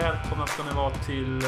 välkomna 0.00 0.46
ska 0.46 0.64
ni 0.64 0.72
vara 0.72 0.90
till 0.90 1.42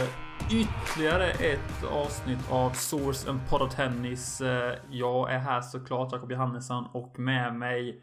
ytterligare 0.50 1.30
ett 1.30 1.84
avsnitt 1.90 2.50
av 2.50 2.70
Source 2.70 3.30
and 3.30 3.40
Podd 3.50 3.70
Tennis. 3.70 4.40
Eh, 4.40 4.74
jag 4.90 5.32
är 5.32 5.38
här 5.38 5.60
såklart, 5.60 6.12
Jakob 6.12 6.32
Johannesson, 6.32 6.84
och 6.92 7.18
med 7.18 7.54
mig 7.54 8.02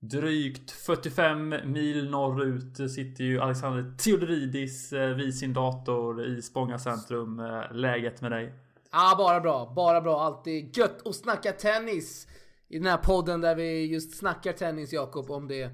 drygt 0.00 0.70
45 0.70 1.54
mil 1.64 2.10
norrut 2.10 2.90
sitter 2.90 3.24
ju 3.24 3.40
Alexander 3.40 3.96
Theodoridis 3.98 4.92
eh, 4.92 5.08
vid 5.08 5.38
sin 5.38 5.52
dator 5.52 6.24
i 6.26 6.42
Spånga 6.42 6.78
centrum. 6.78 7.40
Eh, 7.40 7.72
läget 7.72 8.20
med 8.20 8.32
dig? 8.32 8.54
Ja, 8.92 9.14
bara 9.18 9.40
bra. 9.40 9.72
Bara 9.76 10.00
bra. 10.00 10.20
Alltid 10.20 10.76
gött 10.76 11.06
att 11.06 11.16
snacka 11.16 11.52
tennis. 11.52 12.26
I 12.68 12.78
den 12.78 12.86
här 12.86 12.96
podden 12.96 13.40
där 13.40 13.54
vi 13.54 13.86
just 13.92 14.18
snackar 14.18 14.52
tennis, 14.52 14.92
Jakob, 14.92 15.30
om 15.30 15.48
det 15.48 15.70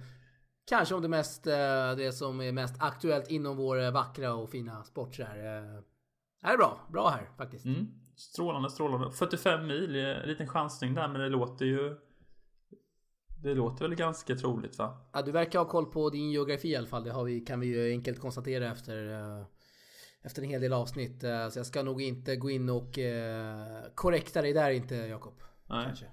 Kanske 0.68 0.94
om 0.94 1.02
det 1.02 1.08
mest, 1.08 1.46
eh, 1.46 1.96
det 1.96 2.12
som 2.14 2.40
är 2.40 2.52
mest 2.52 2.74
aktuellt 2.78 3.30
inom 3.30 3.56
vår 3.56 3.82
eh, 3.82 3.90
vackra 3.90 4.34
och 4.34 4.50
fina 4.50 4.84
sport 4.84 5.14
så 5.14 5.22
här. 5.22 5.36
Eh, 5.38 5.80
Det 6.42 6.46
är 6.46 6.56
bra. 6.56 6.80
Bra 6.92 7.08
här 7.08 7.30
faktiskt. 7.36 7.64
Mm. 7.64 7.86
Strålande, 8.16 8.70
strålande. 8.70 9.10
45 9.10 9.66
mil, 9.66 9.96
en 9.96 10.28
liten 10.28 10.48
chansning 10.48 10.94
där, 10.94 11.08
men 11.08 11.20
det 11.20 11.28
låter 11.28 11.64
ju... 11.64 11.96
Det 13.42 13.54
låter 13.54 13.84
väl 13.88 13.94
ganska 13.94 14.36
troligt 14.36 14.78
va? 14.78 14.98
Ja, 15.12 15.22
du 15.22 15.32
verkar 15.32 15.58
ha 15.58 15.66
koll 15.66 15.86
på 15.86 16.10
din 16.10 16.30
geografi 16.30 16.68
i 16.68 16.76
alla 16.76 16.86
fall. 16.86 17.04
Det 17.04 17.24
vi, 17.24 17.40
kan 17.40 17.60
vi 17.60 17.66
ju 17.66 17.90
enkelt 17.90 18.20
konstatera 18.20 18.70
efter, 18.70 18.96
efter 20.22 20.42
en 20.42 20.48
hel 20.48 20.60
del 20.60 20.72
avsnitt. 20.72 21.20
Så 21.20 21.58
jag 21.58 21.66
ska 21.66 21.82
nog 21.82 22.02
inte 22.02 22.36
gå 22.36 22.50
in 22.50 22.70
och 22.70 22.98
korrekta 23.94 24.42
dig 24.42 24.52
där 24.52 24.70
inte, 24.70 24.94
Jakob. 24.94 25.34
Nej. 25.66 25.84
Kanske. 25.86 26.06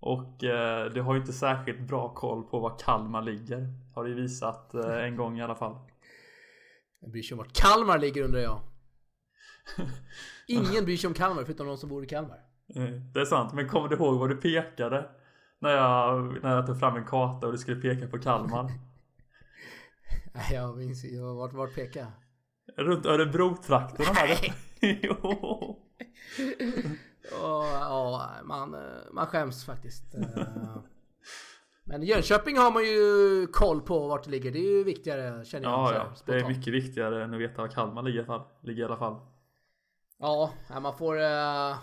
Och 0.00 0.44
eh, 0.44 0.90
du 0.92 1.00
har 1.02 1.14
ju 1.14 1.20
inte 1.20 1.32
särskilt 1.32 1.80
bra 1.80 2.14
koll 2.14 2.42
på 2.42 2.60
var 2.60 2.78
Kalmar 2.78 3.22
ligger. 3.22 3.74
Har 3.94 4.04
du 4.04 4.10
ju 4.10 4.16
visat 4.16 4.74
eh, 4.74 5.04
en 5.04 5.16
gång 5.16 5.38
i 5.38 5.42
alla 5.42 5.54
fall. 5.54 5.76
Jag 7.00 7.10
bryr 7.10 7.22
sig 7.22 7.34
om 7.34 7.38
vart 7.38 7.52
Kalmar 7.52 7.98
ligger 7.98 8.22
undrar 8.22 8.40
jag. 8.40 8.60
Ingen 10.46 10.84
bryr 10.84 10.96
sig 10.96 11.08
om 11.08 11.14
Kalmar 11.14 11.44
förutom 11.44 11.66
de 11.66 11.76
som 11.76 11.88
bor 11.88 12.04
i 12.04 12.06
Kalmar. 12.06 12.38
Eh, 12.74 12.82
Det 13.14 13.20
är 13.20 13.24
sant, 13.24 13.52
men 13.54 13.68
kommer 13.68 13.88
du 13.88 13.96
ihåg 13.96 14.18
vad 14.18 14.28
du 14.30 14.36
pekade? 14.36 15.10
När 15.58 15.70
jag, 15.70 16.42
när 16.42 16.54
jag 16.56 16.66
tog 16.66 16.80
fram 16.80 16.96
en 16.96 17.04
karta 17.04 17.46
och 17.46 17.52
du 17.52 17.58
skulle 17.58 17.80
peka 17.80 18.06
på 18.06 18.18
Kalmar. 18.18 18.64
Nej, 20.34 20.44
jag 20.52 20.76
minns 20.76 21.04
jag 21.04 21.34
vart, 21.34 21.52
vart 21.52 21.74
pekar 21.74 22.00
jag? 22.00 22.10
Runt 22.86 23.06
Örebro-trakterna 23.06 24.12
där. 24.14 24.54
jo. 25.02 25.86
Och, 27.32 27.64
ja, 27.64 28.30
man, 28.44 28.76
man 29.12 29.26
skäms 29.26 29.64
faktiskt. 29.64 30.14
Eh, 30.14 30.76
Men 31.84 32.02
Jönköping 32.02 32.56
har 32.58 32.70
man 32.72 32.82
ju 32.84 33.46
koll 33.52 33.80
på 33.80 34.08
vart 34.08 34.24
det 34.24 34.30
ligger. 34.30 34.50
Det 34.52 34.58
är 34.58 34.70
ju 34.78 34.84
viktigare 34.84 35.44
känner 35.44 35.64
jag. 35.68 35.72
Ja, 35.72 35.94
ja. 35.94 36.06
Det 36.26 36.40
är 36.40 36.48
mycket 36.48 36.72
viktigare 36.74 37.24
än 37.24 37.34
att 37.34 37.40
veta 37.40 37.62
var 37.62 37.68
Kalmar 37.68 38.02
ligger 38.02 38.16
i 38.20 38.24
alla 38.24 38.26
fall. 38.38 38.46
Ligger 38.62 38.82
i 38.82 38.86
alla 38.86 38.96
fall. 38.96 39.16
Ja, 40.18 40.50
man 40.82 40.98
får... 40.98 41.16
eh, 41.20 41.74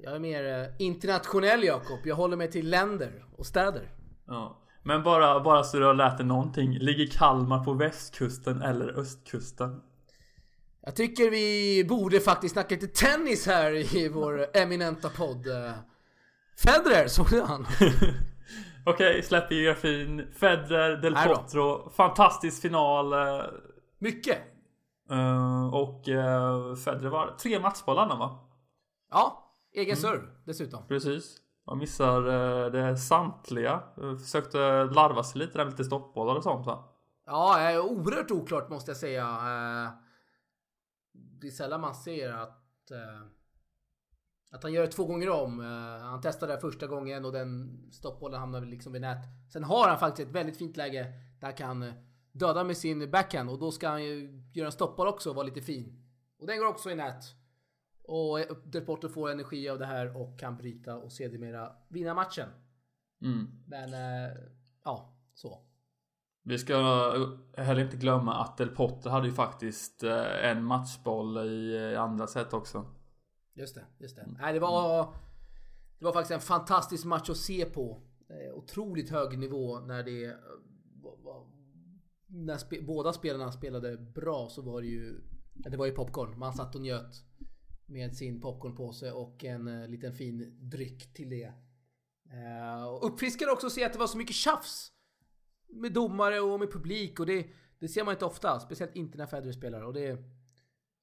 Jag 0.00 0.14
är 0.14 0.18
mer 0.18 0.44
eh, 0.60 0.66
internationell 0.78 1.64
Jakob. 1.64 1.98
Jag 2.04 2.16
håller 2.16 2.36
mig 2.36 2.50
till 2.50 2.70
länder 2.70 3.24
och 3.36 3.46
städer. 3.46 3.90
Ja. 4.26 4.58
Men 4.82 5.02
bara, 5.02 5.40
bara 5.40 5.62
så 5.64 5.78
du 5.78 5.84
har 5.84 5.94
lärt 5.94 6.16
dig 6.16 6.26
någonting. 6.26 6.78
Ligger 6.78 7.06
Kalmar 7.06 7.64
på 7.64 7.72
västkusten 7.72 8.62
eller 8.62 8.98
östkusten? 8.98 9.80
Jag 10.80 10.96
tycker 10.96 11.30
vi 11.30 11.84
borde 11.88 12.20
faktiskt 12.20 12.52
snacka 12.52 12.74
lite 12.74 12.86
tennis 12.86 13.46
här 13.46 13.96
i 13.96 14.08
vår 14.08 14.46
eminenta 14.56 15.08
podd. 15.08 15.46
Eh, 15.46 15.72
Federer, 16.56 17.08
såg 17.08 17.26
du 17.30 17.42
han? 17.42 17.66
Okej, 18.86 19.22
släpp 19.22 19.52
geografin. 19.52 20.32
Federer, 20.36 20.96
Del. 20.96 21.14
Potro. 21.14 21.90
Fantastisk 21.96 22.62
final. 22.62 23.12
eh, 23.12 23.44
Mycket. 23.98 24.38
eh, 25.10 25.74
och 25.74 26.08
uh, 26.08 26.74
Federer 26.76 27.08
var 27.08 27.36
tre 27.42 27.60
matchbollar 27.60 28.18
va? 28.18 28.38
Ja, 29.10 29.52
egen 29.74 29.96
serve 29.96 30.22
dessutom. 30.44 30.86
Precis. 30.88 31.36
Man 31.66 31.78
missar 31.78 32.28
uh, 32.28 32.72
det 32.72 32.96
samtliga. 32.96 33.82
Försökte 34.24 34.58
larva 34.84 35.22
sig 35.22 35.38
lite 35.38 35.58
där 35.58 35.64
med 35.64 35.72
lite 35.72 35.84
stoppbollar 35.84 36.34
och 36.36 36.42
sånt 36.42 36.66
va? 36.66 36.84
Ja, 37.26 37.70
eh, 37.70 37.80
oerhört 37.80 38.30
oklart 38.30 38.70
måste 38.70 38.90
jag 38.90 38.98
säga. 38.98 39.22
Eh, 39.24 39.90
Det 41.40 41.46
är 41.46 41.50
sällan 41.50 41.80
man 41.80 41.94
ser 41.94 42.32
att 42.32 42.90
eh, 42.90 43.22
att 44.50 44.62
han 44.62 44.72
gör 44.72 44.82
det 44.82 44.92
två 44.92 45.04
gånger 45.04 45.30
om. 45.30 45.60
Eh, 45.60 46.06
Han 46.06 46.20
testade 46.20 46.52
det 46.52 46.60
första 46.60 46.86
gången 46.86 47.24
och 47.24 47.32
den 47.32 47.78
stoppbollen 47.92 48.40
hamnar 48.40 48.60
liksom 48.60 48.92
vid 48.92 49.02
nät. 49.02 49.24
Sen 49.52 49.64
har 49.64 49.88
han 49.88 49.98
faktiskt 49.98 50.28
ett 50.28 50.34
väldigt 50.34 50.56
fint 50.56 50.76
läge 50.76 51.12
där 51.40 51.46
han 51.46 51.56
kan 51.56 51.82
eh, 51.82 51.94
döda 52.32 52.64
med 52.64 52.76
sin 52.76 53.10
backhand 53.10 53.50
och 53.50 53.58
då 53.58 53.70
ska 53.72 53.88
han 53.88 54.04
ju 54.04 54.42
göra 54.52 54.66
en 54.66 54.72
stoppboll 54.72 55.08
också 55.08 55.30
och 55.30 55.36
vara 55.36 55.46
lite 55.46 55.60
fin. 55.60 56.04
Och 56.38 56.46
den 56.46 56.58
går 56.58 56.66
också 56.66 56.90
i 56.90 56.94
nät. 56.94 57.24
Och 58.02 58.40
eh, 58.40 58.56
Del 58.64 59.08
får 59.08 59.30
energi 59.30 59.68
av 59.68 59.78
det 59.78 59.86
här 59.86 60.16
och 60.16 60.38
kan 60.38 60.56
bryta 60.56 60.96
och 60.96 61.12
sedermera 61.12 61.72
vinna 61.88 62.14
matchen. 62.14 62.48
Mm. 63.22 63.46
Men 63.66 63.94
eh, 63.94 64.36
ja, 64.84 65.16
så. 65.34 65.67
Vi 66.48 66.58
ska 66.58 66.76
heller 67.56 67.84
inte 67.84 67.96
glömma 67.96 68.34
att 68.34 68.56
Del 68.56 68.68
Potro 68.68 69.10
hade 69.10 69.26
ju 69.26 69.32
faktiskt 69.32 70.02
eh, 70.02 70.44
en 70.50 70.64
matchboll 70.64 71.38
i 71.38 71.90
eh, 71.92 72.02
andra 72.02 72.26
set 72.26 72.52
också. 72.52 72.86
Just 73.54 73.74
det, 73.74 73.84
just 73.98 74.16
det. 74.16 74.28
Nej, 74.40 74.52
det 74.52 74.60
var... 74.60 75.14
Det 75.98 76.04
var 76.04 76.12
faktiskt 76.12 76.30
en 76.30 76.40
fantastisk 76.40 77.04
match 77.04 77.30
att 77.30 77.36
se 77.36 77.64
på. 77.64 78.02
Eh, 78.28 78.54
otroligt 78.54 79.10
hög 79.10 79.38
nivå 79.38 79.80
när 79.80 80.02
det... 80.02 80.36
När 82.26 82.56
spe, 82.56 82.82
båda 82.82 83.12
spelarna 83.12 83.52
spelade 83.52 83.96
bra 83.96 84.48
så 84.48 84.62
var 84.62 84.82
det 84.82 84.88
ju... 84.88 85.20
Det 85.54 85.76
var 85.76 85.86
ju 85.86 85.92
popcorn. 85.92 86.38
Man 86.38 86.52
satt 86.52 86.74
och 86.74 86.80
njöt. 86.80 87.14
Med 87.86 88.16
sin 88.16 88.40
popcornpåse 88.40 89.12
och 89.12 89.44
en 89.44 89.90
liten 89.90 90.14
fin 90.14 90.58
dryck 90.70 91.14
till 91.14 91.30
det. 91.30 91.52
Och 92.88 93.06
uppfriskande 93.06 93.52
också 93.52 93.66
att 93.66 93.72
se 93.72 93.84
att 93.84 93.92
det 93.92 93.98
var 93.98 94.06
så 94.06 94.18
mycket 94.18 94.36
tjafs. 94.36 94.92
Med 95.68 95.92
domare 95.92 96.40
och 96.40 96.60
med 96.60 96.72
publik 96.72 97.20
och 97.20 97.26
det, 97.26 97.46
det 97.78 97.88
ser 97.88 98.04
man 98.04 98.14
inte 98.14 98.24
ofta. 98.24 98.60
Speciellt 98.60 98.96
inte 98.96 99.18
när 99.18 99.26
Federer 99.26 99.52
spelar 99.52 99.82
och 99.82 99.92
det 99.92 100.18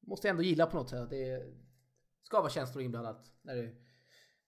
måste 0.07 0.27
jag 0.27 0.31
ändå 0.31 0.43
gilla 0.43 0.65
på 0.65 0.77
något 0.77 0.89
sätt. 0.89 0.99
att 0.99 1.09
Det 1.09 1.43
ska 2.23 2.39
vara 2.39 2.49
känslor 2.49 2.83
inblandat 2.83 3.31
när 3.41 3.55
det, 3.55 3.63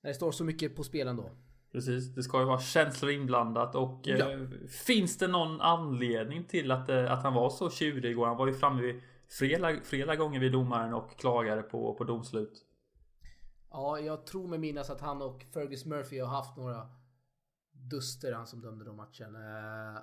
när 0.02 0.10
det 0.10 0.14
står 0.14 0.32
så 0.32 0.44
mycket 0.44 0.76
på 0.76 0.84
spel 0.84 1.08
ändå. 1.08 1.30
Precis, 1.72 2.16
det 2.16 2.24
ska 2.24 2.40
ju 2.40 2.46
vara 2.46 2.60
känslor 2.60 3.12
inblandat 3.12 3.76
och 3.76 4.02
Ja. 4.04 4.32
eh, 4.32 4.40
finns 4.86 5.18
det 5.18 5.28
någon 5.28 5.62
anledning 5.62 6.44
till 6.44 6.72
att, 6.72 6.90
eh, 6.90 7.12
att 7.12 7.24
han 7.24 7.34
var 7.34 7.50
så 7.50 7.70
tjurig 7.70 8.12
igår? 8.12 8.26
Han 8.28 8.38
var 8.38 8.48
ju 8.48 8.54
framme 8.54 8.82
vid 8.82 9.02
flera, 9.30 9.80
flera 9.84 10.16
gånger 10.16 10.40
vid 10.40 10.52
domaren 10.52 10.94
och 10.94 11.18
klagade 11.20 11.62
på, 11.62 11.94
på 11.96 12.04
domslut. 12.04 12.64
Ja, 13.72 14.00
jag 14.00 14.26
tror 14.26 14.48
mig 14.48 14.60
minnas 14.60 14.90
att 14.90 15.02
han 15.02 15.22
och 15.22 15.46
Fergus 15.54 15.86
Murphy 15.86 16.20
har 16.20 16.28
haft 16.28 16.58
några 16.58 16.88
duster 17.90 18.32
han 18.32 18.48
som 18.48 18.62
dömde 18.62 18.86
den 18.86 18.96
matchen. 18.96 19.36
Eh, 19.36 20.02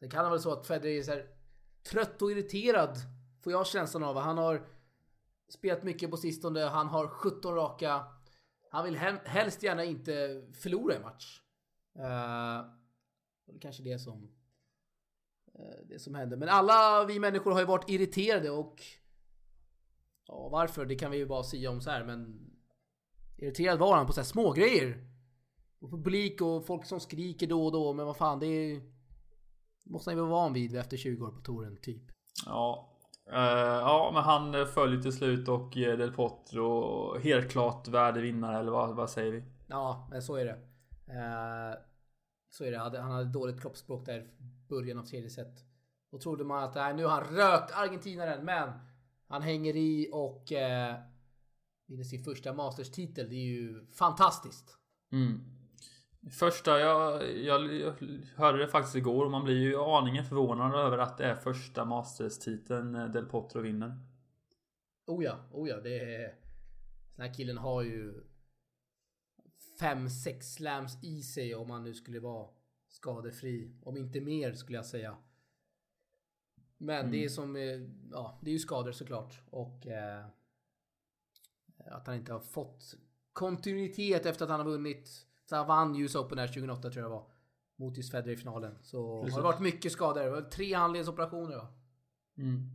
det 0.00 0.08
kan 0.08 0.24
vara 0.30 0.38
så 0.38 0.52
att 0.52 0.66
Federer 0.66 0.98
är 0.98 1.02
så 1.02 1.10
här 1.10 1.26
trött 1.90 2.22
och 2.22 2.30
irriterad. 2.30 2.98
Får 3.42 3.52
jag 3.52 3.66
känslan 3.66 4.02
av. 4.02 4.16
Han 4.16 4.38
har 4.38 4.66
spelat 5.48 5.82
mycket 5.82 6.10
på 6.10 6.16
sistone. 6.16 6.60
Han 6.60 6.86
har 6.86 7.08
17 7.08 7.54
raka. 7.54 8.04
Han 8.70 8.84
vill 8.84 8.96
hem, 8.96 9.16
helst 9.24 9.62
gärna 9.62 9.84
inte 9.84 10.44
förlora 10.52 10.94
en 10.94 11.02
match. 11.02 11.42
Eh, 11.98 12.64
det 13.46 13.52
är 13.52 13.60
kanske 13.60 13.82
är 13.82 13.84
det 13.84 13.98
som 13.98 14.28
eh, 15.54 15.86
det 15.88 15.98
som 15.98 16.14
händer. 16.14 16.36
Men 16.36 16.48
alla 16.48 17.04
vi 17.04 17.20
människor 17.20 17.52
har 17.52 17.60
ju 17.60 17.66
varit 17.66 17.90
irriterade 17.90 18.50
och 18.50 18.82
ja, 20.26 20.48
varför? 20.48 20.86
Det 20.86 20.94
kan 20.94 21.10
vi 21.10 21.16
ju 21.16 21.26
bara 21.26 21.42
säga 21.42 21.70
om 21.70 21.80
så 21.80 21.90
här, 21.90 22.04
men 22.04 22.50
irriterad 23.36 23.78
var 23.78 23.96
han 23.96 24.06
på 24.06 24.12
så 24.12 24.20
här 24.20 24.26
små 24.26 24.52
grejer. 24.52 25.15
Och 25.78 25.90
publik 25.90 26.40
och 26.40 26.66
folk 26.66 26.84
som 26.84 27.00
skriker 27.00 27.46
då 27.46 27.64
och 27.66 27.72
då, 27.72 27.92
men 27.92 28.06
vad 28.06 28.16
fan 28.16 28.38
det 28.38 28.46
är 28.46 28.80
måste 29.86 30.10
han 30.10 30.16
ju 30.16 30.20
vara 30.22 30.30
van 30.30 30.52
vid 30.52 30.76
efter 30.76 30.96
20 30.96 31.24
år 31.26 31.30
på 31.30 31.40
touren 31.40 31.76
typ. 31.82 32.02
Ja. 32.46 32.92
Eh, 33.32 33.38
ja, 33.80 34.10
men 34.14 34.22
han 34.22 34.54
eh, 34.54 34.66
föll 34.66 34.92
ju 34.94 35.02
till 35.02 35.12
slut 35.12 35.48
och 35.48 35.76
eh, 35.76 35.98
Del 35.98 36.12
Potro 36.12 37.18
helt 37.18 37.50
klart 37.50 37.88
värdevinnare 37.88 38.58
eller 38.58 38.72
vad, 38.72 38.96
vad 38.96 39.10
säger 39.10 39.32
vi? 39.32 39.42
Ja, 39.66 40.08
men 40.10 40.22
så 40.22 40.34
är 40.36 40.44
det. 40.44 40.52
Eh, 41.14 41.78
så 42.50 42.64
är 42.64 42.70
det. 42.70 42.76
Han 42.78 42.84
hade- 42.86 43.00
Han 43.00 43.10
hade 43.12 43.32
dåligt 43.32 43.60
kroppsspråk 43.62 44.06
där 44.06 44.18
i 44.20 44.28
början 44.68 44.98
av 44.98 45.02
tredje 45.04 45.30
set. 45.30 45.54
Då 46.10 46.18
trodde 46.18 46.44
man 46.44 46.64
att 46.64 46.74
nej, 46.74 46.94
nu 46.94 47.04
har 47.04 47.10
han 47.10 47.24
rökt 47.36 47.72
argentinaren, 47.74 48.44
men 48.44 48.70
han 49.28 49.42
hänger 49.42 49.76
i 49.76 50.08
och 50.12 50.52
eh, 50.52 50.96
vinner 51.86 52.04
sin 52.04 52.24
första 52.24 52.52
Masters-titel. 52.52 53.28
Det 53.28 53.34
är 53.36 53.46
ju 53.46 53.86
fantastiskt. 53.86 54.78
Mm. 55.12 55.40
Första, 56.30 56.80
jag, 56.80 57.36
jag, 57.38 57.74
jag 57.74 57.94
hörde 58.36 58.58
det 58.58 58.68
faktiskt 58.68 58.96
igår 58.96 59.24
och 59.24 59.30
man 59.30 59.44
blir 59.44 59.56
ju 59.56 59.76
aningen 59.76 60.24
förvånad 60.24 60.74
över 60.74 60.98
att 60.98 61.18
det 61.18 61.24
är 61.24 61.34
första 61.34 61.84
Masters-titeln 61.84 62.94
eh, 62.94 63.08
Del 63.08 63.26
Potro 63.26 63.60
vinner. 63.60 64.00
Oh 65.06 65.24
ja, 65.24 65.38
oh 65.52 65.68
ja, 65.68 65.80
det 65.80 65.98
är... 66.14 66.34
Den 67.16 67.26
här 67.26 67.34
killen 67.34 67.58
har 67.58 67.82
ju 67.82 68.24
fem, 69.80 70.10
sex 70.10 70.54
slams 70.54 71.04
i 71.04 71.22
sig 71.22 71.54
om 71.54 71.70
han 71.70 71.84
nu 71.84 71.94
skulle 71.94 72.20
vara 72.20 72.48
skadefri. 72.88 73.70
Om 73.82 73.96
inte 73.96 74.20
mer 74.20 74.52
skulle 74.52 74.78
jag 74.78 74.86
säga. 74.86 75.16
Men 76.78 76.98
Mm. 76.98 77.12
det 77.12 77.24
är 77.24 77.28
som, 77.28 77.56
eh, 77.56 77.80
ja, 78.10 78.38
det 78.42 78.50
är 78.50 78.52
ju 78.52 78.58
skador 78.58 78.92
såklart. 78.92 79.40
Och 79.50 79.86
eh, 79.86 80.26
att 81.86 82.06
han 82.06 82.16
inte 82.16 82.32
har 82.32 82.40
fått 82.40 82.94
kontinuitet 83.32 84.26
efter 84.26 84.44
att 84.44 84.50
han 84.50 84.60
har 84.60 84.66
vunnit. 84.66 85.26
Så 85.48 85.56
han 85.56 85.66
vann 85.66 85.96
US 85.96 86.14
Open 86.14 86.38
här 86.38 86.46
2008 86.46 86.90
tror 86.90 87.02
jag 87.02 87.10
det 87.10 87.14
var. 87.14 87.26
Mot 87.76 87.96
just 87.96 88.10
Federer 88.10 88.32
i 88.32 88.36
finalen. 88.36 88.78
Så 88.82 89.20
Precis. 89.22 89.34
har 89.34 89.42
det 89.42 89.48
varit 89.48 89.60
mycket 89.60 89.92
skador. 89.92 90.22
Det 90.22 90.30
var 90.30 90.42
tre 90.42 90.74
handledsoperationer 90.74 91.56
va. 91.56 91.68
Mm. 92.38 92.70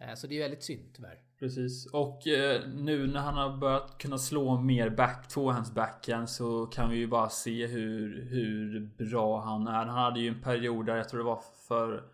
Eh, 0.00 0.14
så 0.14 0.26
det 0.26 0.36
är 0.36 0.42
väldigt 0.42 0.62
synd 0.64 0.94
tyvärr. 0.94 1.22
Precis. 1.38 1.86
Och 1.86 2.26
eh, 2.26 2.68
nu 2.68 3.06
när 3.06 3.20
han 3.20 3.34
har 3.34 3.56
börjat 3.56 3.98
kunna 3.98 4.18
slå 4.18 4.60
mer 4.60 4.90
back, 4.90 5.28
tvåhandsbackhand 5.28 6.30
så 6.30 6.66
kan 6.66 6.90
vi 6.90 6.96
ju 6.96 7.06
bara 7.06 7.28
se 7.28 7.66
hur, 7.66 8.22
hur 8.30 8.90
bra 8.98 9.40
han 9.40 9.66
är. 9.66 9.72
Han 9.72 9.88
hade 9.88 10.20
ju 10.20 10.28
en 10.28 10.42
period 10.42 10.86
där, 10.86 10.96
jag 10.96 11.08
tror 11.08 11.18
det 11.18 11.24
var 11.24 11.42
för, 11.68 12.04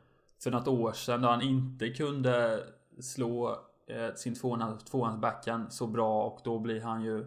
för 0.43 0.51
något 0.51 0.69
år 0.69 0.93
sedan, 0.93 1.23
då 1.23 1.29
han 1.29 1.43
inte 1.43 1.89
kunde 1.89 2.65
slå 3.01 3.59
eh, 3.87 4.15
sin 4.15 4.35
tvåhands, 4.35 4.85
tvåhandsbackhand 4.85 5.73
så 5.73 5.87
bra 5.87 6.25
och 6.25 6.41
då 6.45 6.59
blir 6.59 6.81
han 6.81 7.05
ju 7.05 7.27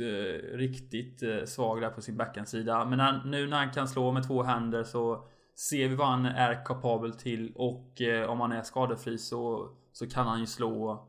Eh, 0.00 0.56
riktigt 0.56 1.22
eh, 1.22 1.44
svag 1.44 1.80
där 1.80 1.90
på 1.90 2.02
sin 2.02 2.16
backhandsida. 2.16 2.84
Men 2.84 3.00
han, 3.00 3.30
nu 3.30 3.46
när 3.46 3.56
han 3.56 3.72
kan 3.72 3.88
slå 3.88 4.12
med 4.12 4.26
två 4.26 4.42
händer 4.42 4.84
så 4.84 5.28
ser 5.54 5.88
vi 5.88 5.94
vad 5.94 6.06
han 6.06 6.26
är 6.26 6.64
kapabel 6.64 7.12
till 7.12 7.52
och 7.54 8.00
eh, 8.00 8.30
om 8.30 8.40
han 8.40 8.52
är 8.52 8.62
skadefri 8.62 9.18
så, 9.18 9.70
så 9.92 10.08
kan 10.08 10.26
han 10.26 10.40
ju 10.40 10.46
slå 10.46 11.08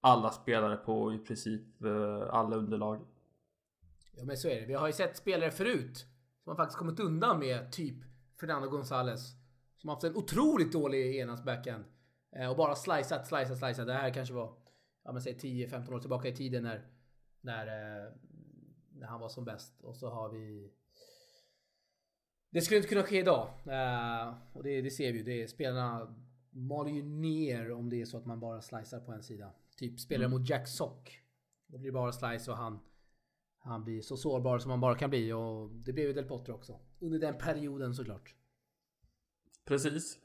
alla 0.00 0.30
spelare 0.30 0.76
på 0.76 1.14
i 1.14 1.18
princip 1.18 1.84
eh, 1.84 2.34
alla 2.34 2.56
underlag. 2.56 3.00
Ja 4.16 4.24
men 4.24 4.36
så 4.36 4.48
är 4.48 4.60
det. 4.60 4.66
Vi 4.66 4.74
har 4.74 4.86
ju 4.86 4.92
sett 4.92 5.16
spelare 5.16 5.50
förut 5.50 6.06
som 6.44 6.50
har 6.50 6.56
faktiskt 6.56 6.78
kommit 6.78 7.00
undan 7.00 7.38
med 7.38 7.72
typ 7.72 7.96
Fernando 8.40 8.68
Gonzales 8.68 9.34
Som 9.76 9.88
har 9.88 9.96
haft 9.96 10.04
en 10.04 10.16
otroligt 10.16 10.72
dålig 10.72 11.16
enhandsbackhand. 11.16 11.84
Eh, 12.36 12.50
och 12.50 12.56
bara 12.56 12.74
slicat, 12.74 13.28
slicat, 13.28 13.58
slicat. 13.58 13.86
Det 13.86 13.92
här 13.92 14.14
kanske 14.14 14.34
var, 14.34 14.52
ja 15.04 15.12
men 15.12 15.22
säg 15.22 15.34
10-15 15.34 15.94
år 15.94 15.98
tillbaka 15.98 16.28
i 16.28 16.36
tiden 16.36 16.62
när, 16.62 16.86
när, 17.40 17.66
eh, 17.66 18.12
när 18.92 19.06
han 19.06 19.20
var 19.20 19.28
som 19.28 19.44
bäst. 19.44 19.80
Och 19.80 19.96
så 19.96 20.10
har 20.10 20.28
vi... 20.28 20.72
Det 22.50 22.60
skulle 22.60 22.76
inte 22.76 22.88
kunna 22.88 23.02
ske 23.02 23.18
idag. 23.18 23.48
Eh, 23.66 24.34
och 24.52 24.62
det, 24.62 24.82
det 24.82 24.90
ser 24.90 25.12
vi 25.12 25.18
ju. 25.18 25.24
Det 25.24 25.42
är, 25.42 25.46
spelarna 25.46 26.16
maler 26.50 26.90
ju 26.90 27.02
ner 27.02 27.72
om 27.72 27.90
det 27.90 28.00
är 28.00 28.04
så 28.04 28.16
att 28.16 28.26
man 28.26 28.40
bara 28.40 28.62
slicear 28.62 29.00
på 29.00 29.12
en 29.12 29.22
sida. 29.22 29.52
Typ 29.76 30.00
spelar 30.00 30.26
Mm. 30.26 30.38
mot 30.38 30.48
Jack 30.48 30.68
Sock. 30.68 31.20
Då 31.66 31.78
blir 31.78 31.90
det 31.90 31.94
bara 31.94 32.12
slice 32.12 32.50
och 32.50 32.56
han 32.56 32.78
han 33.62 33.84
blir 33.84 34.02
så 34.02 34.16
sårbar 34.16 34.58
som 34.58 34.68
man 34.68 34.80
bara 34.80 34.94
kan 34.98 35.10
bli 35.10 35.32
och 35.32 35.70
det 35.70 35.92
blev 35.92 36.06
ju 36.06 36.12
Del 36.12 36.24
Potro 36.24 36.54
också. 36.54 36.80
Under 36.98 37.18
den 37.18 37.38
perioden 37.38 37.94
såklart. 37.94 38.34
Precis. 39.64 40.18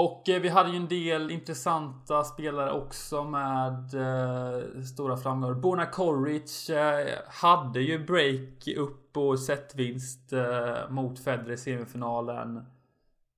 Och 0.00 0.28
eh, 0.28 0.40
vi 0.40 0.48
hade 0.48 0.70
ju 0.70 0.76
en 0.76 0.88
del 0.88 1.30
intressanta 1.30 2.24
spelare 2.24 2.72
också 2.72 3.24
med 3.24 3.94
eh, 3.94 4.82
stora 4.82 5.16
framgångar. 5.16 5.54
Borna 5.54 5.86
Koric 5.86 6.70
eh, 6.70 7.18
hade 7.28 7.80
ju 7.80 8.04
break 8.04 8.68
upp 8.76 9.16
och 9.16 9.38
setvinst 9.38 10.32
eh, 10.32 10.90
mot 10.90 11.24
Federer 11.24 11.52
i 11.52 11.56
semifinalen. 11.56 12.66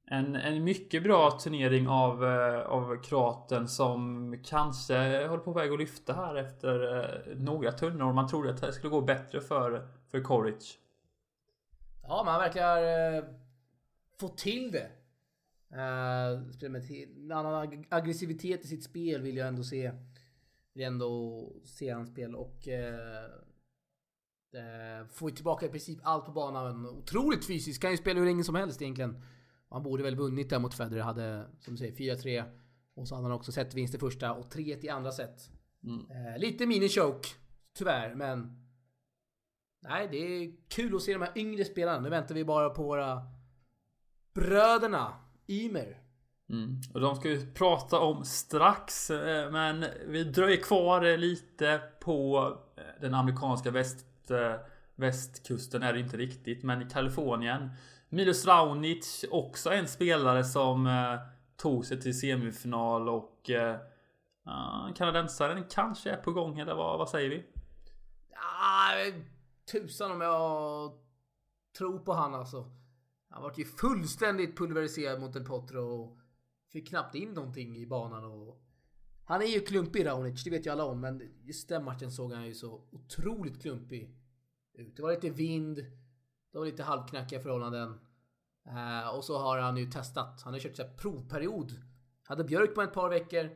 En, 0.06 0.36
en 0.36 0.64
mycket 0.64 1.02
bra 1.02 1.30
turnering 1.30 1.88
av, 1.88 2.24
eh, 2.24 2.60
av 2.60 3.02
kroaten 3.02 3.68
som 3.68 4.34
kanske 4.44 5.26
håller 5.26 5.44
på 5.44 5.52
väg 5.52 5.72
att 5.72 5.78
lyfta 5.78 6.12
här 6.12 6.34
efter 6.34 6.98
eh, 6.98 7.36
några 7.36 7.72
tunnor. 7.72 8.12
Man 8.12 8.28
trodde 8.28 8.50
att 8.50 8.60
det 8.60 8.72
skulle 8.72 8.90
gå 8.90 9.00
bättre 9.00 9.40
för, 9.40 9.88
för 10.10 10.20
Koric. 10.20 10.78
Ja, 12.02 12.22
man 12.24 12.40
verkar 12.40 12.82
eh, 13.16 13.24
få 14.20 14.28
till 14.28 14.72
det. 14.72 14.99
Eh, 15.72 16.50
spelar 16.52 16.70
med 16.70 16.90
en 16.90 17.32
annan 17.32 17.54
ag- 17.54 17.86
aggressivitet 17.88 18.64
i 18.64 18.68
sitt 18.68 18.84
spel 18.84 19.22
vill 19.22 19.36
jag 19.36 19.48
ändå 19.48 19.62
se. 19.64 19.92
Vill 20.74 20.84
ändå 20.84 21.52
se 21.64 21.90
hans 21.90 22.10
spel 22.10 22.34
och 22.34 22.68
eh, 22.68 23.24
eh, 24.54 25.06
får 25.06 25.30
ju 25.30 25.36
tillbaka 25.36 25.66
i 25.66 25.68
princip 25.68 25.98
allt 26.02 26.26
på 26.26 26.32
banan. 26.32 26.86
Otroligt 26.86 27.46
fysiskt, 27.46 27.82
kan 27.82 27.90
ju 27.90 27.96
spela 27.96 28.18
hur 28.20 28.26
länge 28.26 28.44
som 28.44 28.54
helst 28.54 28.82
egentligen. 28.82 29.22
Han 29.68 29.82
borde 29.82 30.02
väl 30.02 30.16
vunnit 30.16 30.50
där 30.50 30.58
mot 30.58 30.74
Federer, 30.74 31.02
hade 31.02 31.46
som 31.60 31.74
du 31.74 31.78
säger 31.78 32.16
4-3. 32.16 32.44
Och 32.94 33.08
så 33.08 33.14
hade 33.14 33.24
han 33.28 33.36
också 33.36 33.52
sett 33.52 33.74
vinst 33.74 33.94
i 33.94 33.98
första 33.98 34.32
och 34.32 34.50
3 34.50 34.78
i 34.82 34.88
andra 34.88 35.12
set. 35.12 35.50
Mm. 35.84 36.40
Lite 36.40 36.66
mini-choke, 36.66 37.28
tyvärr, 37.78 38.14
men... 38.14 38.56
Nej, 39.82 40.08
det 40.10 40.16
är 40.16 40.52
kul 40.68 40.96
att 40.96 41.02
se 41.02 41.12
de 41.12 41.22
här 41.22 41.38
yngre 41.38 41.64
spelarna. 41.64 42.00
Nu 42.00 42.10
väntar 42.10 42.34
vi 42.34 42.44
bara 42.44 42.70
på 42.70 42.82
våra 42.82 43.22
bröderna 44.34 45.29
Ymer. 45.50 45.98
Mm. 46.50 46.80
Och 46.94 47.00
de 47.00 47.16
ska 47.16 47.28
vi 47.28 47.46
prata 47.46 47.98
om 48.00 48.24
strax. 48.24 49.10
eh, 49.10 49.50
Men 49.50 49.84
vi 50.06 50.24
dröjer 50.24 50.62
kvar 50.62 51.04
eh, 51.04 51.18
lite 51.18 51.80
på 52.00 52.48
eh, 52.76 52.82
den 53.00 53.14
amerikanska 53.14 53.70
väst, 53.70 54.06
västkusten 54.94 55.82
är 55.82 55.92
det 55.92 56.00
inte 56.00 56.16
riktigt. 56.16 56.62
Men 56.62 56.82
i 56.82 56.90
Kalifornien. 56.90 57.70
Milos 58.08 58.46
Raonic 58.46 59.24
också 59.30 59.72
en 59.72 59.88
spelare 59.88 60.44
som 60.44 60.88
tog 61.56 61.86
sig 61.86 62.00
till 62.00 62.20
semifinal 62.20 63.08
och 63.08 63.50
uh, 63.50 64.94
kanadensaren 64.94 65.64
kanske 65.70 66.10
är 66.10 66.16
på 66.16 66.32
gång 66.32 66.58
eller 66.58 66.74
vad, 66.74 66.98
vad 66.98 67.08
säger 67.08 67.30
vi? 67.30 67.44
Ah, 68.34 69.12
tusan 69.72 70.12
om 70.12 70.20
jag 70.20 70.92
tror 71.78 71.98
på 71.98 72.12
han 72.12 72.34
alltså. 72.34 72.79
Han 73.30 73.42
vart 73.42 73.58
ju 73.58 73.64
fullständigt 73.64 74.56
pulveriserad 74.56 75.20
mot 75.20 75.36
El 75.36 75.44
Potro 75.44 75.80
och 75.80 76.18
fick 76.72 76.88
knappt 76.88 77.14
in 77.14 77.32
någonting 77.32 77.76
i 77.76 77.86
banan 77.86 78.24
och... 78.24 78.66
Han 79.24 79.42
är 79.42 79.46
ju 79.46 79.60
klumpig 79.60 80.06
Raonic, 80.06 80.44
det 80.44 80.50
vet 80.50 80.66
ju 80.66 80.70
alla 80.70 80.84
om, 80.84 81.00
men 81.00 81.22
just 81.42 81.68
den 81.68 81.84
matchen 81.84 82.12
såg 82.12 82.32
han 82.32 82.46
ju 82.46 82.54
så 82.54 82.88
otroligt 82.92 83.62
klumpig 83.62 84.16
ut. 84.72 84.96
Det 84.96 85.02
var 85.02 85.12
lite 85.12 85.30
vind, 85.30 85.76
det 86.52 86.58
var 86.58 86.66
lite 86.66 86.82
halvknackiga 86.82 87.40
förhållanden. 87.40 88.00
Eh, 88.66 89.16
och 89.16 89.24
så 89.24 89.38
har 89.38 89.58
han 89.58 89.76
ju 89.76 89.90
testat, 89.90 90.42
han 90.42 90.52
har 90.52 90.60
kört 90.60 90.76
så 90.76 90.82
här 90.82 90.96
provperiod. 90.96 91.72
Hade 92.22 92.44
Björk 92.44 92.74
på 92.74 92.82
ett 92.82 92.92
par 92.92 93.10
veckor, 93.10 93.50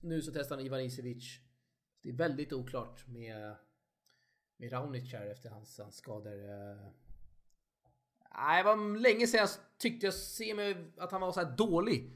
nu 0.00 0.22
så 0.22 0.32
testar 0.32 0.56
han 0.56 0.66
Ivan 0.66 0.80
Isevic. 0.80 1.40
Det 2.02 2.08
är 2.08 2.16
väldigt 2.16 2.52
oklart 2.52 3.06
med 3.06 3.56
med 4.58 4.72
Raonic 4.72 5.12
här 5.12 5.26
efter 5.26 5.50
hans, 5.50 5.78
hans 5.78 5.96
skador. 5.96 6.50
eh. 6.50 7.07
Nej, 8.34 8.62
det 8.62 8.68
var 8.68 8.98
länge 8.98 9.26
sedan 9.26 9.40
jag 9.40 9.48
tyckte 9.78 10.06
jag 10.06 10.14
ser 10.14 10.54
mig 10.54 10.92
att 10.98 11.12
han 11.12 11.20
var 11.20 11.32
så 11.32 11.40
här 11.40 11.56
dålig. 11.56 12.12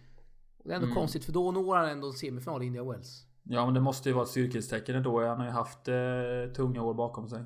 Och 0.59 0.64
det 0.69 0.73
är 0.73 0.76
ändå 0.76 0.87
Mm. 0.87 0.97
konstigt 0.97 1.25
för 1.25 1.33
då 1.33 1.52
når 1.52 1.76
han 1.76 1.88
ändå 1.88 2.07
en 2.07 2.12
semifinal 2.12 2.62
i 2.62 2.66
India 2.66 2.85
Wells. 2.85 3.26
Ja 3.42 3.64
men 3.64 3.75
det 3.75 3.81
måste 3.81 4.09
ju 4.09 4.12
vara 4.14 4.25
ett 4.25 4.31
styrkestecken 4.31 5.02
då. 5.02 5.26
Han 5.26 5.38
har 5.38 5.47
ju 5.47 5.52
haft 5.52 5.88
eh, 5.88 6.54
tunga 6.57 6.83
år 6.83 6.95
bakom 6.95 7.28
sig. 7.28 7.45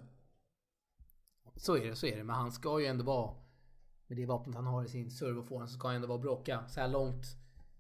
Så 1.57 1.77
är 1.77 1.85
det, 1.85 1.97
så 1.97 2.07
är 2.07 2.17
det. 2.17 2.25
Men 2.25 2.37
han 2.37 2.53
ska 2.53 2.81
ju 2.81 2.87
ändå 2.87 3.05
vara 3.05 3.35
med 4.07 4.19
det 4.19 4.27
vapnet 4.27 4.55
han 4.57 4.67
har 4.67 4.85
i 4.85 4.89
sin 4.89 5.11
forehand 5.11 5.71
så 5.71 5.79
ska 5.79 5.87
han 5.89 5.97
ändå 5.97 6.09
vara 6.09 6.19
bråka 6.19 6.69
så 6.69 6.81
här 6.81 6.89
långt. 6.89 7.27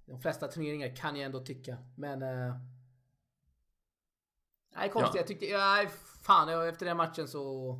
De 0.06 0.20
flesta 0.20 0.48
turneringar 0.48 0.96
kan 0.96 1.16
jag 1.16 1.24
ändå 1.26 1.40
tycka. 1.40 1.76
Men... 1.96 2.22
Eh, 2.22 2.54
nej, 4.76 4.90
konstigt. 4.90 5.14
Ja. 5.14 5.20
Jag 5.20 5.26
tyckte... 5.26 5.46
Nej, 5.58 5.88
fan. 6.22 6.68
Efter 6.68 6.86
den 6.86 6.96
matchen 6.96 7.28
så... 7.28 7.74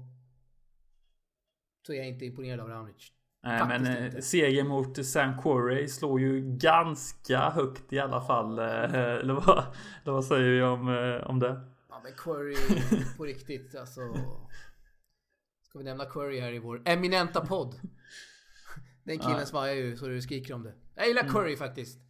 Så 1.86 1.92
är 1.92 1.96
jag 1.96 2.08
inte 2.08 2.24
imponerad 2.26 2.60
av 2.60 2.68
Raonic. 2.68 3.12
Nej 3.42 3.58
Faktiskt 3.58 3.82
men 3.82 3.96
eh, 3.96 4.06
inte. 4.06 4.22
seger 4.22 4.64
mot 4.64 5.06
Sam 5.06 5.42
Querrey 5.42 5.88
slår 5.88 6.20
ju 6.20 6.40
ganska 6.58 7.50
högt 7.50 7.92
i 7.92 7.98
alla 7.98 8.20
fall. 8.20 8.58
eh, 8.58 8.64
Eller 8.94 9.34
vad, 9.34 9.58
eller 10.02 10.12
vad 10.12 10.24
säger 10.24 10.50
vi 10.50 10.62
om, 10.62 10.88
eh, 10.88 11.30
om 11.30 11.38
det? 11.38 11.60
Ja 11.88 12.00
men 12.04 12.12
Query 12.12 12.56
på 13.16 13.24
riktigt 13.24 13.74
alltså. 13.74 14.00
Ska 15.62 15.78
vi 15.78 15.84
nämna 15.84 16.04
Query 16.04 16.40
här 16.40 16.52
i 16.52 16.58
vår 16.58 16.82
eminenta 16.84 17.46
podd? 17.46 17.74
Den 19.04 19.18
killen 19.18 19.38
Ja. 19.38 19.46
svajar 19.46 19.74
ju 19.74 19.96
så 19.96 20.06
du 20.06 20.22
skriker 20.22 20.54
om 20.54 20.62
det. 20.62 20.74
Jag 20.94 21.08
gillar 21.08 21.28
Query 21.28 21.56
faktiskt. 21.56 22.00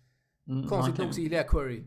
Mm, 0.48 0.68
Konstigt 0.68 0.98
nog 0.98 1.14
så 1.14 1.20
gillar 1.20 1.36
jag 1.36 1.48
Query. 1.48 1.84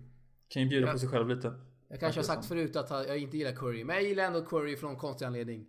kan 0.48 0.62
ju 0.64 0.70
bjuda 0.70 0.88
Ja. 0.88 0.94
på 0.94 1.00
sig 1.00 1.10
själv 1.10 1.28
lite. 1.30 1.54
Jag 1.90 2.00
kanske 2.00 2.20
har 2.20 2.26
sagt 2.26 2.46
förut 2.46 2.76
att 2.76 2.90
jag 3.08 3.18
inte 3.18 3.38
gillar 3.38 3.52
Query. 3.56 3.84
Men 3.84 3.96
jag 3.96 4.04
gillar 4.04 4.24
ändå 4.24 4.46
Query 4.46 4.76
från 4.78 4.96
konstig 4.96 5.26
anledning. 5.26 5.68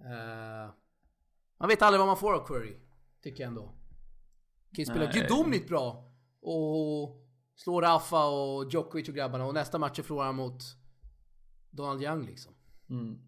Eh, 0.00 0.70
man 1.58 1.68
vet 1.68 1.82
aldrig 1.82 1.98
vad 1.98 2.06
man 2.06 2.16
får 2.16 2.34
av 2.34 2.46
Query. 2.46 2.76
Tycker 3.22 3.42
jag 3.42 3.48
ändå. 3.48 3.62
Kan 3.62 4.82
ju 4.82 4.84
spela 4.84 5.12
gudomligt 5.12 5.68
bra. 5.68 6.12
Och 6.42 7.22
slå 7.56 7.80
Rafa 7.80 8.26
och 8.26 8.72
Djokovic 8.72 9.08
och 9.08 9.14
grabbarna. 9.14 9.46
Och 9.46 9.54
nästa 9.54 9.78
match 9.78 10.00
förlorar 10.00 10.26
han 10.26 10.34
mot 10.36 10.62
Donald 11.70 12.02
Young 12.02 12.26
liksom. 12.26 12.52
Mm. 12.90 13.18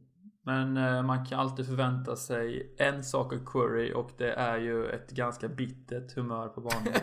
Men 0.42 0.76
eh, 0.76 1.02
man 1.02 1.26
kan 1.26 1.40
alltid 1.40 1.66
förvänta 1.66 2.16
sig 2.16 2.74
en 2.78 3.04
sak 3.04 3.32
av 3.32 3.44
Query 3.44 3.92
och 3.92 4.10
det 4.18 4.32
är 4.32 4.58
ju 4.58 4.86
ett 4.86 5.10
ganska 5.10 5.48
bittert 5.48 6.12
humör 6.12 6.48
på 6.48 6.60
banan. 6.60 6.94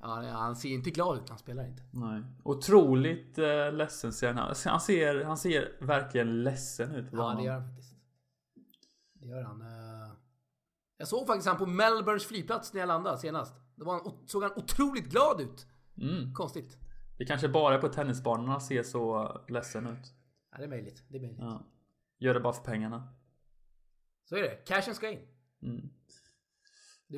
Ja, 0.00 0.30
han 0.32 0.56
ser 0.56 0.68
inte 0.68 0.90
glad 0.90 1.18
ut. 1.18 1.28
Han 1.28 1.38
spelar 1.38 1.66
inte. 1.66 1.82
Nej. 1.90 2.22
Otroligt 2.44 3.38
eh, 3.38 3.72
ledsen 3.72 4.12
ser 4.12 4.32
han 4.32 4.54
Han 4.66 4.80
ser, 4.80 5.24
han 5.24 5.36
ser 5.36 5.76
verkligen 5.80 6.42
ledsen 6.42 6.94
ut 6.94 7.10
på 7.10 7.16
Ja, 7.16 7.22
banan. 7.22 7.36
det 7.36 7.42
gör 7.44 7.52
han 7.52 7.68
faktiskt. 7.68 7.94
Det 9.20 9.26
gör 9.28 9.42
han. 9.42 9.60
eh. 9.62 10.12
Jag 10.96 11.08
såg 11.08 11.26
faktiskt 11.26 11.48
han 11.48 11.58
på 11.58 11.66
Melbournes 11.66 12.26
flygplats 12.26 12.72
när 12.72 12.80
jag 12.80 12.86
landade 12.86 13.18
senast. 13.18 13.54
Då 13.76 13.84
var 13.84 13.92
han, 13.92 14.28
såg 14.28 14.42
han 14.42 14.52
otroligt 14.56 15.04
glad 15.10 15.40
ut. 15.40 15.66
Mm. 16.00 16.34
Konstigt. 16.34 16.76
Det 17.18 17.24
kanske 17.24 17.48
bara 17.48 17.74
är 17.74 17.78
på 17.80 17.88
tennisbanorna 17.88 18.60
ser 18.60 18.82
så 18.82 19.32
ledsen 19.48 19.86
ut. 19.86 20.12
Ja, 20.52 20.58
det 20.58 20.64
är 20.64 20.68
möjligt. 20.68 21.04
Det 21.08 21.16
är 21.16 21.20
möjligt. 21.20 21.38
Ja. 21.40 21.66
Gör 22.18 22.34
det 22.34 22.40
bara 22.40 22.52
för 22.52 22.64
pengarna. 22.64 23.14
Så 24.24 24.36
är 24.36 24.42
det. 24.42 24.56
Cashen 24.66 24.94
ska 24.94 25.10
in. 25.10 25.18
Mm. 25.62 25.90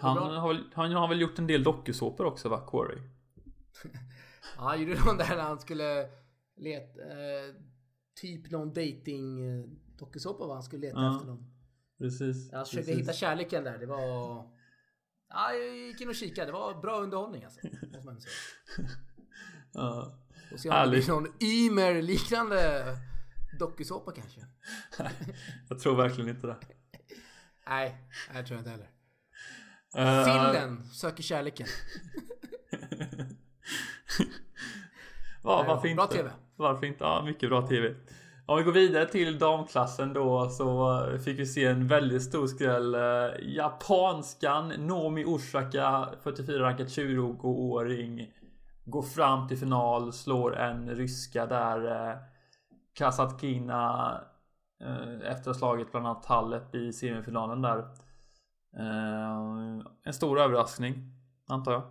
Han, 0.03 0.17
bra. 0.17 0.39
har 0.39 0.49
väl, 0.55 0.65
han 0.75 0.93
har 0.93 1.09
väl 1.09 1.21
gjort 1.21 1.39
en 1.39 1.47
del 1.47 1.63
dokusåpor 1.63 2.25
också 2.27 2.49
va, 2.49 2.67
Corey? 2.67 2.99
Ja, 4.57 4.63
han 4.63 4.81
gjorde 4.83 5.05
någon 5.07 5.17
där 5.17 5.37
när 5.37 5.43
han 5.43 5.59
skulle 5.59 6.11
leta... 6.57 7.01
Eh, 7.03 7.55
typ 8.21 8.51
någon 8.51 8.69
dating 8.69 9.41
eh, 9.41 9.65
dokusåpa 9.99 10.47
va? 10.47 10.55
Han 10.55 10.63
skulle 10.63 10.87
leta 10.87 11.01
Ja. 11.01 11.15
efter 11.17 11.27
någon. 11.27 11.50
Precis. 12.01 12.53
Han 12.53 12.65
försökte 12.65 12.87
precis. 12.87 13.03
hitta 13.03 13.13
kärleken 13.13 13.65
där. 13.65 13.79
Det 13.79 13.87
var... 13.87 14.45
Ja, 15.29 15.53
jag 15.53 15.77
gick 15.77 16.01
in 16.01 16.09
och 16.09 16.15
kikade. 16.15 16.47
Det 16.47 16.53
var 16.53 16.81
bra 16.81 17.01
underhållning 17.01 17.45
alltså. 17.45 17.61
Måste 17.93 18.07
man 18.07 18.21
säga. 18.21 18.33
Ja. 19.73 20.19
Och 20.53 20.61
se 20.61 20.69
om 20.69 20.91
det 20.91 20.91
blir 20.91 21.09
någon 21.09 21.27
Ymer 21.41 22.03
liknande 22.03 22.85
dokusåpa 23.59 24.13
kanske. 24.13 24.41
Jag 25.69 25.79
tror 25.79 25.97
verkligen 25.97 26.31
inte 26.31 26.47
det. 26.47 26.57
Nej, 27.69 27.97
det 28.33 28.43
tror 28.43 28.51
jag 28.51 28.61
inte 28.61 28.71
heller. 28.71 28.91
Eh, 29.97 30.25
Sillen 30.25 30.85
söker 30.85 31.23
kärleken. 31.23 31.67
Ja, 35.43 35.65
varför 35.69 35.95
bra 35.95 36.05
inte? 36.05 36.17
TV. 36.17 36.31
Varför 36.57 36.87
inte? 36.87 37.05
Ja, 37.05 37.23
mycket 37.25 37.49
bra 37.49 37.67
TV. 37.67 37.95
Om 38.51 38.57
vi 38.59 38.63
går 38.63 38.73
vidare 38.73 39.07
till 39.07 39.39
damklassen 39.39 40.13
då 40.13 40.49
så 40.49 41.01
fick 41.25 41.39
vi 41.39 41.47
se 41.47 41.65
en 41.65 41.87
väldigt 41.87 42.23
stor 42.23 42.47
skräll. 42.47 42.95
Eh, 42.95 43.55
japanskan 43.55 44.69
Nomi 44.69 45.25
Osaka, 45.25 46.09
44 46.23 46.63
rankad 46.63 46.87
20-åring, 46.87 48.33
går 48.85 49.03
fram 49.03 49.49
till 49.49 49.59
final, 49.59 50.13
slår 50.13 50.57
en 50.57 50.91
ryska 50.91 51.47
där. 51.47 52.11
Eh, 52.11 52.17
Kasatkina 52.93 54.13
eh, 54.81 55.33
efter 55.33 55.53
slaget 55.53 55.91
bland 55.91 56.07
annat 56.07 56.27
Halep 56.27 56.75
i 56.75 56.93
semifinalen 56.93 57.63
där. 57.63 57.89
En 60.05 60.13
stor 60.13 60.41
överraskning, 60.41 60.95
antar 61.47 61.73
jag. 61.73 61.83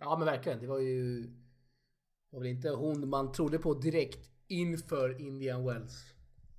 Ja 0.00 0.16
men 0.16 0.26
verkligen. 0.26 0.58
Det 0.58 0.66
var 0.66 0.78
ju... 0.78 1.22
Det 1.22 2.36
var 2.36 2.40
väl 2.40 2.48
inte 2.48 2.70
hon 2.70 3.08
man 3.08 3.32
trodde 3.32 3.58
på 3.58 3.74
direkt 3.74 4.37
inför 4.48 5.20
Indian 5.20 5.64
Wells. 5.64 6.04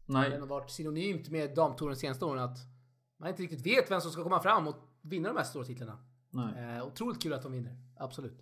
Nej, 0.05 0.29
Den 0.29 0.39
har 0.41 0.47
varit 0.47 0.69
synonymt 0.71 1.29
med 1.29 1.55
damtouren 1.55 1.93
de 1.93 1.99
senaste 1.99 2.25
åren 2.25 2.43
att 2.43 2.57
man 3.17 3.29
inte 3.29 3.43
riktigt 3.43 3.65
vet 3.65 3.91
vem 3.91 4.01
som 4.01 4.11
ska 4.11 4.23
komma 4.23 4.39
fram 4.39 4.67
och 4.67 4.75
vinna 5.01 5.29
de 5.29 5.37
här 5.37 5.43
stora 5.43 5.65
titlarna. 5.65 5.97
nej. 6.29 6.77
Eh, 6.77 6.87
otroligt 6.87 7.21
kul 7.23 7.33
att 7.33 7.43
de 7.43 7.51
vinner. 7.51 7.77
Absolut. 7.97 8.39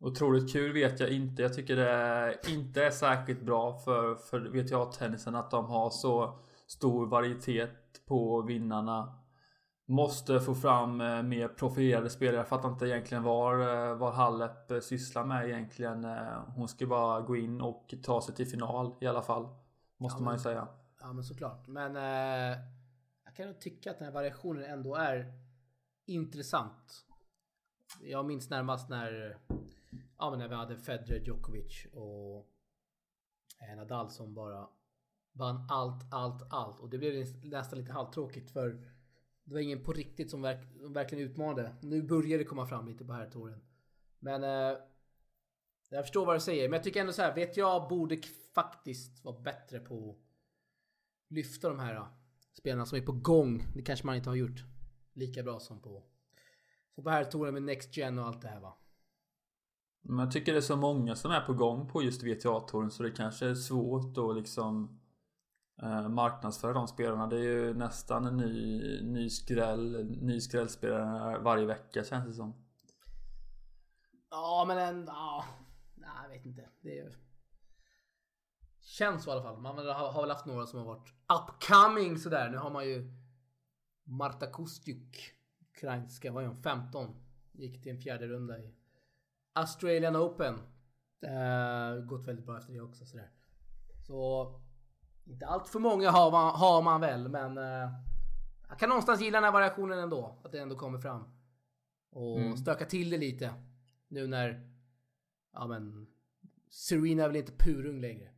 Otroligt 0.00 0.52
kul 0.52 0.72
vet 0.72 1.00
jag 1.00 1.10
inte. 1.10 1.42
Jag 1.42 1.54
tycker 1.54 1.76
det 1.76 2.38
inte 2.48 2.84
är 2.84 2.90
särskilt 2.90 3.42
bra 3.42 3.78
för, 3.78 4.14
för 4.14 4.40
VTA-tennisen 4.40 5.34
att 5.34 5.50
de 5.50 5.64
har 5.64 5.90
så 5.90 6.38
stor 6.66 7.06
varietet 7.06 8.06
på 8.06 8.42
vinnarna. 8.42 9.18
Måste 9.86 10.40
få 10.40 10.54
fram 10.54 11.00
eh, 11.00 11.22
mer 11.22 11.48
profilerade 11.48 12.10
spelare. 12.10 12.36
Jag 12.36 12.48
fattar 12.48 12.68
inte 12.68 12.86
egentligen 12.86 13.22
var, 13.22 13.58
eh, 13.90 13.96
vad 13.96 14.12
Halep 14.14 14.70
eh, 14.70 14.80
sysslar 14.80 15.24
med 15.24 15.48
egentligen. 15.48 16.04
Hon 16.56 16.68
ska 16.68 16.86
bara 16.86 17.20
gå 17.20 17.36
in 17.36 17.60
och 17.60 17.94
ta 18.02 18.22
sig 18.22 18.34
till 18.34 18.46
final 18.46 18.94
i 19.00 19.06
alla 19.06 19.22
fall. 19.22 19.48
Måste 19.96 20.18
Ja, 20.20 20.24
man 20.24 20.32
ju 20.32 20.36
men- 20.36 20.42
säga. 20.42 20.68
Ja 21.00 21.12
men 21.12 21.24
såklart. 21.24 21.66
Men 21.66 21.96
eh, 21.96 22.58
jag 23.24 23.36
kan 23.36 23.46
nog 23.46 23.60
tycka 23.60 23.90
att 23.90 23.98
den 23.98 24.04
här 24.06 24.12
variationen 24.14 24.64
ändå 24.64 24.94
är 24.94 25.32
intressant. 26.06 27.04
Jag 28.02 28.24
minns 28.26 28.50
närmast 28.50 28.88
när, 28.88 29.38
ja, 30.18 30.30
men 30.30 30.38
när 30.38 30.48
vi 30.48 30.54
hade 30.54 30.76
Federer, 30.76 31.20
Djokovic 31.26 31.86
och 31.92 32.46
Nadal 33.76 34.10
som 34.10 34.34
bara 34.34 34.68
vann 35.32 35.66
allt, 35.70 36.12
allt, 36.14 36.42
allt. 36.52 36.80
Och 36.80 36.90
det 36.90 36.98
blev 36.98 37.26
nästan 37.44 37.78
lite 37.78 37.92
halvtråkigt 37.92 38.50
för 38.50 38.90
det 39.44 39.54
var 39.54 39.60
ingen 39.60 39.82
på 39.82 39.92
riktigt 39.92 40.30
som, 40.30 40.42
verk, 40.42 40.58
som 40.80 40.92
verkligen 40.92 41.24
utmanade. 41.24 41.74
Nu 41.80 42.02
börjar 42.02 42.38
det 42.38 42.44
komma 42.44 42.66
fram 42.66 42.88
lite 42.88 43.04
på 43.04 43.12
här. 43.12 43.60
Men 44.18 44.44
eh, 44.44 44.78
jag 45.90 46.04
förstår 46.04 46.26
vad 46.26 46.36
du 46.36 46.40
säger. 46.40 46.68
Men 46.68 46.76
jag 46.76 46.84
tycker 46.84 47.00
ändå 47.00 47.12
så 47.12 47.22
här, 47.22 47.34
vet 47.34 47.56
jag 47.56 47.88
borde 47.88 48.20
faktiskt 48.54 49.24
vara 49.24 49.40
bättre 49.40 49.80
på 49.80 50.10
att 50.10 50.16
lyfta 51.34 51.68
de 51.68 51.78
här 51.78 51.94
eh, 51.94 52.06
spelarna 52.52 52.86
som 52.86 52.98
är 52.98 53.02
på 53.02 53.12
gång. 53.12 53.64
Det 53.74 53.82
kanske 53.82 54.06
man 54.06 54.16
inte 54.16 54.28
har 54.28 54.36
gjort 54.36 54.64
lika 55.12 55.42
bra 55.42 55.60
som 55.60 55.80
på, 55.80 56.02
som 56.94 57.04
på 57.04 57.10
här 57.10 57.52
med 57.52 57.62
Next 57.62 57.96
Gen 57.96 58.18
och 58.18 58.26
allt 58.26 58.42
det 58.42 58.48
här 58.48 58.60
va. 58.60 58.76
Men 60.02 60.18
jag 60.18 60.32
tycker 60.32 60.52
det 60.52 60.58
är 60.58 60.62
så 60.62 60.76
många 60.76 61.16
som 61.16 61.30
är 61.30 61.40
på 61.40 61.54
gång 61.54 61.88
på 61.88 62.02
just 62.02 62.22
VTA-touren 62.22 62.90
så 62.90 63.02
det 63.02 63.10
kanske 63.10 63.46
är 63.46 63.54
svårt 63.54 64.18
att 64.18 64.36
liksom 64.36 65.00
Eh, 65.82 66.08
marknadsföra 66.08 66.72
de 66.72 66.88
spelarna. 66.88 67.26
Det 67.26 67.36
är 67.36 67.42
ju 67.42 67.74
nästan 67.74 68.26
en 68.26 68.36
ny, 68.36 69.00
ny 69.02 69.30
skräll, 69.30 70.04
ny 70.22 70.40
skrällspelare 70.40 71.38
varje 71.38 71.66
vecka 71.66 72.04
känns 72.04 72.26
det 72.26 72.34
som. 72.34 72.64
Ja 74.30 74.64
men 74.68 74.78
en, 74.78 75.04
ja. 75.06 75.44
Nej 75.94 76.10
jag 76.22 76.28
vet 76.28 76.46
inte. 76.46 76.68
Det 76.80 76.98
är... 76.98 77.16
Känns 78.80 79.24
så 79.24 79.30
i 79.30 79.32
alla 79.32 79.42
fall. 79.42 79.60
Man 79.60 79.78
har, 79.78 80.12
har 80.12 80.20
väl 80.20 80.30
haft 80.30 80.46
några 80.46 80.66
som 80.66 80.78
har 80.78 80.86
varit 80.86 81.12
upcoming 81.28 82.18
sådär. 82.18 82.50
Nu 82.50 82.56
har 82.56 82.70
man 82.70 82.84
ju 82.84 83.12
Marta 84.04 84.50
Kostjuk. 84.50 85.30
Ukrainska, 85.60 86.32
vad 86.32 86.44
är 86.44 86.48
hon? 86.48 86.62
15. 86.62 87.16
Gick 87.52 87.82
till 87.82 87.92
en 87.92 88.00
fjärde 88.00 88.26
runda 88.26 88.58
i 88.58 88.74
Australian 89.52 90.16
Open. 90.16 90.54
Uh, 91.24 92.04
gått 92.04 92.28
väldigt 92.28 92.46
bra 92.46 92.58
efter 92.58 92.72
det 92.72 92.80
också 92.80 93.06
sådär. 93.06 93.30
Så 94.06 94.50
inte 95.26 95.46
allt 95.46 95.68
för 95.68 95.78
många 95.78 96.10
har 96.10 96.30
man, 96.30 96.54
har 96.54 96.82
man 96.82 97.00
väl 97.00 97.28
men 97.28 97.58
eh, 97.58 97.90
jag 98.68 98.78
kan 98.78 98.88
någonstans 98.88 99.20
gilla 99.20 99.36
den 99.36 99.44
här 99.44 99.52
variationen 99.52 99.98
ändå. 99.98 100.38
Att 100.44 100.52
det 100.52 100.58
ändå 100.58 100.76
kommer 100.76 100.98
fram. 100.98 101.24
Och 102.12 102.38
Mm. 102.40 102.56
stöka 102.56 102.84
till 102.84 103.10
det 103.10 103.18
lite. 103.18 103.54
Nu 104.08 104.26
när, 104.26 104.70
ja 105.52 105.66
men, 105.66 106.06
Serena 106.70 107.22
är 107.22 107.28
väl 107.28 107.36
inte 107.36 107.52
purung 107.52 108.00
längre. 108.00 108.28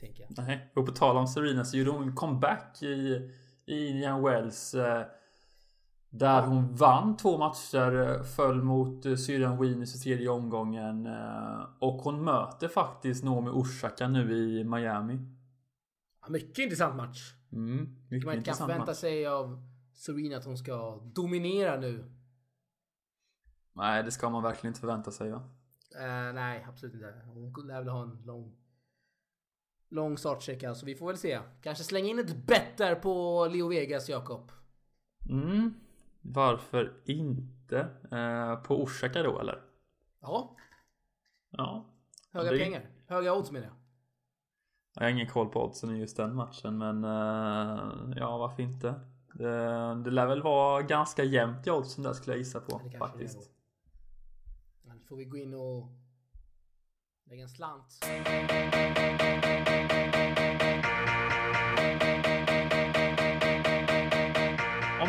Tänker 0.00 0.22
jag. 0.22 0.46
Nej, 0.46 0.72
och 0.76 0.86
på 0.86 0.92
tal 0.92 1.16
om 1.16 1.26
Serena 1.26 1.64
så 1.64 1.76
gjorde 1.76 1.90
hon 1.90 2.02
en 2.02 2.14
comeback 2.14 2.82
i, 2.82 3.30
i 3.66 3.86
Indian 3.88 4.22
Wells. 4.22 4.74
Eh, 4.74 5.02
där 6.10 6.42
hon 6.42 6.74
vann 6.74 7.16
två 7.16 7.38
matcher, 7.38 8.00
eh, 8.00 8.22
föll 8.22 8.62
mot 8.62 9.06
eh, 9.06 9.14
syrran 9.14 9.60
Wieners 9.60 9.94
i 9.94 9.98
tredje 9.98 10.28
omgången. 10.28 11.06
Eh, 11.06 11.60
och 11.78 11.94
hon 12.02 12.24
möter 12.24 12.68
faktiskt 12.68 13.24
Naomi 13.24 13.50
Osaka 13.50 14.08
nu 14.08 14.32
i 14.32 14.64
Miami. 14.64 15.18
Ja, 16.22 16.28
mycket 16.30 16.58
intressant 16.58 16.96
match. 16.96 17.32
Mm, 17.52 17.96
mycket 18.10 18.26
Man 18.26 18.42
kan 18.42 18.54
förvänta 18.56 18.94
sig 18.94 19.26
av 19.26 19.66
Serena 19.94 20.36
att 20.36 20.44
hon 20.44 20.58
ska 20.58 20.96
dominera 21.14 21.76
nu. 21.80 22.12
Nej, 23.72 24.02
det 24.02 24.10
ska 24.10 24.30
man 24.30 24.42
verkligen 24.42 24.70
inte 24.70 24.80
förvänta 24.80 25.10
sig. 25.10 25.30
Va? 25.30 25.42
Eh, 25.98 26.32
nej, 26.34 26.66
absolut 26.68 26.94
inte. 26.94 27.22
Hon 27.26 27.66
lär 27.66 27.78
väl 27.78 27.88
ha 27.88 28.02
en 28.02 28.22
lång, 28.24 28.56
lång 29.88 30.18
startsträcka, 30.18 30.74
så 30.74 30.86
vi 30.86 30.94
får 30.94 31.06
väl 31.06 31.16
se. 31.18 31.40
Kanske 31.62 31.84
slänga 31.84 32.08
in 32.08 32.18
ett 32.18 32.46
bett 32.46 32.76
där 32.76 32.94
på 32.94 33.46
Leo 33.52 33.68
Vegas, 33.68 34.08
Jakob. 34.08 34.52
Mm, 35.30 35.74
varför 36.20 37.02
inte? 37.04 37.78
Eh, 38.10 38.62
på 38.62 38.82
Osaka 38.82 39.22
då 39.22 39.40
eller? 39.40 39.62
Ja, 40.20 40.56
Ja. 41.50 41.94
höga 42.32 42.50
Det- 42.52 42.58
pengar. 42.58 42.90
Höga 43.06 43.34
odds 43.34 43.50
menar 43.50 43.66
jag. 43.66 43.76
Jag 44.94 45.02
har 45.02 45.10
ingen 45.10 45.26
koll 45.28 45.48
på 45.48 45.64
oddsen 45.64 45.96
i 45.96 45.98
just 45.98 46.16
den 46.16 46.34
matchen 46.34 46.78
men 46.78 47.04
eh, 47.04 48.16
ja 48.16 48.38
varför 48.38 48.62
inte? 48.62 48.94
Det, 49.32 49.94
det 50.04 50.10
lär 50.10 50.26
väl 50.26 50.42
vara 50.42 50.82
ganska 50.82 51.24
jämnt 51.24 51.66
i 51.66 51.70
oddsen 51.70 52.04
där 52.04 52.12
skulle 52.12 52.32
jag 52.32 52.38
gissa 52.38 52.60
på 52.60 52.80
det 52.84 52.98
faktiskt. 52.98 53.50
det 54.82 55.06
får 55.08 55.16
vi 55.16 55.24
gå 55.24 55.36
in 55.36 55.54
och 55.54 55.88
lägga 57.24 57.42
en 57.42 57.48
slant. 57.48 58.04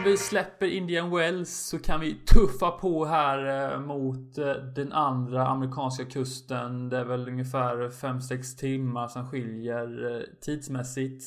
Om 0.01 0.05
vi 0.05 0.17
släpper 0.17 0.67
Indian 0.67 1.15
Wells 1.15 1.49
så 1.49 1.79
kan 1.79 1.99
vi 1.99 2.15
tuffa 2.25 2.71
på 2.71 3.05
här 3.05 3.71
eh, 3.73 3.79
mot 3.79 4.37
eh, 4.37 4.53
den 4.53 4.93
andra 4.93 5.47
amerikanska 5.47 6.05
kusten. 6.05 6.89
Det 6.89 6.97
är 6.97 7.05
väl 7.05 7.27
ungefär 7.27 7.89
5-6 7.89 8.59
timmar 8.59 9.07
som 9.07 9.29
skiljer 9.29 10.15
eh, 10.15 10.21
tidsmässigt. 10.41 11.23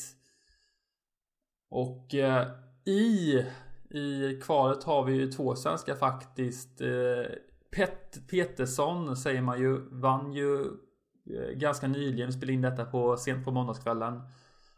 Och 1.69 2.13
i, 2.85 3.45
i 3.89 4.39
kvalet 4.43 4.83
har 4.83 5.03
vi 5.03 5.13
ju 5.13 5.31
två 5.31 5.55
svenskar 5.55 5.95
faktiskt. 5.95 6.81
Pet, 7.75 8.27
Petersson 8.29 9.17
säger 9.17 9.41
man 9.41 9.59
ju, 9.59 9.77
vann 9.91 10.33
ju 10.33 10.65
ganska 11.53 11.87
nyligen, 11.87 12.33
spelade 12.33 12.53
in 12.53 12.61
detta 12.61 12.85
på 12.85 13.17
sent 13.17 13.45
på 13.45 13.51
måndagskvällen. 13.51 14.21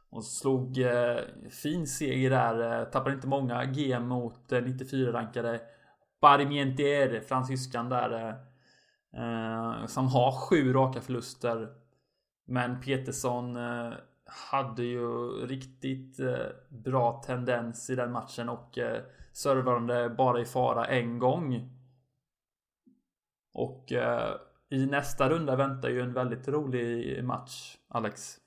Och 0.10 0.24
slog 0.24 0.78
eh, 0.78 1.18
fin 1.50 1.88
seger 1.88 2.30
där. 2.30 2.82
Eh, 2.82 2.86
tappade 2.86 3.16
inte 3.16 3.28
många 3.28 3.66
GM 3.66 4.08
mot 4.08 4.52
eh, 4.52 4.62
94 4.62 5.14
rankade 5.14 5.62
Parmentier, 6.20 7.22
fransyskan 7.22 7.90
där. 7.90 8.12
Eh, 8.12 8.36
eh, 9.14 9.86
som 9.86 10.08
har 10.08 10.32
sju 10.32 10.74
raka 10.74 11.02
förluster. 11.02 11.70
Men 12.46 12.82
Peterson 12.82 13.56
eh, 13.58 13.94
hade 14.52 14.84
ju 14.84 15.30
riktigt 15.46 16.20
eh, 16.20 16.46
bra 16.70 17.22
tendens 17.26 17.90
i 17.90 17.96
den 17.96 18.12
matchen 18.12 18.50
och 18.50 18.78
eh, 18.78 19.02
servande 19.34 20.10
bara 20.10 20.42
i 20.42 20.46
fara 20.46 20.86
en 20.86 21.20
gång. 21.20 21.70
Och 23.54 23.92
eh, 23.92 24.36
i 24.70 24.86
nästa 24.86 25.30
runda 25.30 25.56
väntar 25.56 25.90
ju 25.90 26.02
en 26.02 26.14
väldigt 26.14 26.48
rolig 26.48 27.24
match, 27.24 27.78
Alex. 27.88 28.38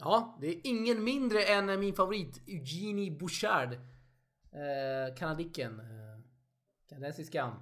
Ja, 0.00 0.38
det 0.40 0.46
är 0.46 0.60
ingen 0.64 1.04
mindre 1.04 1.42
än 1.42 1.80
min 1.80 1.94
favorit 1.94 2.42
Eugenie 2.48 3.18
Bouchard. 3.18 3.72
Eh, 4.52 5.14
kanadicken. 5.16 5.80
Eh, 5.80 6.20
kanadensiskan. 6.88 7.54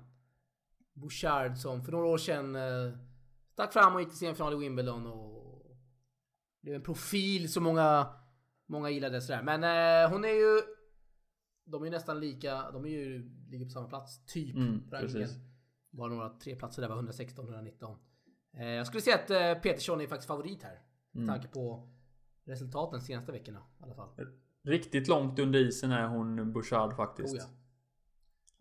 Bouchard 0.93 1.57
som 1.57 1.83
för 1.85 1.93
några 1.93 2.07
år 2.07 2.19
sedan 2.19 2.57
eh, 2.57 2.99
stack 3.53 3.73
fram 3.73 3.95
och 3.95 4.01
gick 4.01 4.09
till 4.11 4.19
semifinal 4.19 4.53
i 4.53 4.57
Wimbledon 4.57 5.07
och 5.07 5.77
blev 6.63 6.75
en 6.75 6.83
profil 6.83 7.53
som 7.53 7.63
många, 7.65 8.07
många 8.67 8.91
gillade 8.91 9.21
sådär. 9.21 9.43
Men 9.43 9.65
eh, 9.65 10.11
hon 10.13 10.25
är 10.25 10.29
ju... 10.29 10.63
De 11.69 11.83
är 11.83 11.87
ju 11.87 11.91
nästan 11.93 12.21
lika, 12.21 12.71
de 12.71 12.85
är 12.85 12.89
ju, 12.89 13.31
ligger 13.51 13.65
på 13.65 13.71
samma 13.71 13.89
plats, 13.89 14.25
typ. 14.27 14.57
Mm, 14.57 14.91
precis. 14.91 15.35
Bara 15.91 16.09
några 16.09 16.29
tre 16.29 16.57
platser 16.57 16.83
där 16.83 16.89
var 16.89 16.97
116 16.97 17.45
119. 17.49 17.99
Eh, 18.57 18.67
jag 18.67 18.87
skulle 18.87 19.01
säga 19.03 19.17
att 19.17 19.31
eh, 19.31 19.63
Petersson 19.63 20.01
är 20.01 20.07
faktiskt 20.07 20.29
favorit 20.29 20.63
här. 20.63 20.81
Med 21.11 21.23
Mm. 21.23 21.35
tanke 21.35 21.49
på 21.49 21.89
resultaten 22.47 23.01
senaste 23.01 23.33
veckorna 23.33 23.59
i 23.81 23.83
alla 23.83 23.95
fall. 23.95 24.09
Riktigt 24.65 25.09
långt 25.09 25.39
under 25.39 25.59
isen 25.59 25.93
är 25.93 26.07
hon 26.09 26.53
Bouchard 26.53 26.97
faktiskt. 26.97 27.35
Oh 27.35 27.39
ja. 27.41 27.47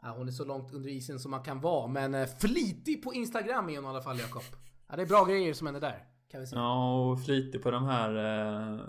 Ja, 0.01 0.13
hon 0.17 0.27
är 0.27 0.31
så 0.31 0.45
långt 0.45 0.73
under 0.73 0.89
isen 0.89 1.19
som 1.19 1.31
man 1.31 1.43
kan 1.43 1.61
vara. 1.61 1.87
Men 1.87 2.13
eh, 2.15 2.27
flitig 2.39 3.03
på 3.03 3.13
Instagram 3.13 3.69
är 3.69 3.75
hon 3.75 3.85
i 3.85 3.87
alla 3.87 4.01
fall 4.01 4.19
Jakob. 4.19 4.43
Ja, 4.87 4.95
det 4.95 5.01
är 5.01 5.05
bra 5.07 5.25
grejer 5.25 5.53
som 5.53 5.67
händer 5.67 5.81
där. 5.81 6.07
Kan 6.31 6.39
vi 6.39 6.47
säga. 6.47 6.61
Ja, 6.61 7.11
och 7.11 7.25
flitig 7.25 7.63
på 7.63 7.71
de 7.71 7.83
här 7.83 8.15
eh, 8.15 8.79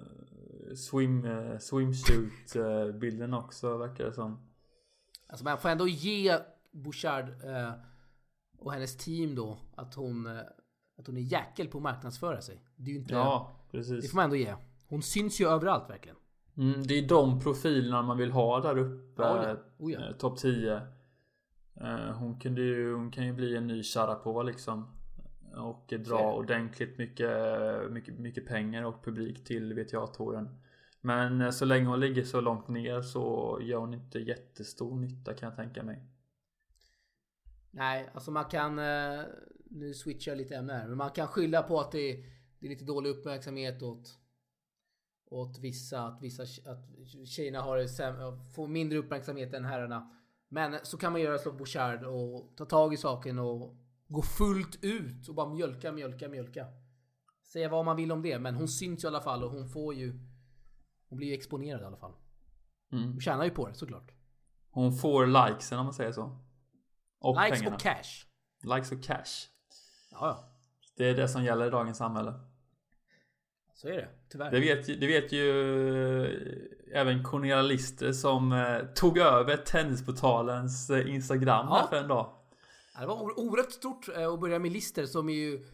swim, 0.75 1.25
eh, 1.25 1.59
swimsuit 1.59 2.57
eh, 2.57 3.35
också 3.38 3.76
verkar 3.76 4.05
det 4.05 4.12
som. 4.12 4.49
Alltså 5.26 5.45
man 5.45 5.59
får 5.59 5.69
ändå 5.69 5.88
ge 5.88 6.38
Bouchard 6.73 7.29
eh, 7.29 7.73
och 8.59 8.73
hennes 8.73 8.97
team 8.97 9.35
då 9.35 9.59
att 9.75 9.95
hon, 9.95 10.26
eh, 10.26 10.38
att 10.99 11.07
hon 11.07 11.17
är 11.17 11.21
jäkel 11.21 11.69
på 11.69 11.79
att 11.79 11.83
marknadsföra 11.83 12.41
sig. 12.41 12.62
Det 12.76 12.91
är 12.91 12.95
ju 12.95 13.00
inte... 13.00 13.15
Ja, 13.15 13.61
Det 13.71 13.79
precis. 13.79 14.11
får 14.11 14.17
man 14.17 14.25
ändå 14.25 14.37
ge. 14.37 14.55
Hon 14.88 15.02
syns 15.02 15.40
ju 15.40 15.49
överallt 15.49 15.90
verkligen. 15.90 16.16
Mm, 16.57 16.83
det 16.87 16.95
är 16.99 17.09
de 17.09 17.40
profilerna 17.40 18.02
man 18.02 18.19
vill 18.19 18.31
ha 18.31 18.61
där 18.61 18.78
uppe. 18.78 19.23
Ja, 19.23 19.49
ja. 19.49 19.57
Oh, 19.78 19.93
ja. 19.93 20.09
eh, 20.11 20.16
Topp 20.16 20.38
10. 20.38 20.75
Eh, 21.81 21.97
hon, 22.19 22.40
kunde 22.40 22.61
ju, 22.61 22.95
hon 22.95 23.11
kan 23.11 23.26
ju 23.26 23.33
bli 23.33 23.57
en 23.57 23.66
ny 23.66 23.83
Sharapova 23.83 24.43
liksom. 24.43 24.93
Och 25.57 25.93
är 25.93 25.99
dra 25.99 26.33
ordentligt 26.35 26.99
mycket, 26.99 27.31
mycket, 27.90 28.19
mycket 28.19 28.47
pengar 28.47 28.83
och 28.83 29.05
publik 29.05 29.45
till 29.45 29.75
VTA-touren. 29.75 30.49
Men 31.00 31.40
eh, 31.40 31.50
så 31.50 31.64
länge 31.64 31.87
hon 31.87 32.00
ligger 32.00 32.25
så 32.25 32.40
långt 32.40 32.69
ner 32.69 33.02
så 33.02 33.59
gör 33.62 33.78
hon 33.78 33.95
inte 33.95 34.19
jättestor 34.19 34.97
nytta 34.97 35.35
kan 35.35 35.49
jag 35.49 35.57
tänka 35.57 35.83
mig. 35.83 36.02
Nej, 37.71 38.11
alltså 38.14 38.31
man 38.31 38.45
kan... 38.45 38.78
eh, 38.78 39.21
Nu 39.71 39.95
switchar 39.95 40.33
jag 40.33 40.38
lite 40.38 40.57
ämne 40.57 40.73
här. 40.73 40.88
Men 40.88 40.97
man 40.99 41.11
kan 41.11 41.26
skylla 41.28 41.62
på 41.62 41.81
att 41.81 41.93
det 41.93 42.11
är, 42.11 42.16
det 42.59 42.66
är 42.66 42.71
lite 42.71 42.85
dålig 42.85 43.11
uppmärksamhet 43.11 43.83
åt... 43.83 44.19
Åt 45.30 45.59
vissa. 45.59 46.06
Att 46.06 46.23
vissa 46.23 46.42
att 46.42 47.29
tjejerna 47.29 47.61
har 47.61 48.53
får 48.55 48.68
mindre 48.68 48.98
uppmärksamhet 48.98 49.55
än 49.55 49.64
herrarna. 49.64 50.11
Men 50.48 50.79
så 50.83 50.96
kan 50.96 51.12
man 51.12 51.20
göra 51.20 51.38
som 51.38 51.57
Bouchard 51.57 52.05
och 52.05 52.57
ta 52.57 52.64
tag 52.64 52.94
i 52.94 52.96
saken 52.96 53.38
och 53.38 53.77
gå 54.09 54.22
fullt 54.22 54.85
ut 54.85 55.29
och 55.29 55.35
bara 55.35 55.55
mjölka, 55.55 55.92
mjölka, 55.92 56.29
mjölka. 56.29 56.66
Säga 57.53 57.68
vad 57.68 57.85
man 57.85 57.96
vill 57.96 58.12
om 58.12 58.22
det, 58.22 58.38
men 58.38 58.55
hon 58.55 58.68
syns 58.68 59.05
i 59.05 59.07
alla 59.07 59.20
fall 59.20 59.44
och 59.44 59.51
hon 59.51 59.68
får 59.68 59.94
ju... 59.94 60.20
Hon 61.09 61.16
blir 61.16 61.29
ju 61.29 61.35
exponerad 61.35 61.81
i 61.81 61.85
alla 61.85 61.96
fall. 61.96 62.12
Mm. 62.92 63.12
Hon 63.12 63.20
tjänar 63.20 63.44
ju 63.44 63.51
på 63.51 63.68
det 63.68 63.74
såklart. 63.74 64.12
Hon 64.70 64.96
får 64.96 65.27
likesen 65.27 65.79
om 65.79 65.85
man 65.85 65.94
säger 65.94 66.12
så. 66.12 66.38
Och 67.18 67.42
Likes 67.42 67.59
pengarna. 67.59 67.77
och 67.77 67.83
cash. 67.83 68.27
Likes 68.62 68.92
och 68.92 69.03
cash. 69.03 69.48
Ja, 70.11 70.18
ja. 70.20 70.53
Det 70.96 71.05
är 71.05 71.14
det 71.14 71.29
som 71.29 71.44
gäller 71.44 71.66
i 71.66 71.70
dagens 71.70 71.98
samhälle. 71.98 72.35
Så 73.77 73.89
är 73.89 73.93
det. 73.93 74.09
Tyvärr. 74.29 74.51
Det 74.51 74.61
vet, 74.61 74.87
det 75.01 75.07
vet 75.07 75.33
ju 75.33 75.51
eh, 76.25 77.01
även 77.01 77.25
Cornelia 77.25 77.62
Lister 77.62 78.12
som 78.12 78.53
eh, 78.53 78.79
tog 78.95 79.19
över 79.19 79.57
Tennisportalens 79.57 80.91
eh, 80.91 81.15
Instagram 81.15 81.67
Ja. 81.71 81.87
för 81.91 81.97
en 81.97 82.09
dag. 82.09 82.33
Det 83.01 83.07
var 83.07 83.41
oerhört 83.41 83.73
stort 83.73 84.09
att 84.09 84.41
börja 84.41 84.59
med 84.59 84.73
Lister 84.73 85.07
som 85.07 85.29
är 85.29 85.35
ju... 85.35 85.65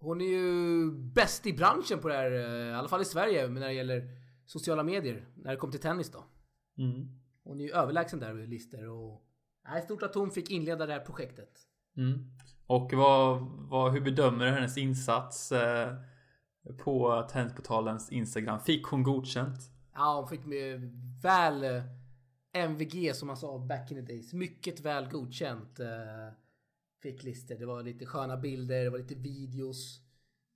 Hon 0.00 0.20
är 0.20 0.24
ju 0.26 0.90
bäst 0.92 1.46
i 1.46 1.52
branschen 1.52 1.98
på 1.98 2.08
det 2.08 2.14
här, 2.14 2.30
i 2.70 2.74
alla 2.74 2.88
fall 2.88 3.02
i 3.02 3.04
Sverige, 3.04 3.48
när 3.48 3.60
det 3.60 3.72
gäller 3.72 4.02
sociala 4.46 4.82
medier. 4.82 5.24
När 5.36 5.50
det 5.50 5.56
kommer 5.56 5.70
till 5.72 5.80
tennis 5.80 6.12
då. 6.12 6.24
Mm. 6.78 7.08
Hon 7.44 7.60
är 7.60 7.64
ju 7.64 7.70
överlägsen 7.70 8.20
där, 8.20 8.46
Lister. 8.46 8.88
Och... 8.88 9.22
Nej, 9.68 9.82
stort 9.82 10.02
att 10.02 10.14
hon 10.14 10.30
fick 10.30 10.50
inleda 10.50 10.86
det 10.86 10.92
här 10.92 11.00
projektet. 11.00 11.48
Mm. 11.96 12.18
Och 12.66 12.92
vad, 12.92 13.40
vad, 13.70 13.92
hur 13.92 14.00
bedömer 14.00 14.44
du 14.44 14.50
hennes 14.50 14.78
insats 14.78 15.52
på 16.78 17.26
Tennisportalens 17.30 18.12
Instagram? 18.12 18.60
Fick 18.60 18.86
hon 18.86 19.02
godkänt? 19.02 19.60
Ja, 19.94 20.16
hon 20.20 20.28
fick 20.28 20.40
väl 21.22 21.64
eh, 21.64 21.82
MVG 22.52 23.14
som 23.16 23.26
man 23.26 23.36
sa 23.36 23.58
back 23.58 23.90
in 23.90 24.06
the 24.06 24.12
days. 24.12 24.32
Mycket 24.32 24.80
väl 24.80 25.08
godkänt. 25.10 25.80
eh, 25.80 25.86
Fick 27.02 27.22
Lister. 27.22 27.58
Det 27.58 27.66
var 27.66 27.82
lite 27.82 28.06
sköna 28.06 28.36
bilder, 28.36 28.84
det 28.84 28.90
var 28.90 28.98
lite 28.98 29.14
videos. 29.14 30.00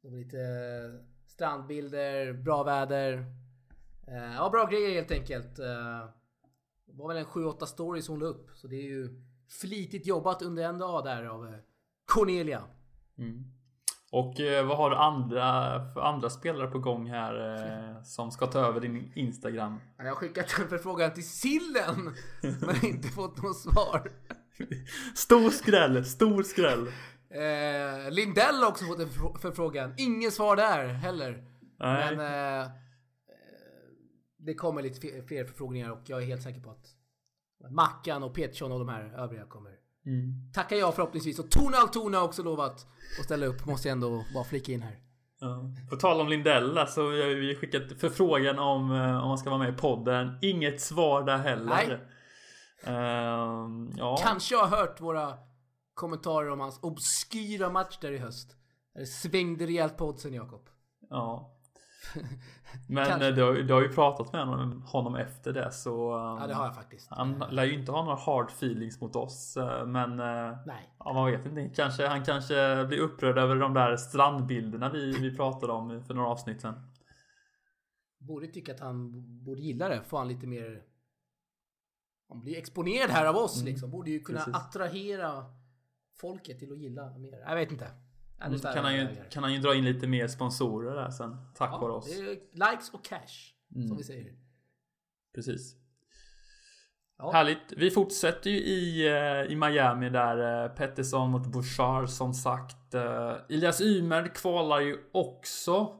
Det 0.02 0.08
var 0.10 0.16
lite 0.18 0.38
eh, 0.40 1.06
strandbilder, 1.26 2.32
bra 2.32 2.62
väder. 2.62 3.26
Ja, 4.36 4.48
bra 4.52 4.66
grejer 4.66 4.94
helt 4.94 5.10
enkelt. 5.10 5.56
Det 5.56 6.92
var 6.92 7.08
väl 7.08 7.16
en 7.16 7.24
7-8 7.24 7.64
stories 7.64 8.08
hon 8.08 8.18
la 8.18 8.26
upp. 8.26 8.50
Så 8.54 8.66
det 8.66 8.76
är 8.76 8.82
ju 8.82 9.22
flitigt 9.60 10.06
jobbat 10.06 10.42
under 10.42 10.62
en 10.64 10.78
dag 10.78 11.04
där 11.04 11.24
av 11.24 11.54
Cornelia. 12.04 12.62
Mm. 13.18 13.51
Och 14.14 14.40
eh, 14.40 14.66
vad 14.66 14.76
har 14.76 14.90
du 14.90 14.96
andra, 14.96 15.40
för 15.94 16.00
andra 16.00 16.30
spelare 16.30 16.66
på 16.66 16.78
gång 16.78 17.06
här 17.10 17.56
eh, 17.96 18.02
som 18.02 18.30
ska 18.30 18.46
ta 18.46 18.58
över 18.58 18.80
din 18.80 19.12
Instagram? 19.14 19.80
Jag 19.98 20.04
har 20.04 20.14
skickat 20.14 20.58
en 20.60 20.68
förfrågan 20.68 21.14
till 21.14 21.28
Sillen 21.28 22.14
men 22.42 22.84
inte 22.84 23.08
fått 23.08 23.42
något 23.42 23.56
svar. 23.56 24.12
Stor 25.14 25.50
skräll, 25.50 26.04
stor 26.04 26.42
skräll. 26.42 26.86
Eh, 27.30 28.10
Lindell 28.10 28.54
har 28.62 28.68
också 28.68 28.84
fått 28.84 29.00
en 29.00 29.08
förfrå- 29.08 29.38
förfrågan. 29.38 29.94
Ingen 29.98 30.30
svar 30.30 30.56
där 30.56 30.86
heller. 30.88 31.44
Nej. 31.78 32.16
Men 32.16 32.20
eh, 32.26 32.60
eh, 32.62 32.68
det 34.38 34.54
kommer 34.54 34.82
lite 34.82 35.22
fler 35.22 35.44
förfrågningar 35.44 35.90
och 35.90 36.00
jag 36.06 36.22
är 36.22 36.26
helt 36.26 36.42
säker 36.42 36.60
på 36.60 36.70
att 36.70 36.86
Mackan 37.70 38.22
och 38.22 38.34
Petersson 38.34 38.72
och 38.72 38.78
de 38.78 38.88
här 38.88 39.14
övriga 39.16 39.44
kommer 39.44 39.72
Mm. 40.06 40.52
tacka 40.52 40.76
ja 40.76 40.92
förhoppningsvis. 40.92 41.38
Och 41.38 41.50
Tone 41.50 41.76
Altona 41.76 42.18
har 42.18 42.24
också 42.24 42.42
lovat 42.42 42.86
att 43.18 43.24
ställa 43.24 43.46
upp. 43.46 43.66
Måste 43.66 43.88
jag 43.88 43.92
ändå 43.92 44.24
bara 44.34 44.44
flika 44.44 44.72
in 44.72 44.82
här. 44.82 44.96
Ja. 45.40 45.70
På 45.90 45.96
tal 45.96 46.20
om 46.20 46.28
Lindell 46.28 46.74
där, 46.74 46.86
så 46.86 47.02
har 47.02 47.34
vi 47.34 47.54
skickat 47.54 47.82
förfrågan 48.00 48.58
om 48.58 48.92
eh, 48.92 49.22
om 49.22 49.28
man 49.28 49.38
ska 49.38 49.50
vara 49.50 49.58
med 49.58 49.74
i 49.74 49.76
podden. 49.76 50.38
Inget 50.42 50.80
svar 50.80 51.22
där 51.22 51.38
heller. 51.38 51.66
Nej. 51.66 52.00
Ehm, 52.84 53.90
ja. 53.96 54.18
Kanske 54.22 54.56
har 54.56 54.66
hört 54.66 55.00
våra 55.00 55.34
kommentarer 55.94 56.50
om 56.50 56.60
hans 56.60 56.78
obskyra 56.82 57.70
match 57.70 57.98
där 58.00 58.12
i 58.12 58.18
höst. 58.18 58.56
Det 58.94 59.06
svängde 59.06 59.66
rejält 59.66 59.96
på 59.96 60.06
oddsen 60.06 60.34
Jakob. 60.34 60.68
ja. 61.10 61.51
Men 62.88 63.06
Kanske. 63.06 63.28
eh, 63.28 63.34
du 63.34 63.42
har, 63.42 63.52
du 63.54 63.72
har 63.74 63.82
ju 63.82 63.88
pratat 63.88 64.32
med 64.32 64.46
honom, 64.46 64.82
honom 64.82 65.14
efter 65.16 65.52
det 65.52 65.72
så... 65.72 66.12
ehm, 66.18 66.38
Ja 66.40 66.46
det 66.46 66.54
har 66.54 66.64
jag 66.64 66.74
faktiskt. 66.74 67.10
Han 67.10 67.44
lär 67.50 67.64
ju 67.64 67.74
inte 67.74 67.92
ha 67.92 68.04
några 68.04 68.16
hard 68.16 68.48
feelings 68.50 69.00
mot 69.00 69.16
oss 69.16 69.56
eh, 69.56 69.86
men... 69.86 70.20
eh, 70.20 70.56
Nej. 70.66 70.94
Ja, 70.98 71.12
man 71.12 71.30
vet 71.30 71.46
inte. 71.46 71.68
Kanske, 71.76 72.06
han 72.06 72.24
kanske 72.24 72.84
blir 72.84 72.98
upprörd 72.98 73.38
över 73.38 73.56
de 73.56 73.74
där 73.74 73.96
strandbilderna 73.96 74.90
vi, 74.90 75.12
vi 75.12 75.36
pratade 75.36 75.72
om 75.72 76.04
för 76.04 76.14
några 76.14 76.28
avsnitt 76.28 76.60
sen. 76.60 76.74
Borde 78.18 78.46
tycka 78.46 78.74
att 78.74 78.80
han 78.80 79.10
borde 79.44 79.60
gilla 79.60 79.88
det. 79.88 80.02
Får 80.04 80.18
han 80.18 80.28
lite 80.28 80.46
mer... 80.46 80.82
Han 82.28 82.40
blir 82.40 82.58
exponerad 82.58 83.10
här 83.10 83.26
av 83.26 83.36
oss 83.36 83.62
liksom. 83.64 83.90
Borde 83.90 84.10
ju 84.10 84.20
kunna 84.20 84.38
precis. 84.38 84.54
attrahera 84.54 85.44
folket 86.20 86.58
till 86.58 86.72
att 86.72 86.78
gilla 86.78 87.18
mer. 87.18 87.38
Jag 87.46 87.54
vet 87.54 87.72
inte. 87.72 87.86
Kan, 88.74 88.84
han 88.84 88.94
ju, 88.94 89.08
kan 89.30 89.42
han 89.42 89.52
ju 89.52 89.58
dra 89.58 89.74
in 89.74 89.84
lite 89.84 90.06
mer 90.06 90.28
sponsorer 90.28 90.94
där 90.94 91.10
sen. 91.10 91.36
Tack 91.54 91.70
vare 91.70 91.92
Ja, 91.92 91.96
oss. 91.96 92.06
det 92.18 92.24
är 92.24 92.70
likes 92.70 92.90
och 92.94 93.04
cash. 93.04 93.52
Mm. 93.74 93.88
Som 93.88 93.96
vi 93.96 94.04
säger. 94.04 94.32
Precis. 95.34 95.74
Ja. 97.18 97.32
Härligt. 97.32 97.72
Vi 97.76 97.90
fortsätter 97.90 98.50
ju 98.50 98.56
i, 98.56 99.06
eh, 99.08 99.52
i 99.52 99.56
Miami 99.56 100.10
där. 100.10 100.64
eh, 100.64 100.68
Pettersson 100.70 101.30
mot 101.30 101.46
Bouchard 101.46 102.08
som 102.08 102.34
sagt. 102.34 102.94
Eh, 102.94 103.32
Elias 103.48 103.80
Ymer 103.80 104.28
kvalar 104.34 104.80
ju 104.80 104.98
också. 105.12 105.98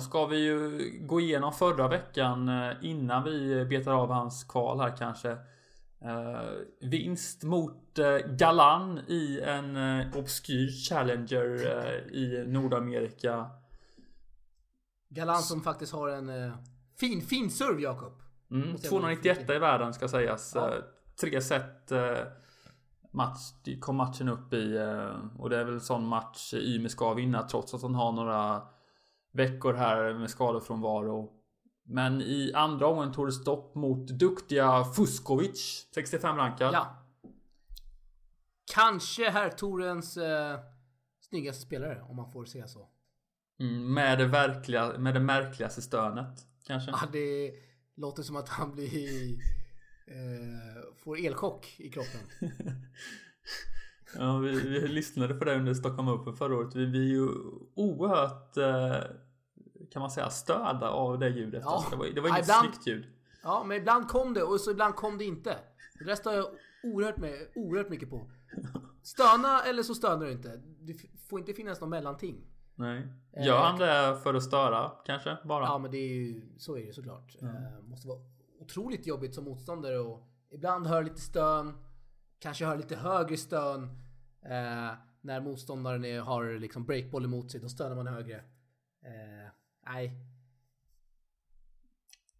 Ska 0.00 0.26
vi 0.26 0.38
ju 0.38 0.78
gå 1.06 1.20
igenom 1.20 1.52
förra 1.52 1.88
veckan 1.88 2.50
innan 2.82 3.24
vi 3.24 3.64
betar 3.64 3.92
av 3.92 4.10
hans 4.10 4.44
kval 4.44 4.80
här 4.80 4.96
kanske. 4.96 5.36
Uh, 6.04 6.88
vinst 6.88 7.42
mot 7.42 7.98
uh, 7.98 8.34
Galan 8.36 8.98
i 9.08 9.40
en 9.40 9.76
uh, 9.76 10.16
obskyr 10.16 10.68
Challenger 10.68 11.46
i 12.12 12.44
Nordamerika. 12.46 13.50
Galan 15.08 15.42
som 15.42 15.60
faktiskt 15.60 15.92
har 15.92 16.08
en 16.08 16.52
fin, 17.00 17.22
fin 17.22 17.50
serve, 17.50 17.82
Jakob. 17.82 18.12
Mm, 18.50 18.76
291 18.76 19.50
i 19.50 19.58
världen 19.58 19.94
ska 19.94 20.08
sägas. 20.08 20.52
Ja. 20.54 20.72
tre 21.20 21.40
set 21.40 21.92
match 23.12 23.38
kom 23.80 23.96
matchen 23.96 24.28
upp 24.28 24.52
i. 24.52 24.78
Och 25.38 25.50
det 25.50 25.58
är 25.58 25.64
väl 25.64 25.80
sån 25.80 26.06
match 26.06 26.54
Ymer 26.54 26.88
ska 26.88 27.14
vinna 27.14 27.42
trots 27.42 27.74
att 27.74 27.82
han 27.82 27.94
har 27.94 28.12
några 28.12 28.62
veckor 29.32 29.72
här 29.72 30.14
med 30.14 30.30
skador 30.30 30.60
från 30.60 30.80
Varo. 30.80 31.39
Men 31.90 32.22
i 32.22 32.52
andra 32.54 32.86
omgången 32.86 33.12
tog 33.12 33.26
det 33.26 33.32
stopp 33.32 33.74
mot 33.74 34.08
duktiga 34.08 34.84
Fuskovic, 34.84 35.88
65 35.94 36.36
rankad. 36.36 36.74
Ja. 36.74 37.06
Kanske 38.74 39.30
herr 39.30 39.50
Torens 39.50 40.16
eh, 40.16 40.58
snyggaste 41.20 41.62
spelare, 41.62 42.02
om 42.02 42.16
man 42.16 42.32
får 42.32 42.44
säga 42.44 42.68
så. 42.68 42.88
Mm, 43.60 43.94
med, 43.94 44.18
det 44.18 44.26
verkliga, 44.26 44.98
med 44.98 45.14
det 45.14 45.20
märkligaste 45.20 45.82
stönet, 45.82 46.40
kanske? 46.66 46.90
Ja, 46.90 46.98
det 47.12 47.52
låter 47.96 48.22
som 48.22 48.36
att 48.36 48.48
han 48.48 48.72
blir... 48.72 49.32
Eh, 50.06 50.96
får 50.96 51.26
elchock 51.26 51.74
i 51.78 51.90
kroppen. 51.90 52.20
ja, 54.14 54.38
vi, 54.38 54.68
vi 54.68 54.88
lyssnade 54.88 55.34
på 55.34 55.44
det 55.44 55.54
under 55.54 55.74
Stockholm 55.74 56.08
Open 56.08 56.36
förra 56.36 56.56
året. 56.56 56.74
Vi, 56.74 56.86
vi 56.86 56.98
är 56.98 57.10
ju 57.10 57.28
oerhört... 57.74 58.56
Eh, 58.56 59.29
kan 59.90 60.00
man 60.00 60.10
säga, 60.10 60.30
störda 60.30 60.88
av 60.88 61.18
det 61.18 61.28
ljudet. 61.28 61.62
Ja. 61.64 61.70
Alltså, 61.70 61.90
det 61.90 61.96
var, 61.96 62.06
det 62.06 62.20
var 62.20 62.28
inget 62.28 62.42
ibland, 62.42 62.68
snyggt 62.74 62.86
ljud. 62.86 63.06
Ja, 63.42 63.64
men 63.66 63.76
ibland 63.76 64.08
kom 64.08 64.34
det 64.34 64.42
och 64.42 64.60
så 64.60 64.70
ibland 64.70 64.94
kom 64.94 65.18
det 65.18 65.24
inte. 65.24 65.58
Det 65.98 66.04
där 66.04 66.14
stör 66.14 66.32
jag 66.34 66.46
oerhört, 66.82 67.16
med, 67.16 67.46
oerhört 67.54 67.88
mycket 67.88 68.10
på. 68.10 68.30
Stöna 69.02 69.62
eller 69.62 69.82
så 69.82 69.94
stönar 69.94 70.26
du 70.26 70.32
inte. 70.32 70.60
Det 70.80 70.94
får 71.28 71.40
inte 71.40 71.52
finnas 71.52 71.80
något 71.80 71.90
mellanting. 71.90 72.46
Nej. 72.74 73.08
Eh, 73.32 73.46
Gör 73.46 73.58
han 73.58 73.78
det 73.78 74.20
för 74.22 74.34
att 74.34 74.42
störa 74.42 74.92
kanske? 75.04 75.36
Bara? 75.44 75.64
Ja, 75.64 75.78
men 75.78 75.90
det 75.90 75.98
är 75.98 76.14
ju, 76.14 76.42
så 76.58 76.76
är 76.76 76.86
det 76.86 76.92
såklart. 76.92 77.36
Mm. 77.40 77.88
Måste 77.88 78.08
vara 78.08 78.18
otroligt 78.60 79.06
jobbigt 79.06 79.34
som 79.34 79.44
motståndare 79.44 79.98
och 79.98 80.28
ibland 80.50 80.86
hör 80.86 81.02
lite 81.02 81.20
stön. 81.20 81.78
Kanske 82.38 82.64
hör 82.64 82.76
lite 82.76 82.96
högre 82.96 83.36
stön. 83.36 83.82
Eh, 84.42 84.92
när 85.20 85.40
motståndaren 85.40 86.04
är, 86.04 86.20
har 86.20 86.58
liksom 86.58 86.86
breakboll 86.86 87.24
emot 87.24 87.50
sig, 87.50 87.60
då 87.60 87.68
stönar 87.68 87.96
man 87.96 88.06
högre. 88.06 88.36
Eh, 89.04 89.52
Nej. 89.92 90.12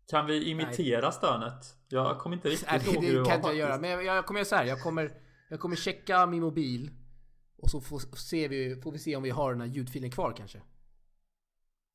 Kan 0.08 0.26
vi 0.26 0.50
imitera 0.50 1.00
Nej. 1.00 1.12
stönet? 1.12 1.76
Jag 1.88 2.18
kommer 2.18 2.36
inte 2.36 2.48
riktigt 2.48 2.68
Nej, 2.70 2.94
ihåg 2.94 3.04
hur 3.04 3.12
det, 3.12 3.18
det 3.18 3.24
kan 3.24 3.36
inte 3.36 3.48
jag 3.48 3.56
göra. 3.56 3.78
Men 3.78 3.90
jag, 3.90 4.04
jag 4.04 4.26
kommer 4.26 4.40
göra 4.40 4.48
så 4.48 4.56
här. 4.56 4.64
Jag 4.64 4.82
kommer, 4.82 5.12
jag 5.50 5.60
kommer 5.60 5.76
checka 5.76 6.26
min 6.26 6.42
mobil. 6.42 6.90
Och 7.56 7.70
så 7.70 7.80
får, 7.80 7.98
ser 8.16 8.48
vi, 8.48 8.80
får 8.82 8.92
vi 8.92 8.98
se 8.98 9.16
om 9.16 9.22
vi 9.22 9.30
har 9.30 9.52
den 9.52 9.60
här 9.60 9.68
ljudfilen 9.68 10.10
kvar 10.10 10.34
kanske. 10.36 10.60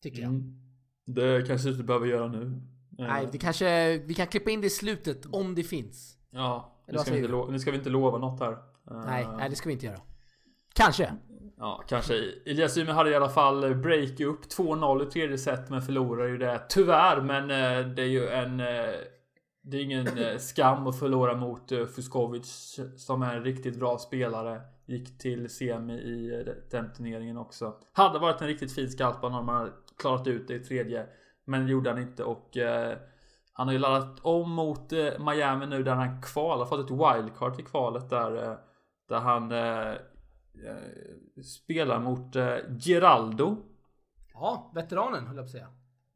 Tycker 0.04 0.22
jag. 0.22 0.30
Mm. 0.30 0.62
Det 1.06 1.48
kanske 1.48 1.68
du 1.68 1.72
inte 1.72 1.84
behöver 1.84 2.08
göra 2.08 2.28
nu. 2.28 2.62
Nej, 2.90 3.28
det 3.32 3.38
kanske, 3.38 3.98
vi 3.98 4.14
kan 4.14 4.28
klippa 4.28 4.52
in 4.52 4.62
det 4.62 4.68
i 4.68 4.70
slutet 4.70 5.26
om 5.26 5.56
det 5.56 5.64
finns. 5.64 6.18
Ja, 6.30 6.84
nu 6.88 6.98
ska, 6.98 7.12
vi 7.12 7.18
inte, 7.18 7.52
nu 7.52 7.60
ska 7.60 7.72
vi 7.72 7.78
inte 7.78 7.90
lova 7.90 8.18
något 8.18 8.40
här. 8.40 8.58
Nej, 8.92 9.28
nej, 9.38 9.50
det 9.50 9.56
ska 9.56 9.70
vi 9.70 9.74
inte 9.74 9.86
göra. 9.86 10.02
Kanske. 10.74 11.16
Ja, 11.58 11.84
kanske. 11.88 12.14
Elias 12.46 12.78
Ymer 12.78 12.94
hade 12.94 13.10
i 13.10 13.16
alla 13.16 13.30
fall 13.30 13.76
break 13.76 14.20
upp 14.20 14.46
2-0 14.46 15.08
i 15.08 15.12
tredje 15.12 15.38
set 15.38 15.70
men 15.70 15.82
förlorade 15.82 16.30
ju 16.30 16.38
det. 16.38 16.62
Tyvärr, 16.70 17.22
men 17.22 17.44
eh, 17.44 17.88
det 17.88 18.02
är 18.02 18.08
ju 18.08 18.28
en... 18.28 18.60
Eh, 18.60 18.94
det 19.68 19.78
är 19.78 19.84
ingen 19.84 20.18
eh, 20.18 20.38
skam 20.38 20.88
att 20.88 21.00
förlora 21.00 21.36
mot 21.36 21.70
Fuskovic 21.70 22.80
som 22.98 23.22
är 23.22 23.36
en 23.36 23.44
riktigt 23.44 23.80
bra 23.80 23.98
spelare. 23.98 24.62
Gick 24.86 25.18
till 25.18 25.50
semi 25.50 25.94
i 25.94 26.46
den 26.72 26.94
turneringen 26.94 27.38
också. 27.38 27.74
Hade 27.94 28.20
varit 28.20 28.42
en 28.42 28.48
riktigt 28.48 28.76
fin 28.76 28.90
skalpa 28.90 29.28
om 29.28 29.46
man 29.46 29.56
hade 29.56 29.72
klarat 29.98 30.28
ut 30.28 30.48
det 30.48 30.56
i 30.56 30.60
tredje. 30.60 31.06
Men 31.46 31.66
det 31.66 31.72
gjorde 31.72 31.90
han 31.90 32.02
inte 32.02 32.24
och 32.24 32.58
han 33.54 33.68
har 33.68 33.74
ju 33.74 33.80
laddat 33.80 34.20
om 34.22 34.52
mot 34.52 34.92
Miami 35.20 35.66
nu 35.66 35.84
där 35.84 35.96
han 35.96 36.22
kvalar, 36.22 36.66
fått 36.66 36.92
ett 36.92 36.92
wildcard 36.92 37.56
till 37.56 37.66
kvalet 37.66 38.10
där. 38.10 38.58
Där 39.10 39.20
han 39.20 39.52
spelar 41.44 42.00
mot 42.00 42.36
eh, 42.36 42.56
Geraldo. 42.80 43.58
Ja, 44.34 44.72
veteranen 44.76 45.28
höll 45.28 45.36
jag 45.36 45.46
på 45.46 45.48
att 45.48 45.52
säga. 45.52 45.68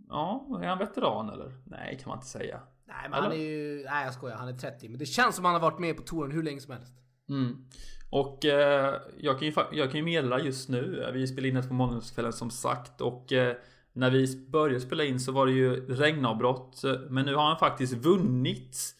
Ja, 0.10 0.60
är 0.62 0.67
han 0.67 0.78
veteran 0.78 1.30
eller? 1.30 1.54
Nej, 1.65 1.97
kan 2.02 2.10
man 2.10 2.17
inte 2.17 2.28
säga. 2.28 2.60
Nej, 2.86 2.95
men 3.10 3.13
eller? 3.13 3.21
han 3.21 3.32
är 3.32 3.41
ju... 3.41 3.84
Nej, 3.84 4.06
jag 4.06 4.13
skojar. 4.13 4.38
Han 4.38 4.47
är 4.47 4.54
30. 4.54 4.89
Men 4.89 4.99
det 4.99 5.06
känns 5.06 5.36
som 5.36 5.45
han 5.45 5.54
har 5.54 5.62
varit 5.62 5.80
med 5.80 5.97
på 5.97 6.04
touren 6.04 6.32
hur 6.32 6.43
länge 6.43 6.60
som 6.60 6.73
helst. 6.73 6.93
Mm. 7.30 7.65
Och 8.10 8.45
eh, 8.45 9.02
jag, 9.17 9.39
kan 9.39 9.47
ju, 9.47 9.54
jag 9.71 9.91
kan 9.91 9.97
ju 9.97 10.04
meddela 10.04 10.39
just 10.39 10.69
nu. 10.69 11.12
Vi 11.13 11.28
spelar 11.28 11.49
in 11.49 11.56
det 11.56 11.63
på 11.63 11.73
måndagskvällen 11.73 12.34
som 12.34 12.52
sagt. 12.52 13.02
Och 13.02 13.34
eh, 13.34 13.56
när 13.93 14.12
vi 14.12 14.45
började 14.47 14.82
spela 14.82 15.04
in 15.04 15.19
så 15.19 15.32
var 15.32 15.45
det 15.45 15.52
ju 15.52 15.95
regnavbrott. 15.95 16.82
Men 17.10 17.25
nu 17.25 17.36
har 17.36 17.43
han 17.43 17.60
faktiskt 17.60 17.93
vunnit 17.93 18.95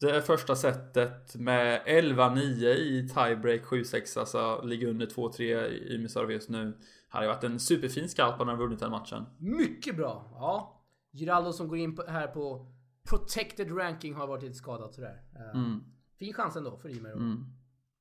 det 0.00 0.22
första 0.22 0.56
setet 0.56 1.36
med 1.36 1.82
11-9 1.86 2.38
i 2.64 3.08
tiebreak 3.08 3.62
7-6 3.62 4.18
alltså 4.18 4.62
ligger 4.64 4.88
under 4.88 5.06
2-3 5.06 5.66
i 5.66 5.98
med 5.98 6.30
just 6.30 6.48
nu. 6.48 6.78
Hade 7.08 7.26
varit 7.26 7.44
en 7.44 7.60
superfin 7.60 8.08
skalp 8.08 8.40
om 8.40 8.48
han 8.48 8.58
vunnit 8.58 8.80
den 8.80 8.90
matchen. 8.90 9.24
Mycket 9.38 9.96
bra! 9.96 10.30
Ja. 10.32 10.82
Giraldo 11.12 11.52
som 11.52 11.68
går 11.68 11.78
in 11.78 11.96
på, 11.96 12.02
här 12.08 12.26
på 12.26 12.72
protected 13.10 13.78
ranking 13.78 14.14
har 14.14 14.26
varit 14.26 14.42
lite 14.42 14.54
skadad 14.54 14.94
sådär. 14.94 15.22
Uh, 15.36 15.62
mm. 15.62 15.84
Fin 16.18 16.34
chans 16.34 16.56
ändå 16.56 16.76
för 16.76 16.96
Ymer 16.96 17.10
att 17.10 17.16
mm. 17.16 17.44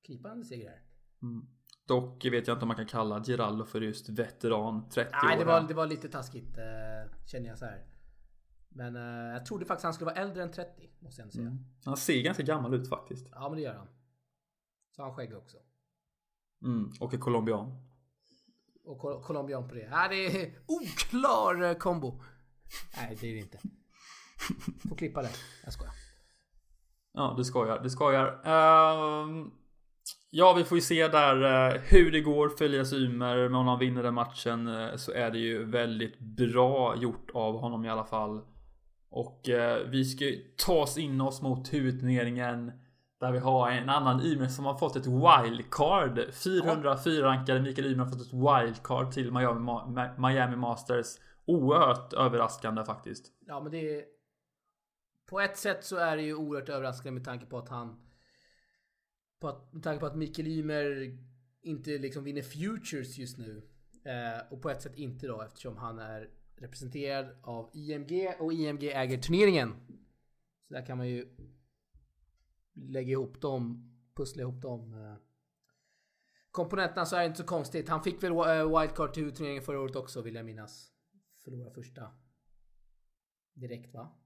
knipa 0.06 0.32
en 0.32 0.46
seger 0.46 0.70
här. 0.70 0.82
Mm. 1.22 1.46
Dock 1.88 2.26
vet 2.26 2.48
jag 2.48 2.56
inte 2.56 2.64
om 2.64 2.68
man 2.68 2.78
kan 2.78 2.86
kalla 2.86 3.24
Giraldo 3.24 3.66
för 3.66 3.82
just 3.82 4.10
veteran 4.10 4.90
30 4.90 5.12
Nej, 5.24 5.36
år. 5.36 5.40
det 5.40 5.46
var, 5.46 5.62
det 5.62 5.74
var 5.74 5.88
lite 5.88 6.10
taskigt 6.10 6.58
uh, 6.58 7.12
känner 7.26 7.50
jag 7.50 7.58
så 7.58 7.66
här. 7.66 7.95
Men 8.78 8.96
uh, 8.96 9.34
jag 9.34 9.46
trodde 9.46 9.66
faktiskt 9.66 9.84
han 9.84 9.94
skulle 9.94 10.12
vara 10.12 10.22
äldre 10.22 10.44
än 10.44 10.52
30. 10.52 10.90
Måste 11.00 11.22
jag 11.22 11.32
säga. 11.32 11.48
Mm. 11.48 11.66
Han 11.86 11.98
ser 11.98 12.22
ganska 12.22 12.44
gammal 12.44 12.74
ut 12.74 12.90
faktiskt. 12.90 13.28
Ja 13.32 13.50
men 13.50 13.58
det 13.58 13.64
gör 13.64 13.74
han. 13.74 13.88
Så 14.96 15.02
har 15.02 15.10
han 15.10 15.16
skägg 15.16 15.38
också. 15.38 15.58
Mm, 16.64 16.92
och 17.00 17.14
är 17.14 17.18
colombian. 17.18 17.72
Och 18.84 19.00
col 19.00 19.24
colombian 19.24 19.68
på 19.68 19.76
det. 19.76 19.90
Nej 19.90 20.10
det 20.10 20.42
är 20.42 20.54
oklar 20.66 21.64
eh, 21.64 21.74
kombo. 21.74 22.24
Nej 22.98 23.18
det 23.22 23.28
är 23.28 23.34
det 23.34 23.40
inte. 23.40 23.60
Får 24.90 24.96
klippa 24.96 25.22
det. 25.22 25.32
Jag 25.64 25.74
skojar. 25.74 25.94
Ja 27.14 27.34
du 27.38 27.44
skojar. 27.44 27.80
Du 27.84 27.90
skojar. 27.90 28.28
Uh, 28.28 29.48
ja 30.30 30.54
vi 30.54 30.64
får 30.64 30.78
ju 30.78 30.82
se 30.82 31.08
där 31.08 31.44
uh, 31.44 31.82
hur 31.82 32.12
det 32.12 32.22
går 32.22 32.50
för 32.50 32.66
Elias 32.66 32.94
Ymer. 32.94 33.36
Men 33.36 33.56
om 33.56 33.68
han 33.68 33.80
vinner 33.80 34.04
den 34.04 34.14
matchen 34.14 34.68
uh, 34.68 34.96
så 34.96 35.12
är 35.12 35.32
det 35.32 35.40
ju 35.40 35.66
väldigt 35.66 36.20
bra 36.20 36.96
gjort 36.96 37.32
av 37.34 37.60
honom 37.60 37.86
i 37.86 37.90
alla 37.90 38.06
fall. 38.06 38.55
Och 39.16 39.50
eh, 39.50 39.88
vi 39.88 40.06
ska 40.06 40.26
ta 40.58 40.74
oss 40.74 40.98
in 40.98 41.22
oss 41.22 41.42
mot 41.42 41.74
huvudturneringen. 41.74 42.72
Där 43.20 43.32
vi 43.32 43.40
har 43.40 43.72
en 43.72 43.90
annan 43.90 44.22
Ymer 44.22 44.48
som 44.48 44.66
har 44.66 44.78
fått 44.78 44.96
ett 44.96 45.08
wildcard. 45.08 46.34
404 46.34 47.26
rankade 47.26 47.62
Mikael 47.62 47.88
Ymer 47.88 48.04
har 48.04 48.12
fått 48.12 48.22
ett 48.22 48.34
wildcard 48.34 49.12
till 49.12 49.32
Miami, 49.32 49.72
Miami 50.18 50.56
Masters. 50.56 51.08
Oerhört 51.46 52.14
överraskande 52.14 52.86
faktiskt. 52.86 53.32
Ja 53.48 53.60
men 53.60 53.72
det 53.72 53.98
är... 53.98 54.04
På 55.26 55.40
ett 55.40 55.58
sätt 55.58 55.84
så 55.84 55.98
är 55.98 56.18
det 56.18 56.24
ju 56.24 56.36
oerhört 56.36 56.70
överraskande 56.70 57.12
med 57.12 57.26
tanke 57.26 57.46
på 57.46 57.58
att 57.58 57.70
han... 57.70 58.02
På 59.40 59.48
att, 59.48 59.74
med 59.74 59.84
tanke 59.84 60.00
på 60.00 60.06
att 60.06 60.16
Mikael 60.16 60.48
Ymer 60.48 61.18
inte 61.62 61.90
liksom 61.90 62.24
vinner 62.24 62.42
Futures 62.42 63.18
just 63.18 63.38
nu. 63.38 63.62
Eh, 64.06 64.52
och 64.54 64.62
på 64.62 64.70
ett 64.70 64.82
sätt 64.82 64.96
inte 64.96 65.28
då 65.28 65.42
eftersom 65.42 65.78
han 65.78 66.00
är 66.00 66.30
representerad 66.58 67.38
av 67.44 67.70
IMG 67.74 68.36
och 68.40 68.54
IMG 68.54 68.84
äger 68.84 69.18
turneringen. 69.18 69.76
Så 70.68 70.74
där 70.74 70.86
kan 70.86 70.98
man 70.98 71.08
ju 71.08 71.38
lägga 72.74 73.12
ihop 73.12 73.42
dem, 73.42 73.92
pussla 74.16 74.42
ihop 74.42 74.62
dem. 74.62 74.94
Eh, 74.94 75.16
komponenterna 76.52 77.06
så 77.06 77.16
är 77.16 77.20
det 77.20 77.26
inte 77.26 77.38
så 77.38 77.44
konstigt. 77.44 77.90
Han 77.90 78.04
fick 78.04 78.24
väl 78.24 78.32
eh, 78.32 78.80
wildcard 78.80 79.14
till 79.14 79.36
turneringen 79.36 79.64
förra 79.64 79.80
året 79.80 79.96
också 79.96 80.22
vill 80.22 80.36
jag 80.36 80.46
minnas. 80.46 80.92
Förlora 81.44 81.72
första. 81.72 82.12
Direkt 83.54 83.94
va? 83.94 84.18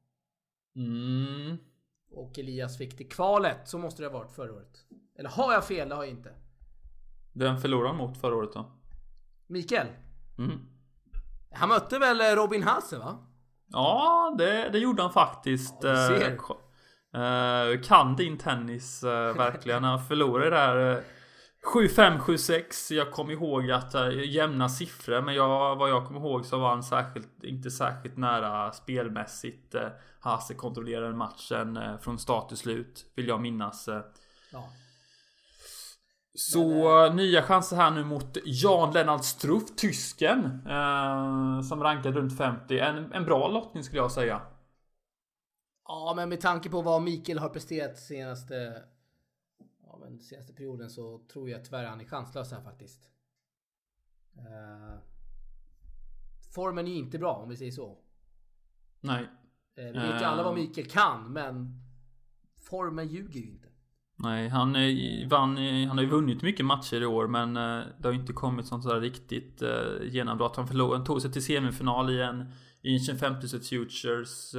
Mm. 0.76 1.58
Och 2.12 2.40
Elias 2.40 2.78
fick 2.78 2.98
det 2.98 3.04
kvalet. 3.04 3.68
Så 3.68 3.78
måste 3.78 4.02
det 4.02 4.08
ha 4.08 4.20
varit 4.20 4.32
förra 4.32 4.54
året. 4.54 4.86
Eller 5.16 5.30
har 5.30 5.54
jag 5.54 5.68
fel? 5.68 5.90
Det 5.90 5.96
har 5.96 6.04
jag 6.04 6.12
inte. 6.12 6.36
Vem 7.34 7.58
förlorade 7.58 7.98
mot 7.98 8.18
förra 8.18 8.36
året 8.36 8.54
då? 8.54 8.72
Mikael. 9.48 9.88
Mm. 10.38 10.79
Han 11.54 11.70
mötte 11.70 12.00
väl 12.00 12.22
eh, 12.22 12.26
Robin 12.26 12.64
Hasse 12.64 12.98
va? 12.98 13.18
Ja, 13.72 14.36
det, 14.38 14.70
det 14.70 14.80
gjorde 14.80 15.02
han 15.02 15.14
faktiskt. 15.14 15.76
Ja, 15.82 15.90
uh, 17.16 17.82
kan 17.82 18.16
din 18.16 18.38
tennis 18.38 19.04
uh, 19.04 19.10
verkligen. 19.10 19.84
Han 19.84 20.06
förlorade 20.06 20.50
där 20.50 20.96
uh, 20.96 21.04
7-5, 21.74 22.20
7-6. 22.20 22.94
Jag 22.94 23.12
kommer 23.12 23.34
ihåg 23.34 23.72
att 23.72 23.96
uh, 23.96 24.26
jämna 24.26 24.70
siffror, 24.70 25.22
men 25.22 25.36
jag, 25.36 25.76
vad 25.76 25.90
jag 25.90 26.08
kommer 26.08 26.20
ihåg 26.20 26.46
så 26.46 26.58
var 26.60 26.70
han 26.70 26.84
särskilt, 26.84 27.44
inte 27.44 27.72
särskilt 27.72 28.18
nära 28.18 28.72
spelmässigt. 28.72 29.76
Hase 30.20 30.54
kontrollerade 30.54 31.16
matchen 31.16 31.80
från 32.02 32.20
start 32.20 32.48
till 32.48 32.58
slut, 32.58 33.06
vill 33.16 33.28
jag 33.28 33.42
minnas. 33.42 33.90
Ja. 34.52 34.70
Så 36.40 36.64
men, 37.08 37.16
nya 37.16 37.42
chanser 37.42 37.76
här 37.76 37.92
nu 37.92 38.04
mot 38.04 38.38
Jan 38.46 38.94
Lennart 38.94 39.26
Struff, 39.26 39.76
tysken. 39.76 40.62
som 41.64 41.84
rankar 41.84 42.12
runt 42.12 42.38
50. 42.38 42.80
En, 42.80 43.14
en 43.14 43.26
bra 43.26 43.48
lottning 43.48 43.84
skulle 43.84 44.02
jag 44.02 44.12
säga. 44.12 44.42
Ja, 45.88 46.14
men 46.16 46.30
med 46.30 46.42
tanke 46.42 46.70
på 46.70 46.82
vad 46.82 47.02
Mikael 47.02 47.40
har 47.40 47.50
presterat 47.50 47.98
senaste 47.98 48.84
men 50.10 50.20
senaste 50.20 50.54
perioden 50.54 50.90
så 50.90 51.18
tror 51.18 51.50
jag 51.50 51.66
tyvärr 51.66 51.86
han 51.86 52.02
är 52.02 52.06
chanslös 52.06 52.52
här 52.52 52.62
faktiskt. 52.62 53.10
Uh, 54.38 54.98
formen 56.54 56.88
är 56.88 56.96
inte 56.96 57.20
bra 57.20 57.34
om 57.34 57.50
vi 57.50 57.58
säger 57.58 57.72
så. 57.72 57.98
Nej. 59.02 59.24
Uh, 59.24 59.86
vi 59.86 59.92
vet 59.92 60.22
ju 60.22 60.26
alla 60.26 60.44
vad 60.44 60.56
Mikael 60.56 60.90
kan 60.90 61.34
men 61.34 61.82
formen 62.58 63.08
ljuger 63.08 63.40
ju 63.40 63.50
inte. 63.50 63.69
Nej, 64.22 64.50
han, 64.50 64.74
vann, 65.30 65.58
han 65.88 65.98
har 65.98 66.04
ju 66.04 66.10
vunnit 66.10 66.42
mycket 66.42 66.66
matcher 66.66 67.02
i 67.02 67.06
år 67.06 67.28
men 67.28 67.58
uh, 67.58 67.84
det 67.98 68.08
har 68.08 68.14
inte 68.14 68.34
kommit 68.34 68.68
sånt 68.68 68.84
där 68.84 69.02
riktigt 69.02 69.62
uh, 69.62 70.08
genombrott. 70.10 70.56
Han, 70.56 70.68
förlor, 70.68 70.96
han 70.96 71.06
tog 71.06 71.22
sig 71.22 71.32
till 71.32 71.44
semifinal 71.44 72.10
i 72.10 72.22
en, 72.22 72.52
i 72.82 72.94
en 72.94 73.00
25 73.00 73.36
Futures 73.42 74.56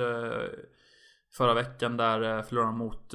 förra 1.32 1.54
veckan 1.54 1.96
där 1.96 2.42
förlorade 2.42 2.70
han 2.70 2.78
mot 2.78 3.14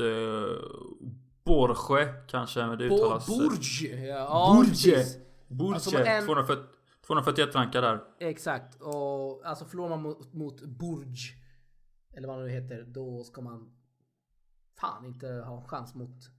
Borge 1.44 2.14
kanske 2.28 2.62
det 2.62 2.86
uttalas. 2.86 3.28
Borge! 3.28 4.06
Ja, 4.06 4.54
Borge! 4.56 5.06
Borge! 5.48 5.74
Alltså 5.74 5.98
en... 5.98 6.26
240, 6.26 6.64
241 7.08 7.56
rankar 7.56 7.82
där. 7.82 8.04
Exakt. 8.20 8.82
Och 8.82 9.46
alltså 9.46 9.66
förlorar 9.66 9.90
man 9.90 10.02
mot, 10.02 10.34
mot 10.34 10.62
Burj 10.62 11.18
eller 12.14 12.28
vad 12.28 12.38
det 12.40 12.44
nu 12.44 12.50
heter, 12.50 12.84
då 12.88 13.24
ska 13.24 13.42
man 13.42 13.72
fan 14.80 15.06
inte 15.06 15.28
ha 15.28 15.58
en 15.58 15.68
chans 15.68 15.96
mot 15.96 16.35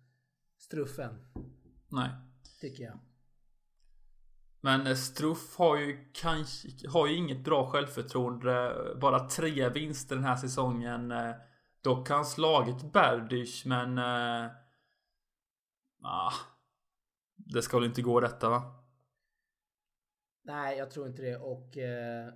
Struffen. 0.67 1.27
Nej. 1.89 2.11
Tycker 2.61 2.85
jag. 2.85 2.99
Men 4.61 4.87
eh, 4.87 4.95
Struff 4.95 5.57
har 5.57 5.77
ju 5.77 6.11
kanske, 6.13 6.69
har 6.89 7.07
ju 7.07 7.17
inget 7.17 7.45
bra 7.45 7.71
självförtroende. 7.71 8.75
Bara 9.01 9.29
tre 9.29 9.69
vinster 9.69 10.17
den 10.17 10.25
här 10.25 10.37
säsongen. 10.37 11.11
Eh, 11.11 11.35
dock 11.81 12.09
har 12.09 12.17
han 12.17 12.25
slagit 12.25 12.93
Berdych 12.93 13.67
men 13.67 13.99
eh, 13.99 14.51
Ah, 16.03 16.33
det 17.35 17.63
ska 17.63 17.79
väl 17.79 17.87
inte 17.87 18.03
gå 18.03 18.21
detta 18.21 18.51
va? 18.51 18.63
Nej, 20.43 20.79
jag 20.79 20.91
tror 20.91 21.07
inte 21.07 21.23
det 21.23 21.37
och 21.37 21.79
eh, 21.79 22.33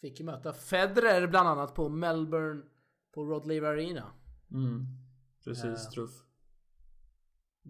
fick 0.00 0.20
möta 0.20 0.52
Federer 0.52 1.26
bland 1.26 1.48
annat 1.48 1.74
på 1.74 1.88
Melbourne 1.88 2.62
på 3.14 3.24
Rod 3.24 3.46
Laver 3.46 3.68
Arena. 3.68 4.12
Mm, 4.50 4.86
precis, 5.44 5.86
uh, 5.86 5.90
truff. 5.90 6.27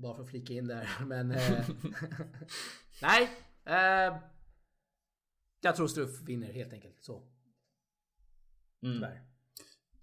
Bara 0.02 0.14
för 0.14 0.22
att 0.22 0.30
flika 0.30 0.52
in 0.52 0.66
där, 0.66 0.88
men 1.06 1.30
eh, 1.30 1.38
nej. 3.02 3.30
Eh, 3.64 4.16
jag 5.60 5.76
tror 5.76 5.86
Struff 5.86 6.22
vinner 6.22 6.52
helt 6.52 6.72
enkelt 6.72 7.02
så. 7.02 7.22
Mm. 8.82 8.94
Tyvärr. 8.94 9.22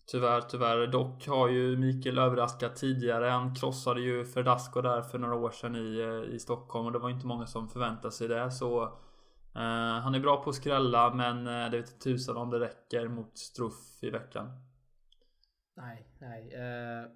Tyvärr, 0.08 0.41
tyvärr. 0.41 0.88
Dock 0.88 1.27
har 1.27 1.49
ju 1.49 1.77
Mikael 1.77 2.17
överraskat 2.17 2.75
tidigare. 2.75 3.25
Han 3.25 3.55
krossade 3.55 4.01
ju 4.01 4.25
Ferdasko 4.25 4.81
där 4.81 5.01
för 5.01 5.19
några 5.19 5.36
år 5.36 5.51
sedan 5.51 5.75
i, 5.75 5.99
eh, 5.99 6.36
i 6.36 6.39
Stockholm 6.39 6.86
och 6.86 6.91
det 6.91 6.99
var 6.99 7.10
inte 7.10 7.27
många 7.27 7.47
som 7.47 7.69
förväntade 7.69 8.12
sig 8.12 8.27
det. 8.27 8.51
Så 8.51 8.84
eh, 9.55 9.99
han 10.01 10.15
är 10.15 10.19
bra 10.19 10.43
på 10.43 10.49
att 10.49 10.55
skrälla 10.55 11.13
men 11.13 11.47
eh, 11.47 11.71
det 11.71 11.77
vet 11.77 11.91
inte 11.91 12.03
tusan 12.03 12.38
om 12.38 12.49
det 12.49 12.60
räcker 12.60 13.08
mot 13.08 13.38
Struff 13.38 14.03
i 14.03 14.10
veckan. 14.10 14.49
Nej, 15.75 16.08
nej. 16.19 16.53
Eh, 16.53 17.12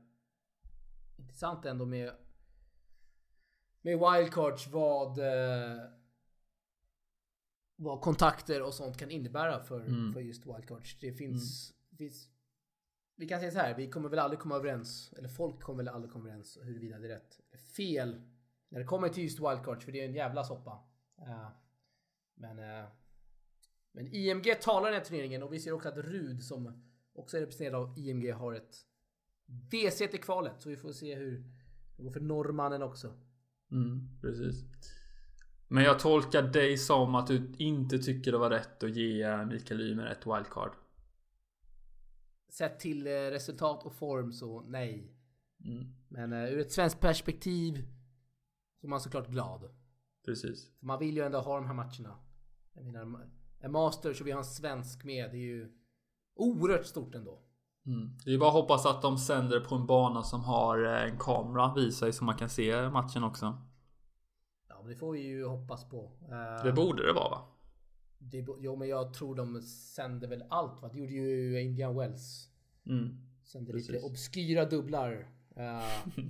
intressant 1.17 1.65
ändå 1.65 1.85
med 1.85 2.11
med 3.81 3.99
wildcards 3.99 4.67
vad 4.67 5.19
eh, 5.19 5.81
vad 7.75 8.01
kontakter 8.01 8.61
och 8.61 8.73
sånt 8.73 8.97
kan 8.97 9.11
innebära 9.11 9.59
för, 9.59 9.81
mm. 9.81 10.13
för 10.13 10.21
just 10.21 10.45
wildcards. 10.45 10.99
Det 10.99 11.13
finns, 11.13 11.73
mm. 11.91 11.97
finns 11.97 12.29
vi 13.15 13.27
kan 13.27 13.39
säga 13.39 13.51
så 13.51 13.59
här, 13.59 13.75
vi 13.75 13.89
kommer 13.89 14.09
väl 14.09 14.19
aldrig 14.19 14.39
komma 14.39 14.55
överens, 14.55 15.13
eller 15.17 15.29
folk 15.29 15.61
kommer 15.61 15.83
väl 15.83 15.93
aldrig 15.93 16.13
komma 16.13 16.25
överens 16.25 16.57
huruvida 16.61 16.99
det 16.99 17.05
är 17.07 17.09
rätt 17.09 17.39
eller 17.49 17.61
fel 17.61 18.21
när 18.69 18.79
det 18.79 18.85
kommer 18.85 19.09
till 19.09 19.23
just 19.23 19.39
wildcards, 19.39 19.85
för 19.85 19.91
det 19.91 20.01
är 20.01 20.05
en 20.05 20.13
jävla 20.13 20.43
soppa. 20.43 20.83
Uh, 21.21 21.49
men, 22.33 22.59
uh, 22.59 22.85
men 23.91 24.07
IMG 24.07 24.55
talar 24.61 24.91
den 24.91 24.99
här 24.99 25.05
turneringen 25.05 25.43
och 25.43 25.53
vi 25.53 25.59
ser 25.59 25.71
också 25.71 25.89
att 25.89 25.97
Rud 25.97 26.43
som 26.43 26.83
också 27.13 27.37
är 27.37 27.41
representerad 27.41 27.75
av 27.75 27.97
IMG 27.97 28.31
har 28.31 28.53
ett 28.53 28.75
DC 29.45 30.05
i 30.05 30.17
kvalet. 30.17 30.61
Så 30.61 30.69
vi 30.69 30.77
får 30.77 30.91
se 30.91 31.15
hur 31.15 31.43
det 31.97 32.03
går 32.03 32.11
för 32.11 32.19
norrmannen 32.19 32.83
också. 32.83 33.13
Mm, 33.71 34.19
precis. 34.21 34.63
Men 35.67 35.83
jag 35.83 35.99
tolkar 35.99 36.41
dig 36.41 36.77
som 36.77 37.15
att 37.15 37.27
du 37.27 37.53
inte 37.57 37.99
tycker 37.99 38.31
det 38.31 38.37
var 38.37 38.49
rätt 38.49 38.83
att 38.83 38.95
ge 38.95 39.45
Mikael 39.45 39.81
Ymer 39.81 40.05
ett 40.05 40.25
wildcard. 40.25 40.71
Sett 42.49 42.79
till 42.79 43.07
eh, 43.07 43.11
resultat 43.11 43.83
och 43.83 43.93
form 43.93 44.31
så 44.31 44.61
nej. 44.61 45.15
Mm. 45.65 45.95
Men 46.07 46.33
uh, 46.33 46.53
ur 46.53 46.59
ett 46.59 46.71
svenskt 46.71 46.99
perspektiv 46.99 47.87
så 48.81 48.87
är 48.87 48.89
man 48.89 49.01
såklart 49.01 49.29
glad. 49.29 49.69
Precis. 50.25 50.71
För 50.79 50.85
man 50.85 50.99
vill 50.99 51.17
ju 51.17 51.23
ändå 51.23 51.39
ha 51.39 51.55
de 51.55 51.65
här 51.65 51.73
matcherna. 51.73 52.19
Jag 52.73 52.85
menar, 52.85 53.29
en 53.59 53.71
master 53.71 54.13
så 54.13 54.23
vi 54.23 54.31
har 54.31 54.39
en 54.39 54.45
svensk 54.45 55.03
med. 55.03 55.31
Det 55.31 55.37
är 55.37 55.41
ju 55.41 55.71
oerhört 56.35 56.85
stort 56.85 57.15
ändå. 57.15 57.43
Mm. 57.89 58.09
Det 58.25 58.33
är 58.33 58.37
bara 58.37 58.49
att 58.49 58.55
hoppas 58.55 58.85
att 58.85 59.01
de 59.01 59.17
sänder 59.17 59.59
på 59.59 59.75
en 59.75 59.85
bana 59.85 60.23
som 60.23 60.41
har 60.41 60.85
eh, 60.85 61.03
en 61.03 61.17
kamera 61.19 61.73
vid 61.75 61.93
sig 61.93 62.13
så 62.13 62.23
man 62.23 62.37
kan 62.37 62.49
se 62.49 62.89
matchen 62.89 63.23
också. 63.23 63.57
Ja, 64.69 64.81
men 64.81 64.89
det 64.89 64.95
får 64.95 65.11
vi 65.11 65.19
ju 65.19 65.45
hoppas 65.45 65.89
på. 65.89 66.11
Det 66.63 66.71
borde 66.71 67.07
det 67.07 67.13
vara 67.13 67.29
va? 67.29 67.41
Det, 68.17 68.45
jo 68.59 68.75
men 68.75 68.87
jag 68.87 69.13
tror 69.13 69.35
de 69.35 69.61
sänder 69.61 70.27
väl 70.27 70.43
allt 70.49 70.81
va? 70.81 70.89
Det 70.89 70.97
gjorde 70.97 71.11
ju 71.11 71.61
Indian 71.61 71.95
Wells. 71.95 72.49
Mm. 72.85 73.17
Sände 73.43 73.73
lite 73.73 73.99
obskyra 73.99 74.65
dubblar. 74.65 75.11
Uh. 75.57 76.13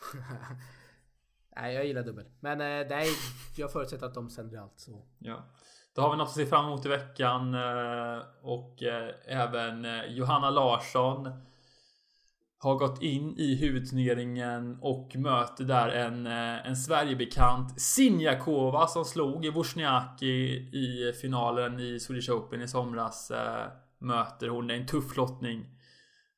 nej 1.56 1.74
jag 1.74 1.86
gillar 1.86 2.02
dubbel. 2.02 2.26
Men 2.40 2.58
nej, 2.58 3.08
jag 3.56 3.72
förutsätter 3.72 4.06
att 4.06 4.14
de 4.14 4.30
sänder 4.30 4.58
allt 4.58 4.80
så. 4.80 5.06
Ja. 5.18 5.44
Då 5.94 6.02
har 6.02 6.10
vi 6.10 6.16
något 6.16 6.28
att 6.28 6.34
se 6.34 6.46
fram 6.46 6.66
emot 6.66 6.86
i 6.86 6.88
veckan. 6.88 7.54
Eh, 7.54 8.22
och 8.42 8.82
eh, 8.82 9.14
även 9.26 9.84
eh, 9.84 10.04
Johanna 10.08 10.50
Larsson 10.50 11.30
har 12.58 12.74
gått 12.74 13.02
in 13.02 13.34
i 13.38 13.54
huvudturneringen 13.54 14.78
och 14.80 15.16
möter 15.16 15.64
där 15.64 15.88
en, 15.88 16.26
en 16.26 16.76
Sverigebekant 16.76 17.80
Sinjakova 17.80 18.86
som 18.86 19.04
slog 19.04 19.46
Wozniacki 19.46 20.26
i 20.72 21.12
finalen 21.20 21.80
i 21.80 22.00
Swedish 22.00 22.30
Open 22.30 22.62
i 22.62 22.68
somras. 22.68 23.32
Möter 23.98 24.48
hon. 24.48 24.66
det 24.66 24.74
är 24.74 24.78
en 24.78 24.86
tuff 24.86 25.16
lottning. 25.16 25.66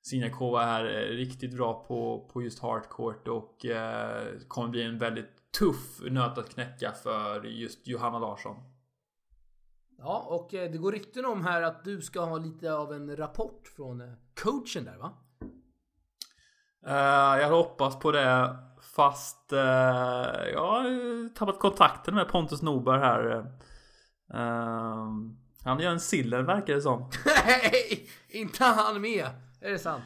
Sinjakova 0.03 0.65
är 0.65 0.85
riktigt 1.07 1.57
bra 1.57 1.85
på, 1.89 2.29
på 2.33 2.43
just 2.43 2.63
hardcourt 2.63 3.29
och 3.29 3.67
eh, 3.67 4.27
kommer 4.49 4.69
bli 4.69 4.83
en 4.83 4.99
väldigt 4.99 5.53
tuff 5.59 6.01
nöt 6.11 6.39
att 6.39 6.55
knäcka 6.55 6.93
för 6.93 7.45
just 7.45 7.87
Johanna 7.87 8.19
Larsson. 8.19 8.57
Ja, 10.05 10.27
och 10.29 10.49
det 10.51 10.79
går 10.79 10.93
rykten 10.93 11.25
om 11.25 11.45
här 11.45 11.63
att 11.63 11.85
du 11.85 12.01
ska 12.01 12.21
ha 12.21 12.39
lite 12.39 12.75
av 12.75 12.93
en 12.93 13.17
rapport 13.17 13.69
från 13.77 14.17
coachen 14.43 14.85
där 14.85 14.97
va? 14.97 15.13
Uh, 16.87 17.39
jag 17.39 17.45
hade 17.45 17.57
hoppats 17.57 17.99
på 17.99 18.13
det 18.13 18.57
fast 18.97 19.53
uh, 19.53 19.59
jag 20.53 20.67
har 20.67 21.35
tappat 21.35 21.59
kontakten 21.59 22.15
med 22.15 22.29
Pontus 22.29 22.63
Norberg 22.63 23.01
här. 23.01 23.37
Uh, 24.35 25.11
han 25.65 25.81
gör 25.81 25.91
en 25.91 26.01
sillen 26.01 26.47
verkar 26.47 26.75
det 26.75 26.81
som. 26.81 27.01
Nej! 27.47 28.09
inte 28.29 28.65
han 28.65 29.01
med! 29.01 29.27
Är 29.61 29.71
det 29.71 29.79
sant? 29.79 30.05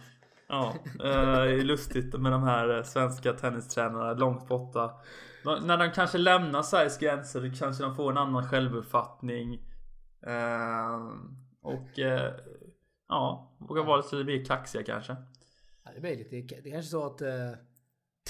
Ja, 0.49 0.75
det 0.99 1.09
är 1.09 1.65
lustigt 1.65 2.21
med 2.21 2.33
de 2.33 2.43
här 2.43 2.83
svenska 2.83 3.33
tennistränarna 3.33 4.13
långt 4.13 4.49
borta. 4.49 4.91
När 5.63 5.77
de 5.77 5.91
kanske 5.91 6.19
lämnar 6.19 6.63
Sveriges 6.63 6.99
gränser 6.99 7.53
kanske 7.59 7.85
de 7.85 7.97
får 7.97 8.11
en 8.11 8.19
annan 8.19 8.49
självuppfattning. 8.49 9.61
Och 11.61 11.99
ja, 13.09 13.53
vågar 13.59 13.85
vara 13.85 13.97
lite 13.97 14.25
mer 14.25 14.45
kaxiga 14.45 14.83
kanske. 14.83 15.17
Ja, 15.85 15.91
det 15.91 15.99
är 15.99 16.03
möjligt. 16.03 16.31
Det, 16.31 16.37
är 16.37 16.73
kanske 16.73 16.91
så 16.91 17.07
att 17.07 17.23
uh, 17.23 17.29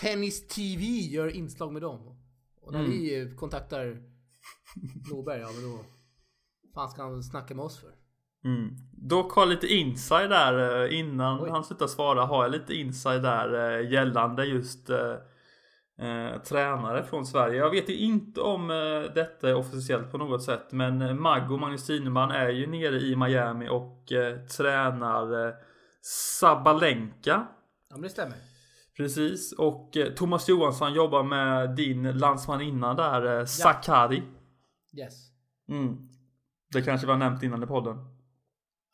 Tennis 0.01 0.49
TV 0.49 0.85
gör 0.85 1.37
inslag 1.37 1.73
med 1.73 1.83
dem. 1.83 2.17
Och 2.61 2.73
när 2.73 2.81
mm. 2.81 2.91
vi 2.91 3.35
kontaktar 3.37 4.03
Norberg, 5.11 5.41
ja 5.41 5.49
men 5.53 5.71
då 5.71 5.85
fan 6.75 6.91
ska 6.91 7.03
han 7.03 7.23
snacka 7.23 7.55
med 7.55 7.65
oss 7.65 7.79
för? 7.81 7.95
Mm. 8.45 8.77
Dock 8.93 9.33
har 9.33 9.47
lite 9.47 9.67
inside 9.67 10.31
där 10.31 10.85
eh, 10.85 10.99
innan 10.99 11.41
Oj. 11.43 11.51
han 11.51 11.65
slutar 11.65 11.87
svara 11.87 12.25
har 12.25 12.43
jag 12.43 12.53
lite 12.53 12.75
inside 12.75 13.23
där 13.23 13.79
eh, 13.81 13.93
gällande 13.93 14.45
just 14.45 14.91
eh, 15.99 16.43
tränare 16.43 17.05
från 17.05 17.27
Sverige. 17.27 17.59
Jag 17.59 17.71
vet 17.71 17.89
inte 17.89 18.41
om 18.41 18.71
eh, 18.71 19.15
detta 19.15 19.49
är 19.49 19.55
officiellt 19.55 20.13
på 20.13 20.19
något 20.19 20.43
sätt 20.43 20.73
men 20.73 21.03
eh, 21.03 21.15
Maggo 21.15 21.57
Magnus 21.57 21.87
Tineman 21.87 22.31
är 22.31 22.49
ju 22.49 22.67
nere 22.67 23.01
i 23.01 23.17
Miami 23.17 23.69
och 23.69 24.13
eh, 24.13 24.39
tränar 24.39 25.47
eh, 25.47 25.55
Sabalenka. 26.41 27.47
Ja, 27.89 27.97
men 27.97 28.03
det 28.03 28.09
stämmer. 28.09 28.37
Precis 28.97 29.53
och 29.53 29.97
eh, 29.97 30.13
Thomas 30.13 30.49
Johansson 30.49 30.95
jobbar 30.95 31.23
med 31.23 31.77
din 31.77 32.19
landsmaninna 32.19 32.95
där, 32.95 33.39
eh, 33.39 33.45
Sakari. 33.45 34.23
Yes. 34.99 35.15
Mm. 35.69 35.97
Det 36.73 36.83
kanske 36.83 37.07
var 37.07 37.17
nämnt 37.17 37.43
innan 37.43 37.63
i 37.63 37.67
podden. 37.67 37.97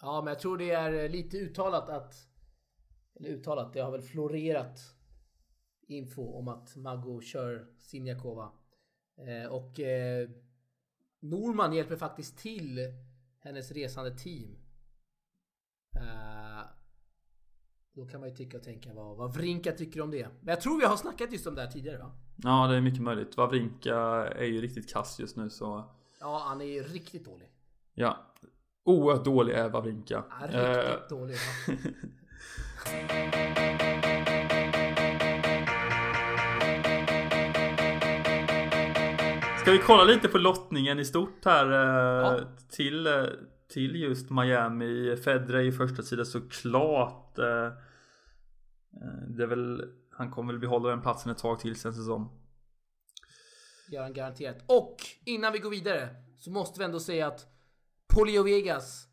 Ja, 0.01 0.21
men 0.25 0.33
jag 0.33 0.41
tror 0.41 0.59
det 0.59 0.71
är 0.71 1.09
lite 1.09 1.37
uttalat 1.37 1.91
att... 1.91 2.15
Eller 3.21 3.29
uttalat, 3.29 3.73
det 3.73 3.81
har 3.81 3.91
väl 3.91 4.03
florerat 4.03 4.79
info 5.97 6.39
om 6.39 6.49
att 6.49 6.77
Mago 6.77 7.21
kör 7.21 7.67
Sinjakova. 7.79 8.53
Eh, 9.17 9.53
och 9.53 9.81
eh, 9.81 10.29
Norman 11.21 11.73
hjälper 11.73 11.97
faktiskt 11.97 12.39
till 12.39 12.79
hennes 13.39 13.73
resande 13.73 14.19
team. 14.19 14.57
Eh, 15.97 16.63
då 17.95 18.07
kan 18.07 18.21
man 18.21 18.29
ju 18.29 18.35
tycka 18.37 18.57
och 18.57 18.63
tänka 18.63 18.95
vad, 18.95 19.17
vad 19.17 19.35
Vrinka 19.35 19.73
tycker 19.73 20.01
om 20.01 20.11
det. 20.11 20.29
Men 20.41 20.49
jag 20.49 20.61
tror 20.61 20.79
vi 20.79 20.85
har 20.85 20.97
snackat 20.97 21.33
just 21.33 21.47
om 21.47 21.55
det 21.55 21.63
här 21.63 21.71
tidigare 21.71 21.99
va? 21.99 22.13
Ja, 22.37 22.67
det 22.67 22.77
är 22.77 22.81
mycket 22.81 23.03
möjligt. 23.03 23.37
Wawrinka 23.37 23.97
är 24.27 24.45
ju 24.45 24.61
riktigt 24.61 24.93
kass 24.93 25.21
just 25.21 25.37
nu 25.37 25.51
så... 25.51 25.85
Ja, 26.21 26.43
han 26.49 26.61
är 26.61 26.65
ju 26.65 26.83
riktigt 26.83 27.25
dålig. 27.25 27.49
Ja. 27.95 28.35
Oerhört 28.85 29.25
dålig 29.25 29.55
är 29.55 29.69
Wawrinka. 29.69 30.25
Ja, 30.31 30.47
riktigt 30.47 31.09
dålig. 31.09 31.37
Va? 31.37 31.79
Ska 39.63 39.73
vi 39.73 39.79
kolla 39.79 40.05
lite 40.05 40.29
på 40.29 40.39
lottningen 40.39 40.99
i 40.99 41.05
stort 41.05 41.45
här 41.45 41.71
eh, 41.71 42.39
Ja. 42.41 42.41
till, 42.71 43.07
eh, 43.07 43.25
till 43.69 43.97
just 43.97 44.31
Miami. 44.31 45.09
Är 45.09 45.61
ju 45.61 45.73
första 45.73 46.03
sida 46.03 46.25
såklart. 46.25 47.39
Eh, 47.39 47.73
det 49.29 49.43
är 49.43 49.47
väl, 49.47 49.85
han 50.11 50.31
kommer 50.31 50.53
väl 50.53 50.61
behålla 50.61 50.89
den 50.89 51.03
platsen 51.03 51.33
ett 51.33 51.39
tag 51.39 51.61
till 51.61 51.77
sen 51.81 51.95
säsong. 51.95 52.31
gör 53.93 54.03
han 54.03 54.13
garanterat. 54.13 54.57
Och 54.69 54.97
innan 55.25 55.53
vi 55.53 55.59
går 55.59 55.71
vidare 55.71 56.09
så 56.39 56.51
måste 56.51 56.79
vi 56.79 56.85
ändå 56.85 57.01
säga 57.01 57.27
att 57.27 57.47
på 58.15 58.25
Leo 58.25 58.43
Vegas 58.43 59.07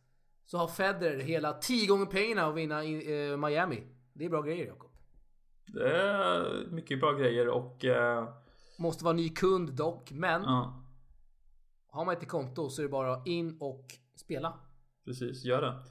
så 0.46 0.58
har 0.58 0.68
Federer 0.68 1.20
hela 1.20 1.54
10 1.54 1.88
gånger 1.88 2.06
pengarna 2.06 2.48
att 2.48 2.56
vinna 2.56 2.84
i 2.84 3.38
Miami. 3.38 3.84
Det 4.14 4.26
är 4.26 4.30
bra 4.30 4.42
grejer 4.42 4.66
Jakob. 4.66 4.92
Det 5.68 5.92
är 5.98 6.68
mycket 6.72 7.00
bra 7.00 7.14
grejer 7.14 7.48
och 7.48 7.86
eh, 7.86 8.30
Måste 8.80 9.04
vara 9.04 9.14
ny 9.14 9.30
kund 9.30 9.74
dock, 9.74 10.12
men 10.12 10.42
ja, 10.44 10.84
har 11.88 12.06
man 12.06 12.14
inte 12.14 12.26
konto 12.26 12.70
så 12.70 12.82
är 12.82 12.84
det 12.84 12.90
bara 12.90 13.22
in 13.26 13.58
och 13.60 13.86
spela. 14.16 14.60
precis, 15.06 15.44
gör 15.44 15.62
det. 15.62 15.84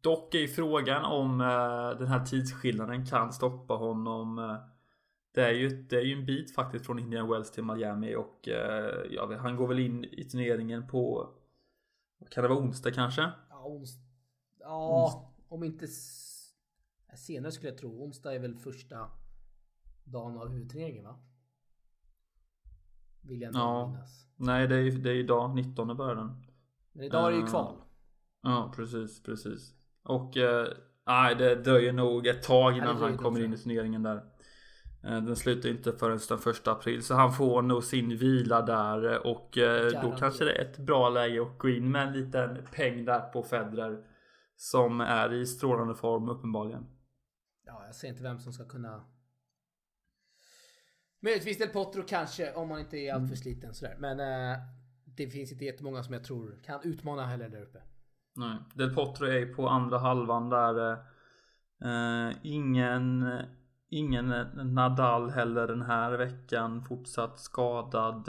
Dock 0.00 0.34
är 0.34 0.38
ju 0.38 0.48
frågan 0.48 1.04
om 1.04 1.40
eh, 1.40 1.98
den 1.98 2.06
här 2.06 2.24
tidsskillnaden 2.26 3.06
kan 3.06 3.32
stoppa 3.32 3.74
honom. 3.74 4.38
eh, 4.38 4.56
Det 5.32 5.44
är 5.44 5.52
ju, 5.52 5.82
det 5.82 5.96
är 5.96 6.02
ju 6.04 6.12
en 6.12 6.26
bit 6.26 6.54
faktiskt 6.54 6.86
från 6.86 6.98
Indian 6.98 7.28
Wells 7.28 7.50
till 7.50 7.64
Miami 7.64 8.16
och 8.16 8.48
eh, 8.48 9.06
ja, 9.10 9.36
han 9.38 9.56
går 9.56 9.68
väl 9.68 9.78
in 9.78 10.04
i 10.04 10.24
turneringen 10.24 10.86
på 10.86 11.28
Kan 12.30 12.42
det 12.42 12.48
vara 12.48 12.58
onsdag 12.58 12.90
kanske? 12.90 13.22
Ja, 13.50 13.64
ons- 13.68 14.04
ja 14.60 15.32
om 15.48 15.64
inte 15.64 15.86
senare 17.16 17.52
skulle 17.52 17.68
jag 17.68 17.78
tro. 17.78 18.04
Onsdag 18.04 18.34
är 18.34 18.38
väl 18.38 18.54
första 18.56 19.10
dagen 20.04 20.38
av 20.38 20.48
huvudturneringen 20.48 21.04
va? 21.04 21.18
Vill 23.28 23.40
jag 23.40 23.48
inte 23.48 23.58
Ja. 23.58 23.86
minnas. 23.88 24.26
Nej 24.36 24.68
det 24.68 24.76
är 24.76 24.90
det 24.90 25.10
är 25.10 25.14
idag 25.14 25.54
19 25.54 25.96
börjar 25.96 26.14
den. 26.14 26.42
Men 26.92 27.04
idag 27.04 27.26
är 27.26 27.30
det 27.30 27.36
ju 27.36 27.42
Eh, 27.42 27.48
kval. 27.48 27.76
Ja 28.42 28.72
precis 28.76 29.22
precis. 29.22 29.74
Och 30.02 30.36
eh, 30.36 30.66
nej 31.06 31.34
det 31.34 31.54
dröjer 31.54 31.92
nog 31.92 32.26
ett 32.26 32.42
tag 32.42 32.76
innan 32.76 32.96
han 32.96 33.16
kommer 33.18 33.44
in 33.44 33.52
i 33.54 33.56
turneringen 33.56 34.02
där. 34.02 34.16
Eh, 35.04 35.22
Den 35.22 35.36
slutar 35.36 35.68
inte 35.68 35.92
förrän 35.92 36.18
den 36.28 36.38
första 36.38 36.72
april 36.72 37.02
så 37.02 37.14
han 37.14 37.32
får 37.32 37.62
nog 37.62 37.84
sin 37.84 38.16
vila 38.16 38.62
där 38.62 39.12
eh, 39.12 39.16
och 39.16 39.58
eh, 39.58 40.02
då 40.02 40.16
kanske 40.16 40.44
det 40.44 40.52
är 40.52 40.64
ett 40.64 40.78
bra 40.78 41.08
läge 41.08 41.42
att 41.42 41.58
gå 41.58 41.68
in 41.68 41.90
med 41.90 42.06
en 42.06 42.12
liten 42.12 42.58
peng 42.74 43.04
där 43.04 43.20
på 43.20 43.42
Federer. 43.42 44.04
Som 44.56 45.00
är 45.00 45.32
i 45.32 45.46
strålande 45.46 45.94
form 45.94 46.28
uppenbarligen. 46.28 46.86
Ja, 47.66 47.82
jag 47.86 47.94
ser 47.94 48.08
inte 48.08 48.22
vem 48.22 48.38
som 48.38 48.52
ska 48.52 48.64
kunna... 48.64 49.04
Möjligtvis 51.22 51.58
Del 51.58 51.68
Potro 51.68 52.02
kanske, 52.08 52.52
om 52.54 52.68
man 52.68 52.80
inte 52.80 52.96
är 52.96 53.14
alltför 53.14 53.36
sliten 53.36 53.74
sådär. 53.74 53.96
Men 53.98 54.20
eh, 54.20 54.58
det 55.04 55.26
finns 55.30 55.52
inte 55.52 55.64
jättemånga 55.64 56.02
som 56.02 56.14
jag 56.14 56.24
tror 56.24 56.58
kan 56.64 56.80
utmana 56.82 57.26
heller 57.26 57.48
där 57.48 57.62
uppe. 57.62 57.78
Nej, 58.36 58.56
Del 58.74 58.94
Potro 58.94 59.26
är 59.26 59.38
ju 59.38 59.54
på 59.54 59.68
andra 59.68 59.98
halvan 59.98 60.50
där. 60.50 60.92
eh, 60.92 60.98
Eh, 61.84 62.36
ingen, 62.42 63.30
ingen 63.90 64.28
Nadal 64.74 65.30
heller 65.30 65.66
den 65.66 65.82
här 65.82 66.12
veckan. 66.12 66.82
Fortsatt 66.82 67.38
skadad. 67.40 68.28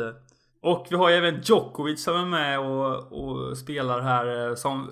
Och 0.62 0.88
vi 0.90 0.96
har 0.96 1.10
ju 1.10 1.16
även 1.16 1.42
Djokovic 1.42 2.04
som 2.04 2.16
är 2.16 2.26
med 2.26 2.60
och, 2.60 3.12
och 3.12 3.58
spelar 3.58 4.02
här. 4.02 4.50
eh, 4.50 4.56
Som 4.56 4.90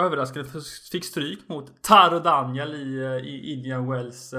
överraskande 0.00 0.48
fick 0.92 1.04
stryk 1.04 1.48
mot 1.48 1.82
Taro 1.82 2.18
Daniel 2.18 2.74
i, 2.74 3.04
eh, 3.04 3.16
i 3.28 3.52
Indian 3.52 3.90
Wells. 3.90 4.34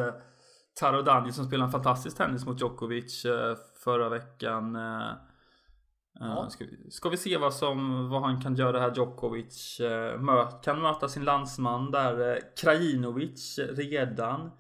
Eh, 0.77 0.89
Taro 0.91 1.01
Daniel 1.01 1.33
som 1.33 1.45
spelade 1.45 1.65
en 1.67 1.71
fantastisk 1.71 2.17
tennis 2.17 2.45
mot 2.45 2.61
Djokovic 2.61 3.25
eh, 3.25 3.55
förra 3.83 4.09
veckan. 4.09 4.75
eh, 4.75 5.11
Ja. 6.19 6.49
Ska, 6.49 6.65
vi, 6.65 6.91
ska 6.91 7.09
vi 7.09 7.17
se 7.17 7.37
vad, 7.37 7.53
som, 7.53 8.09
vad 8.09 8.21
han 8.21 8.41
kan 8.41 8.55
göra 8.55 8.79
här 8.79 8.93
Djokovic. 8.95 9.79
eh, 9.79 10.19
Möt, 10.19 10.63
kan 10.63 10.81
möta 10.81 11.09
sin 11.09 11.23
landsman 11.23 11.91
där 11.91 12.31
eh, 12.35 12.37
Krajinovic 12.61 13.59
redan 13.69 14.51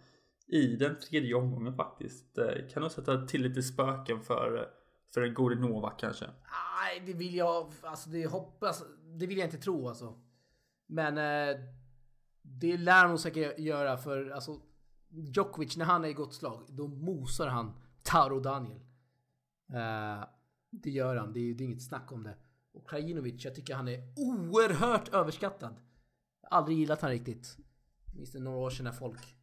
i 0.47 0.75
den 0.75 0.99
tredje 0.99 1.35
omgången 1.35 1.75
faktiskt. 1.75 2.37
Eh, 2.37 2.67
Kan 2.73 2.81
nog 2.81 2.91
sätta 2.91 3.25
till 3.25 3.41
lite 3.41 3.61
spöken 3.61 4.21
för, 4.21 4.67
för 5.13 5.21
en 5.21 5.33
gode 5.33 5.55
Novak 5.55 5.99
kanske. 5.99 6.25
Nej, 6.25 7.03
det 7.05 7.13
vill 7.13 7.35
jag... 7.35 7.71
Alltså 7.83 8.09
det 8.09 8.25
hoppas... 8.27 8.83
Det 9.19 9.27
vill 9.27 9.37
jag 9.37 9.47
inte 9.47 9.57
tro 9.57 9.87
alltså. 9.87 10.13
Men 10.87 11.17
eh, 11.17 11.55
det 12.41 12.77
lär 12.77 13.07
nog 13.07 13.19
säkert 13.19 13.59
göra 13.59 13.97
för 13.97 14.29
alltså 14.29 14.51
Djokovic 15.09 15.77
när 15.77 15.85
han 15.85 16.05
är 16.05 16.09
i 16.09 16.13
gott 16.13 16.33
slag 16.33 16.63
då 16.69 16.87
mosar 16.87 17.47
han 17.47 17.73
Taro 18.03 18.39
Daniel. 18.39 18.79
Uh, 19.73 20.25
det 20.69 20.89
gör 20.89 21.15
han, 21.15 21.33
det 21.33 21.39
är, 21.39 21.53
det 21.53 21.63
är 21.63 21.65
inget 21.65 21.83
snack 21.83 22.11
om 22.11 22.23
det. 22.23 22.37
Och 22.73 22.89
Krajinovic, 22.89 23.45
jag 23.45 23.55
tycker 23.55 23.75
han 23.75 23.87
är 23.87 24.13
oerhört 24.15 25.09
överskattad. 25.09 25.75
Jag 26.41 26.49
har 26.49 26.57
aldrig 26.57 26.77
gillat 26.77 27.01
han 27.01 27.11
riktigt. 27.11 27.57
Minns 28.15 28.31
det 28.31 28.39
några 28.39 28.57
år 28.57 28.69
sedan 28.69 28.83
när 28.83 28.91
folk 28.91 29.37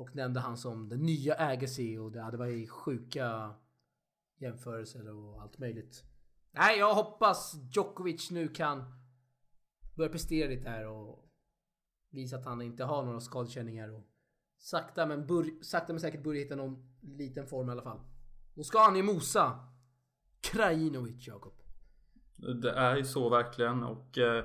Folk 0.00 0.14
nämnde 0.14 0.40
han 0.40 0.56
som 0.56 0.88
den 0.88 1.02
nya 1.02 1.34
Agassi 1.34 1.98
och 1.98 2.12
det, 2.12 2.30
det 2.30 2.36
var 2.36 2.46
ju 2.46 2.66
sjuka 2.66 3.54
jämförelser 4.38 5.08
och 5.08 5.42
allt 5.42 5.58
möjligt. 5.58 6.04
Nej, 6.50 6.78
jag 6.78 6.94
hoppas 6.94 7.54
Djokovic 7.72 8.30
nu 8.30 8.48
kan 8.48 8.84
börja 9.96 10.10
prestera 10.10 10.48
lite 10.48 10.68
här 10.68 10.86
och 10.86 11.30
visa 12.10 12.36
att 12.36 12.44
han 12.44 12.62
inte 12.62 12.84
har 12.84 13.04
några 13.04 13.20
skadekänningar 13.20 13.88
och 13.88 14.09
sakta 14.60 15.06
men, 15.06 15.26
bör, 15.26 15.62
sakta 15.62 15.92
men 15.92 16.00
säkert 16.00 16.22
börja 16.22 16.42
hitta 16.42 16.56
någon 16.56 16.76
liten 17.02 17.46
form 17.46 17.68
i 17.68 17.72
alla 17.72 17.82
fall. 17.82 18.00
Då 18.54 18.62
ska 18.62 18.78
han 18.78 18.96
ju 18.96 19.02
mosa 19.02 19.58
Krajinovic, 20.40 21.26
Jakob. 21.26 21.52
Det 22.62 22.70
är 22.70 22.96
ju 22.96 23.04
så 23.04 23.28
verkligen 23.28 23.82
och 23.82 24.18
eh, 24.18 24.44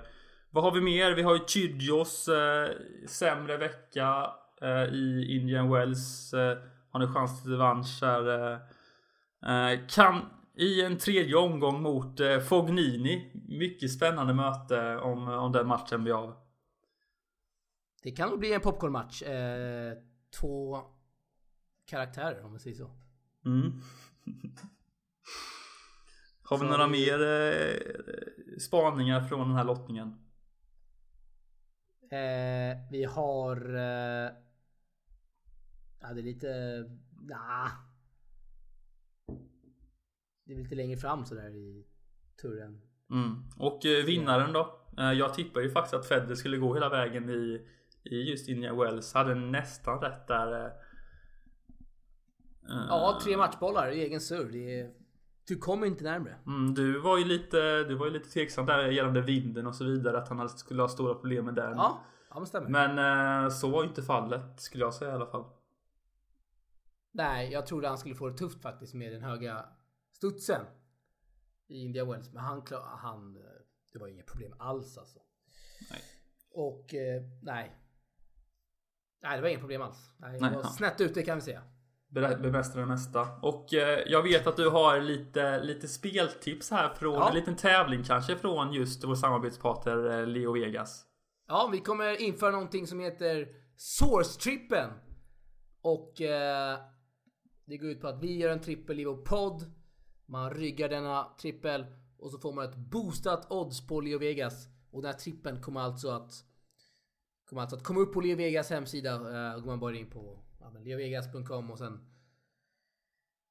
vad 0.49 0.63
har 0.63 0.71
vi 0.71 0.81
mer? 0.81 1.11
Vi 1.11 1.21
har 1.21 1.35
ju 1.35 1.41
Kyrgios 1.47 2.27
eh, 2.27 2.69
sämre 3.07 3.57
vecka 3.57 4.31
eh, 4.61 4.83
i 4.83 5.37
Indian 5.39 5.71
Wells. 5.71 6.33
Eh, 6.33 6.57
har 6.91 6.99
ni 6.99 7.07
chans 7.07 7.41
till 7.41 7.51
revansch 7.51 7.99
här? 8.01 8.51
Eh, 8.51 9.73
eh 9.73 9.79
kan 9.87 10.21
i 10.57 10.81
en 10.81 10.97
tredje 10.97 11.35
omgång 11.35 11.81
mot 11.81 12.19
eh, 12.19 12.39
Fognini. 12.39 13.31
Mycket 13.47 13.91
spännande 13.91 14.33
möte 14.33 14.97
om, 14.97 15.27
om 15.27 15.51
den 15.51 15.67
matchen 15.67 16.03
blir 16.03 16.13
av. 16.13 16.44
Det 18.05 18.11
kan 18.11 18.29
nog 18.29 18.39
bli 18.39 18.53
en 18.53 18.61
popcornmatch. 18.61 19.21
Eh, 19.21 19.97
två 20.39 20.81
karaktärer 21.85 22.43
om 22.43 22.51
man 22.51 22.59
säger 22.59 22.75
så. 22.75 22.91
Mm. 23.45 23.71
Har 26.43 26.57
vi 26.57 26.65
Så 26.65 26.71
några 26.71 26.87
mer 26.87 27.21
eh, 27.21 27.75
spaningar 28.59 29.21
från 29.21 29.47
den 29.47 29.57
här 29.57 29.63
lottningen? 29.63 30.07
Eh, 32.11 32.77
vi 32.91 33.03
har... 33.03 33.75
Eh, 33.75 34.31
ja, 35.99 36.13
det 36.13 36.21
är 36.21 36.23
lite... 36.23 36.49
Nah. 37.11 37.71
Det 40.45 40.53
är 40.53 40.57
lite 40.57 40.75
längre 40.75 40.97
fram 40.97 41.25
sådär 41.25 41.55
i 41.55 41.87
turen. 42.41 42.81
Mm. 43.09 43.43
Och 43.57 43.85
eh, 43.85 44.05
vinnaren 44.05 44.53
då? 44.53 44.87
Eh, 44.97 45.11
jag 45.11 45.33
tippade 45.33 45.65
ju 45.65 45.71
faktiskt 45.71 45.93
att 45.93 46.07
Federer 46.07 46.35
skulle 46.35 46.57
gå 46.57 46.73
hela 46.73 46.89
vägen 46.89 47.29
i 47.29 47.67
just 48.05 48.49
Indian 48.49 48.77
Wells. 48.77 49.13
Hade 49.13 49.35
nästan 49.35 50.01
rätt 50.01 50.27
där. 50.27 50.65
Eh, 50.65 50.71
Ja, 52.67 53.19
tre 53.23 53.37
matchbollar 53.37 53.91
i 53.91 54.01
egen 54.01 54.21
serve. 54.21 54.51
Det 54.51 54.79
är... 54.79 54.93
Du 55.47 55.57
kommer 55.57 55.87
inte 55.87 56.03
närmre. 56.03 56.35
Mm, 56.47 56.73
du 56.73 56.99
var 56.99 57.17
ju 57.17 57.25
lite, 57.25 57.83
du 57.83 57.95
var 57.95 58.05
ju 58.05 58.11
lite 58.11 58.29
tveksam 58.29 58.65
där 58.65 58.87
gällande 58.87 59.21
vinden 59.21 59.67
och 59.67 59.75
så 59.75 59.83
vidare. 59.83 60.17
Att 60.17 60.27
han 60.27 60.49
skulle 60.49 60.81
ha 60.81 60.89
stora 60.89 61.13
problem 61.13 61.45
med 61.45 61.55
den. 61.55 61.71
Ja, 61.71 62.03
ja 62.29 62.35
men 62.35 62.47
stämmer. 62.47 62.69
Men 62.69 63.43
eh, 63.43 63.49
så 63.49 63.69
var 63.69 63.83
ju 63.83 63.89
inte 63.89 64.03
fallet 64.03 64.61
skulle 64.61 64.83
jag 64.83 64.93
säga 64.93 65.11
i 65.11 65.13
alla 65.13 65.25
fall. 65.25 65.45
Nej, 67.11 67.51
jag 67.51 67.67
trodde 67.67 67.87
han 67.87 67.97
skulle 67.97 68.15
få 68.15 68.29
det 68.29 68.37
tufft 68.37 68.61
faktiskt 68.61 68.93
med 68.93 69.11
den 69.13 69.21
höga 69.21 69.65
studsen. 70.11 70.61
I 71.67 71.81
India 71.85 72.05
Wells. 72.05 72.33
Men 72.33 72.43
han, 72.43 72.63
han 72.97 73.33
det 73.93 73.99
var 73.99 74.07
inget 74.07 74.25
problem 74.25 74.53
alls 74.59 74.97
alltså. 74.97 75.19
Nej. 75.91 76.01
Och 76.51 76.93
eh, 76.93 77.23
nej. 77.41 77.84
Nej, 79.23 79.35
det 79.35 79.41
var 79.41 79.49
inget 79.49 79.59
problem 79.61 79.81
alls. 79.81 80.11
Nej, 80.17 80.31
Nej, 80.41 80.49
det 80.49 80.55
var 80.55 80.63
ja. 80.63 80.69
snett 80.69 81.01
ute 81.01 81.23
kan 81.23 81.35
vi 81.37 81.41
säga. 81.41 81.61
Be- 82.09 82.37
Bemästra 82.41 82.81
det 82.81 82.87
mesta. 82.87 83.27
Och 83.41 83.73
eh, 83.73 83.99
jag 84.07 84.23
vet 84.23 84.47
att 84.47 84.57
du 84.57 84.69
har 84.69 84.99
lite, 85.01 85.63
lite 85.63 85.87
speltips 85.87 86.71
här 86.71 86.89
från 86.93 87.13
Ja. 87.13 87.29
en 87.29 87.35
liten 87.35 87.55
tävling 87.55 88.03
kanske 88.03 88.35
från 88.37 88.73
just 88.73 89.03
vår 89.03 89.15
samarbetspartner 89.15 90.19
eh, 90.19 90.27
Leo 90.27 90.53
Vegas. 90.53 91.05
Ja, 91.47 91.69
vi 91.71 91.79
kommer 91.79 92.21
införa 92.21 92.51
någonting 92.51 92.87
som 92.87 92.99
heter 92.99 93.47
Source-trippen. 93.77 94.89
Och 95.81 96.21
eh, 96.21 96.79
det 97.65 97.77
går 97.77 97.89
ut 97.89 98.01
på 98.01 98.07
att 98.07 98.23
vi 98.23 98.37
gör 98.37 98.49
en 98.49 98.61
trippel 98.61 98.99
i 98.99 99.05
vår 99.05 99.17
podd. 99.17 99.71
Man 100.25 100.49
ryggar 100.53 100.89
denna 100.89 101.27
trippel 101.41 101.85
och 102.19 102.31
så 102.31 102.37
får 102.39 102.53
man 102.53 102.65
ett 102.69 102.75
boostat 102.75 103.47
odds 103.51 103.87
på 103.87 104.01
Leo 104.01 104.19
Vegas. 104.19 104.67
Och 104.91 105.01
den 105.01 105.11
här 105.11 105.19
trippeln 105.19 105.61
kommer 105.61 105.81
alltså 105.81 106.09
att 106.09 106.31
kommer 107.45 107.61
alltså 107.61 107.75
att 107.75 107.83
komma 107.83 107.99
upp 107.99 108.13
på 108.13 108.21
Leo 108.21 108.37
Vegas 108.37 108.69
hemsida. 108.69 109.19
Uh, 109.19 109.59
går 109.59 109.65
man 109.65 109.79
bara 109.79 109.95
in 109.95 110.09
på 110.09 110.43
ja, 110.59 110.79
leovegas.com 110.79 111.71
och 111.71 111.77
sen 111.77 111.99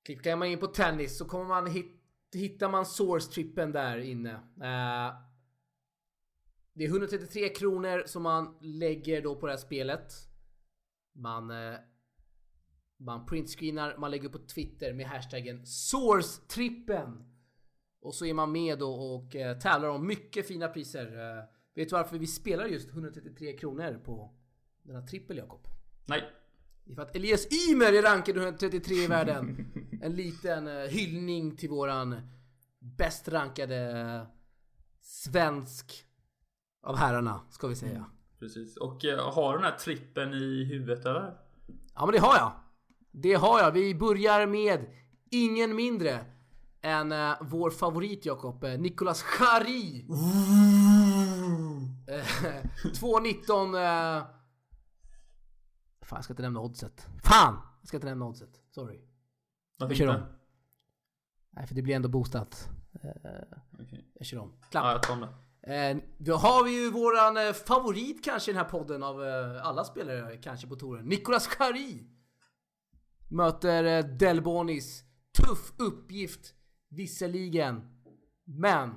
klickar 0.05 0.37
man 0.37 0.49
in 0.49 0.59
på 0.59 0.67
tennis 0.67 1.19
så 1.19 1.25
kommer 1.25 1.45
man 1.45 1.67
hit, 1.67 1.93
hittar 2.33 2.69
man 2.69 2.85
source-trippen 2.85 3.73
där 3.73 3.99
inne. 3.99 4.35
Uh, 4.35 5.17
det 6.73 6.85
är 6.85 6.89
133 6.89 7.49
kronor 7.49 8.03
som 8.07 8.23
man 8.23 8.59
lägger 8.61 9.23
då 9.23 9.37
på 9.37 9.47
det 9.47 9.53
här 9.53 9.59
spelet. 9.59 10.13
Man 11.13 11.51
uh, 11.51 11.79
man 12.97 13.27
printscreenar, 13.27 13.97
man 13.97 14.11
lägger 14.11 14.27
upp 14.27 14.33
på 14.33 14.47
Twitter 14.47 14.93
med 14.93 15.07
hashtaggen 15.07 15.65
source-trippen. 15.65 17.31
Och 18.01 18.15
så 18.15 18.27
är 18.27 18.35
man 18.35 18.53
med 18.53 18.79
då 18.79 18.95
och 18.95 19.31
tävlar 19.63 19.89
om 19.89 20.07
mycket 20.07 20.47
fina 20.47 20.69
priser. 20.69 21.47
Vet 21.75 21.89
du 21.89 21.97
varför 21.97 22.19
vi 22.19 22.27
spelar 22.27 22.67
just 22.67 22.89
133 22.89 23.53
kronor 23.53 24.01
på 24.05 24.35
denna 24.83 25.03
trippel 25.03 25.37
Jakob? 25.37 25.69
Nej. 26.05 26.23
Det 26.85 26.93
är 26.93 26.95
för 26.95 27.03
att 27.03 27.17
Elias 27.17 27.47
Ymer 27.71 27.93
är 27.93 28.03
rankad 28.03 28.37
133 28.37 28.95
i 28.95 29.07
världen. 29.07 29.67
En 30.03 30.13
liten 30.17 30.67
eh, 30.67 30.89
hyllning 30.89 31.57
till 31.57 31.69
våran 31.69 32.21
bäst 32.79 33.29
rankade 33.29 34.01
eh, 34.01 34.27
svensk 35.01 36.05
av 36.83 36.97
herrarna, 36.97 37.41
ska 37.51 37.67
vi 37.67 37.77
säga. 37.77 38.05
Precis. 38.39 38.77
Och 38.77 39.05
eh, 39.05 39.33
har 39.33 39.53
du 39.53 39.59
den 39.59 39.73
här 39.73 39.79
trippen 39.79 40.35
i 40.35 40.65
huvudet 40.65 41.07
eller? 41.07 41.35
Ja 41.95 42.07
men 42.07 42.13
det 42.13 42.19
har 42.19 42.37
jag. 42.37 42.53
Det 43.11 43.35
har 43.35 43.61
jag. 43.61 43.73
Vi 43.73 43.95
börjar 43.95 44.47
med 44.47 44.87
ingen 45.31 45.77
mindre 45.77 46.25
än 46.83 47.15
vår 47.41 47.71
favorit 47.71 48.27
Jakob, 48.27 48.65
Nicolas 48.79 49.23
Chari. 49.23 50.07
Eh, 50.09 50.84
2.19... 52.07 53.77
Eh... 53.77 54.27
Fan 56.03 56.17
jag 56.17 56.25
ska 56.25 56.33
inte 56.33 56.43
nämna 56.43 56.61
oddset. 56.61 57.07
Fan! 57.25 57.61
Jag 57.81 57.89
ska 57.89 57.97
inte 57.97 58.07
nämna 58.07 58.25
oddset. 58.27 58.61
Sorry. 58.71 59.01
Varför 59.79 59.95
inte? 59.95 60.09
om. 60.09 60.23
Nej 61.51 61.67
för 61.67 61.75
det 61.75 61.83
blir 61.83 61.95
ändå 61.95 62.09
boostat. 62.09 62.69
Eh, 63.03 63.43
Okej. 63.83 64.11
jag 64.15 64.27
kör 64.27 64.39
om. 64.39 64.53
Ja, 64.61 64.67
Klapp. 64.71 64.85
jag 64.85 65.03
tar 65.03 65.15
om 65.15 65.21
det. 65.21 65.29
Eh, 65.75 65.97
då 66.19 66.35
har 66.35 66.65
vi 66.65 66.83
ju 66.83 66.91
våran 66.91 67.37
eh, 67.37 67.53
favorit 67.53 68.25
kanske 68.25 68.51
i 68.51 68.55
den 68.55 68.65
här 68.65 68.71
podden 68.71 69.03
av 69.03 69.25
eh, 69.25 69.67
alla 69.67 69.85
spelare 69.85 70.37
kanske 70.37 70.67
på 70.67 70.77
touren. 70.77 71.05
Nicolas 71.05 71.47
Chari. 71.47 72.07
Möter 73.31 73.85
eh, 73.85 74.05
Delbonis. 74.05 75.05
Tuff 75.39 75.73
uppgift 75.79 76.55
visserligen. 76.89 78.03
Men 78.45 78.91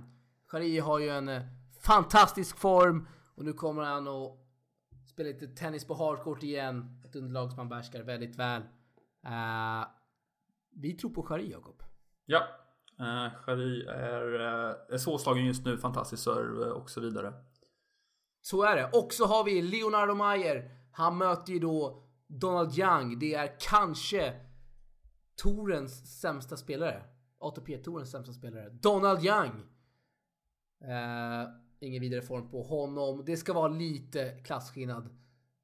Chari 0.47 0.79
har 0.79 0.99
ju 0.99 1.09
en 1.09 1.27
eh, 1.27 1.41
fantastisk 1.87 2.57
form 2.57 3.07
och 3.35 3.45
nu 3.45 3.53
kommer 3.53 3.83
han 3.83 4.07
att 4.07 4.37
spela 5.05 5.29
lite 5.29 5.47
tennis 5.47 5.85
på 5.87 5.93
hardcourt 5.93 6.43
igen. 6.43 7.01
Ett 7.05 7.15
underlag 7.15 7.49
som 7.49 7.59
han 7.59 7.69
behärskar 7.69 8.03
väldigt 8.03 8.35
väl. 8.35 8.61
Eh, 9.25 9.87
vi 10.71 10.93
tror 10.93 11.11
på 11.11 11.23
Chari 11.23 11.51
Jakob. 11.51 11.83
Ja. 12.25 12.43
Uh, 12.99 13.39
Chari 13.39 13.85
är, 13.85 14.33
uh, 14.33 14.75
är 14.89 14.97
svårslagen 14.97 15.45
just 15.45 15.65
nu. 15.65 15.77
Fantastisk 15.77 16.23
serve 16.23 16.65
eh, 16.65 16.71
och 16.71 16.89
så 16.89 17.01
vidare. 17.01 17.33
Så 18.41 18.63
är 18.63 18.75
det. 18.75 18.89
Och 18.93 19.13
så 19.13 19.25
har 19.25 19.43
vi 19.43 19.61
Leonardo 19.61 20.15
Mayer. 20.15 20.71
Han 20.91 21.17
möter 21.17 21.53
ju 21.53 21.59
då 21.59 22.03
Donald 22.27 22.79
Young. 22.79 23.19
Det 23.19 23.33
är 23.33 23.55
kanske 23.59 24.33
Torens 25.35 26.19
sämsta 26.19 26.57
spelare. 26.57 27.03
ATP-torens 27.39 28.11
sämsta 28.11 28.33
spelare. 28.33 28.69
Donald 28.69 29.25
Young. 29.25 29.63
Eh, 30.81 31.49
ingen 31.79 32.01
vidare 32.01 32.21
form 32.21 32.49
på 32.49 32.63
honom. 32.63 33.23
Det 33.25 33.37
ska 33.37 33.53
vara 33.53 33.67
lite 33.67 34.39
klasskillnad 34.43 35.09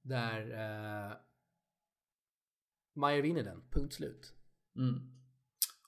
där 0.01 0.51
eh, 0.51 1.17
Mayer 2.95 3.21
vinner 3.21 3.43
den. 3.43 3.61
Punkt 3.69 3.93
slut. 3.93 4.33
Mm. 4.75 5.11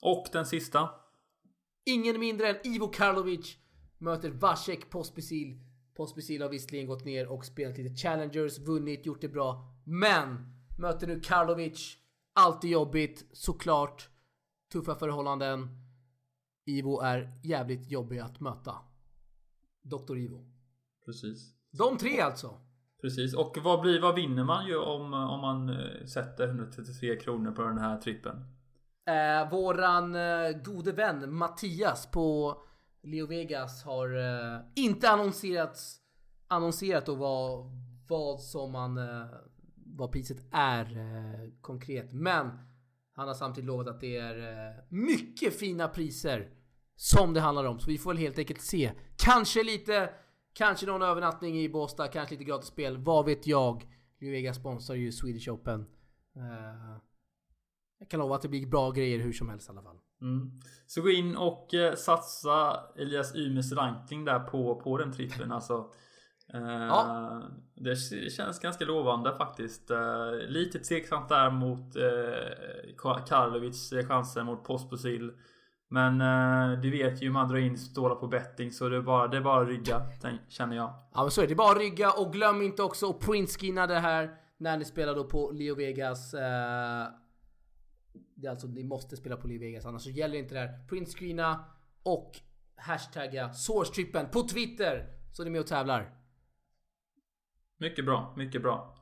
Och 0.00 0.26
den 0.32 0.46
sista. 0.46 0.90
Ingen 1.84 2.20
mindre 2.20 2.48
än 2.48 2.66
Ivo 2.66 2.88
Karlovic 2.88 3.56
möter 3.98 4.30
Vasek 4.30 4.90
Pospisil. 4.90 5.60
Pospisil 5.94 6.42
har 6.42 6.48
visserligen 6.48 6.86
gått 6.86 7.04
ner 7.04 7.26
och 7.26 7.44
spelat 7.44 7.78
lite 7.78 7.96
Challengers, 7.96 8.58
vunnit, 8.58 9.06
gjort 9.06 9.20
det 9.20 9.28
bra. 9.28 9.74
Men 9.84 10.36
möter 10.78 11.06
nu 11.06 11.20
Karlovic. 11.20 11.96
Alltid 12.32 12.70
jobbigt, 12.70 13.24
såklart. 13.32 14.08
Tuffa 14.72 14.94
förhållanden. 14.94 15.68
Ivo 16.66 17.00
är 17.00 17.40
jävligt 17.42 17.90
jobbig 17.90 18.18
att 18.18 18.40
möta. 18.40 18.74
Dr. 19.90 20.16
Ivo. 20.16 20.46
Precis. 21.04 21.54
De 21.70 21.98
tre 21.98 22.20
alltså. 22.20 22.60
Precis. 23.00 23.34
Och 23.34 23.56
vad, 23.62 23.80
blir, 23.80 24.00
vad 24.00 24.14
vinner 24.14 24.44
man 24.44 24.66
ju 24.66 24.76
om, 24.76 25.14
om 25.14 25.40
man 25.40 25.68
eh, 25.68 26.06
sätter 26.06 26.48
133 26.48 27.16
kronor 27.16 27.52
på 27.52 27.62
den 27.62 27.78
här 27.78 27.98
trippen? 27.98 28.36
Eh, 29.06 29.50
våran 29.50 30.14
eh, 30.14 30.50
gode 30.64 30.92
vän 30.92 31.34
Mattias 31.34 32.10
på 32.10 32.56
Leo 33.02 33.26
Vegas 33.26 33.84
har 33.84 34.16
eh, 34.16 34.60
inte 34.74 35.10
annonserat 35.10 35.78
annonserat 36.48 37.06
då 37.06 37.14
vad, 37.14 37.70
vad 38.08 38.40
som 38.40 38.72
man 38.72 38.98
eh, 38.98 39.26
vad 39.86 40.12
priset 40.12 40.38
är 40.52 40.84
eh, 40.96 41.50
konkret. 41.60 42.12
Men 42.12 42.50
han 43.12 43.28
har 43.28 43.34
samtidigt 43.34 43.66
lovat 43.66 43.88
att 43.88 44.00
det 44.00 44.16
är 44.16 44.38
eh, 44.38 44.74
mycket 44.88 45.58
fina 45.58 45.88
priser 45.88 46.50
som 46.96 47.34
det 47.34 47.40
handlar 47.40 47.64
om. 47.64 47.80
Så 47.80 47.90
vi 47.90 47.98
får 47.98 48.10
väl 48.10 48.18
helt 48.18 48.38
enkelt 48.38 48.60
se. 48.60 48.92
Kanske 49.16 49.62
lite, 49.62 50.10
kanske 50.52 50.86
någon 50.86 51.02
övernattning 51.02 51.58
i 51.60 51.68
Båstad, 51.68 52.08
kanske 52.08 52.34
lite 52.34 52.44
gratis 52.44 52.68
spel. 52.68 52.98
Vad 52.98 53.24
vet 53.24 53.46
jag? 53.46 53.86
Leo 54.20 54.30
Vegas 54.30 54.56
sponsrar 54.56 54.96
ju 54.96 55.12
Swedish 55.12 55.48
Open. 55.48 55.80
Eh, 56.36 56.98
jag 57.98 58.08
kan 58.08 58.20
lova 58.20 58.34
att 58.36 58.42
det 58.42 58.48
blir 58.48 58.66
bra 58.66 58.90
grejer 58.90 59.18
hur 59.18 59.32
som 59.32 59.48
helst 59.48 59.68
i 59.68 59.72
alla 59.72 59.82
fall. 59.82 59.96
Mm. 60.20 60.60
Så 60.86 61.02
gå 61.02 61.10
in 61.10 61.36
och 61.36 61.74
eh, 61.74 61.94
satsa 61.94 62.80
Elias 62.96 63.34
Ymers 63.34 63.72
ranking 63.72 64.24
där 64.24 64.38
på, 64.38 64.80
på 64.80 64.98
den 64.98 65.12
trippen 65.12 65.52
alltså. 65.52 65.90
Eh, 66.52 66.86
Ja. 66.86 67.42
Det 67.74 67.96
känns 68.30 68.58
ganska 68.58 68.84
lovande 68.84 69.36
faktiskt. 69.36 69.90
Eh, 69.90 70.32
lite 70.48 70.78
tveksamt 70.78 71.28
där 71.28 71.50
mot 71.50 71.96
eh, 71.96 73.24
Karlovics 73.26 73.90
chanser 74.08 74.44
mot 74.44 74.64
Pospisil. 74.64 75.32
Men 75.88 76.20
eh, 76.20 76.80
du 76.80 76.90
vet 76.90 77.22
ju 77.22 77.26
hur 77.26 77.32
man 77.32 77.48
drar 77.48 77.56
in 77.56 77.78
stålar 77.78 78.14
på 78.14 78.26
betting 78.26 78.72
så 78.72 78.88
det 78.88 78.96
är 78.96 79.02
bara, 79.02 79.28
det 79.28 79.36
är 79.36 79.40
bara 79.40 79.62
att 79.62 79.68
rygga 79.68 80.02
känner 80.48 80.76
jag. 80.76 80.94
Ja 81.14 81.22
men 81.22 81.30
så 81.30 81.40
är 81.40 81.42
det. 81.42 81.48
Det 81.48 81.54
är 81.54 81.56
bara 81.56 81.72
att 81.72 81.78
rygga 81.78 82.12
och 82.12 82.32
glöm 82.32 82.62
inte 82.62 82.82
också 82.82 83.10
att 83.10 83.20
printskinna 83.20 83.86
det 83.86 83.98
här 83.98 84.36
när 84.56 84.78
ni 84.78 84.84
spelar 84.84 85.14
då 85.14 85.24
på 85.24 85.50
Leo 85.50 85.74
Vegas. 85.74 86.34
Eh, 86.34 87.06
det 88.34 88.46
är 88.46 88.50
alltså, 88.50 88.66
ni 88.66 88.84
måste 88.84 89.16
spela 89.16 89.36
på 89.36 89.48
Leo 89.48 89.60
Vegas 89.60 89.86
annars 89.86 90.02
så 90.02 90.10
gäller 90.10 90.38
inte 90.38 90.54
det 90.54 90.60
här. 90.60 90.86
Printscreena 90.88 91.64
och 92.02 92.32
hashtagga 92.76 93.52
sourcetrippen 93.52 94.30
på 94.30 94.42
Twitter 94.42 95.08
så 95.32 95.42
är 95.42 95.44
ni 95.44 95.50
med 95.50 95.60
och 95.60 95.66
tävlar. 95.66 96.14
Mycket 97.78 98.04
bra, 98.04 98.34
mycket 98.36 98.62
bra. 98.62 98.96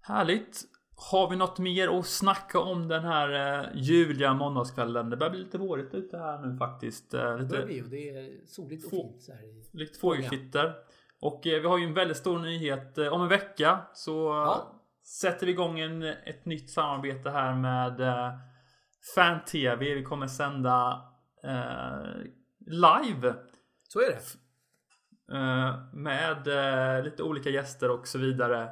Härligt. 0.00 0.64
Har 1.10 1.30
vi 1.30 1.36
något 1.36 1.58
mer 1.58 1.98
att 1.98 2.06
snacka 2.06 2.60
om 2.60 2.88
den 2.88 3.04
här 3.04 3.58
eh, 3.60 3.66
ljuvliga 3.74 4.34
måndagskvällen? 4.34 5.10
Det 5.10 5.16
börjar 5.16 5.30
bli 5.30 5.40
lite 5.40 5.58
vårigt 5.58 5.94
ute 5.94 6.18
här 6.18 6.38
nu 6.38 6.56
faktiskt. 6.56 7.14
Eh, 7.14 7.20
Det 7.20 7.44
börjar 7.44 7.66
lite 7.66 7.66
bli 7.66 7.82
och 7.82 7.88
det 7.88 8.08
är 8.10 8.46
soligt 8.46 8.84
och 8.84 8.90
fint 8.90 9.22
så 9.22 9.32
här 9.32 9.42
i... 9.42 9.68
lite 9.72 9.98
fågelkvitter. 9.98 10.74
Och 11.20 11.46
eh, 11.46 11.60
vi 11.60 11.66
har 11.68 11.78
ju 11.78 11.84
en 11.84 11.94
väldigt 11.94 12.16
stor 12.16 12.38
nyhet. 12.38 12.98
Eh, 12.98 13.08
om 13.12 13.22
en 13.22 13.28
vecka 13.28 13.80
så, 13.94 14.10
Ja. 14.28 14.80
sätter 15.20 15.46
vi 15.46 15.52
igång 15.52 15.80
en, 15.80 16.02
ett 16.02 16.44
nytt 16.44 16.70
samarbete 16.70 17.30
här 17.30 17.54
med 17.54 18.00
eh, 18.00 18.30
Fan-TV. 19.14 19.94
Vi 19.94 20.02
kommer 20.04 20.26
sända 20.26 21.02
eh, 21.44 22.06
live. 22.66 23.34
Så 23.88 24.00
är 24.00 24.06
det. 24.10 24.20
Eh, 25.36 25.74
med 25.92 26.46
eh, 26.98 27.04
lite 27.04 27.22
olika 27.22 27.50
gäster 27.50 27.90
och 27.90 28.06
så 28.06 28.18
vidare. 28.18 28.68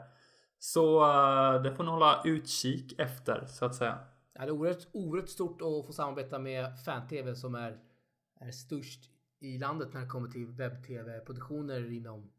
Så 0.59 1.02
eh, 1.02 1.62
det 1.62 1.72
får 1.72 1.84
ni 1.84 1.90
hålla 1.90 2.22
utkik 2.24 3.00
efter 3.00 3.46
så 3.46 3.64
att 3.64 3.74
säga. 3.74 3.98
Ja, 4.32 4.40
det 4.40 4.46
är 4.46 4.50
oerhört, 4.50 4.86
oerhört 4.92 5.28
stort 5.28 5.62
att 5.62 5.86
få 5.86 5.92
samarbeta 5.92 6.38
med 6.38 6.84
Fan-TV 6.84 7.34
som 7.34 7.54
är, 7.54 7.78
är 8.40 8.50
störst 8.50 9.00
i 9.40 9.59
landet 9.59 9.88
när 9.92 10.00
det 10.00 10.06
kommer 10.06 10.28
till 10.28 10.46
webb-tv-produktioner 10.46 11.92
inom 11.92 12.30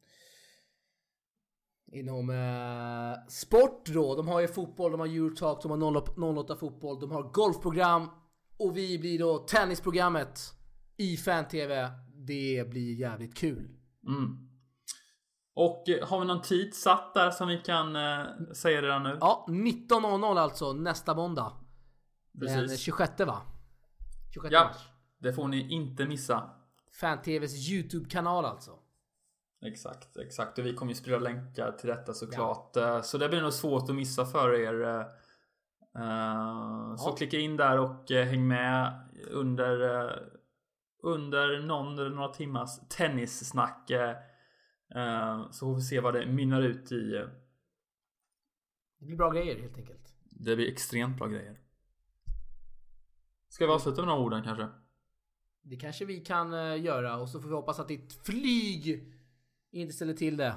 Inom 1.92 2.30
eh, 2.30 3.28
sport 3.28 3.86
då. 3.86 4.16
De 4.16 4.28
har 4.28 4.40
ju 4.40 4.48
fotboll, 4.48 4.92
de 4.92 5.00
har 5.00 5.08
Eurotalk, 5.08 5.62
de 5.62 5.72
har 5.72 6.38
08 6.38 6.56
fotboll, 6.56 7.00
de 7.00 7.12
har 7.12 7.24
golfprogram 7.24 8.10
och 8.58 8.78
vi 8.78 9.00
blir 9.00 9.20
då 9.20 9.38
tennisprogrammet 9.38 10.40
i 10.98 11.18
Fan-TV. 11.18 11.90
Det 12.14 12.70
blir 12.70 12.94
jävligt 12.94 13.36
kul. 13.36 13.70
Mm. 14.08 14.49
Och 15.62 15.90
eh, 15.90 16.08
har 16.08 16.20
vi 16.20 16.26
någon 16.26 16.42
tid 16.42 16.74
satt 16.76 17.14
där 17.14 17.32
som 17.32 17.48
vi 17.48 17.58
kan 17.58 17.96
eh, 17.96 18.26
säga 18.54 18.82
redan 18.82 19.04
nu? 19.04 19.18
Ja, 19.22 19.46
19.00 19.50 20.38
alltså 20.40 20.74
nästa 20.74 21.16
måndag. 21.16 21.52
Den 22.32 22.48
Precis. 22.62 22.80
26 22.80 23.20
va? 23.20 23.42
26 24.34 24.54
Ja, 24.54 24.64
mars. 24.64 24.78
det 25.18 25.34
får 25.34 25.48
ni 25.48 25.70
inte 25.74 26.06
missa. 26.06 26.50
Fan-TVs 26.92 27.70
YouTube-kanal 27.72 28.46
alltså. 28.46 28.72
Exakt, 29.66 30.18
exakt. 30.18 30.60
Och 30.60 30.66
vi 30.66 30.74
kommer 30.74 30.92
ju 30.92 30.96
sprida 30.96 31.20
länkar 31.20 31.72
till 31.72 31.90
detta 31.90 32.14
såklart. 32.14 32.76
Eh, 32.76 33.02
Så 33.02 33.18
det 33.18 33.30
blir 33.30 33.42
nog 33.42 33.54
svårt 33.54 33.90
att 33.90 33.96
missa 33.96 34.26
för 34.26 34.54
er. 34.54 35.00
eh, 35.00 35.06
Så 36.98 37.10
Ja. 37.10 37.16
klicka 37.18 37.38
in 37.38 37.58
där 37.58 37.80
och 37.80 38.10
häng 38.12 38.48
med 38.48 39.00
under, 39.32 40.10
under 41.04 41.60
någon 41.62 42.00
eller 42.00 42.10
några 42.10 42.34
timmars 42.34 42.70
tennissnack. 42.90 43.92
Eh, 44.96 45.52
Så 45.52 45.66
får 45.66 45.76
vi 45.76 45.82
se 45.82 46.00
vad 46.00 46.14
det 46.14 46.26
mynnar 46.26 46.62
ut 46.62 46.92
i. 46.92 47.26
Det 49.00 49.06
blir 49.06 49.18
bra 49.18 49.30
grejer 49.32 49.62
helt 49.62 49.78
enkelt. 49.78 50.14
Det 50.24 50.56
blir 50.56 50.68
extremt 50.68 51.18
bra 51.18 51.28
grejer. 51.28 51.60
Ska 53.50 53.66
vi 53.66 53.72
avsluta 53.72 54.02
med 54.02 54.08
några 54.08 54.22
orden 54.22 54.44
kanske? 54.44 54.68
Det 55.62 55.76
kanske 55.76 56.06
vi 56.06 56.20
kan 56.20 56.54
eh, 56.54 56.82
göra 56.82 57.18
och 57.18 57.30
så 57.30 57.42
får 57.42 57.50
vi 57.50 57.56
hoppas 57.56 57.80
att 57.80 57.88
ditt 57.88 58.14
flyg 58.14 59.14
inte 59.72 59.94
ställer 59.94 60.14
till 60.14 60.38
det. 60.38 60.56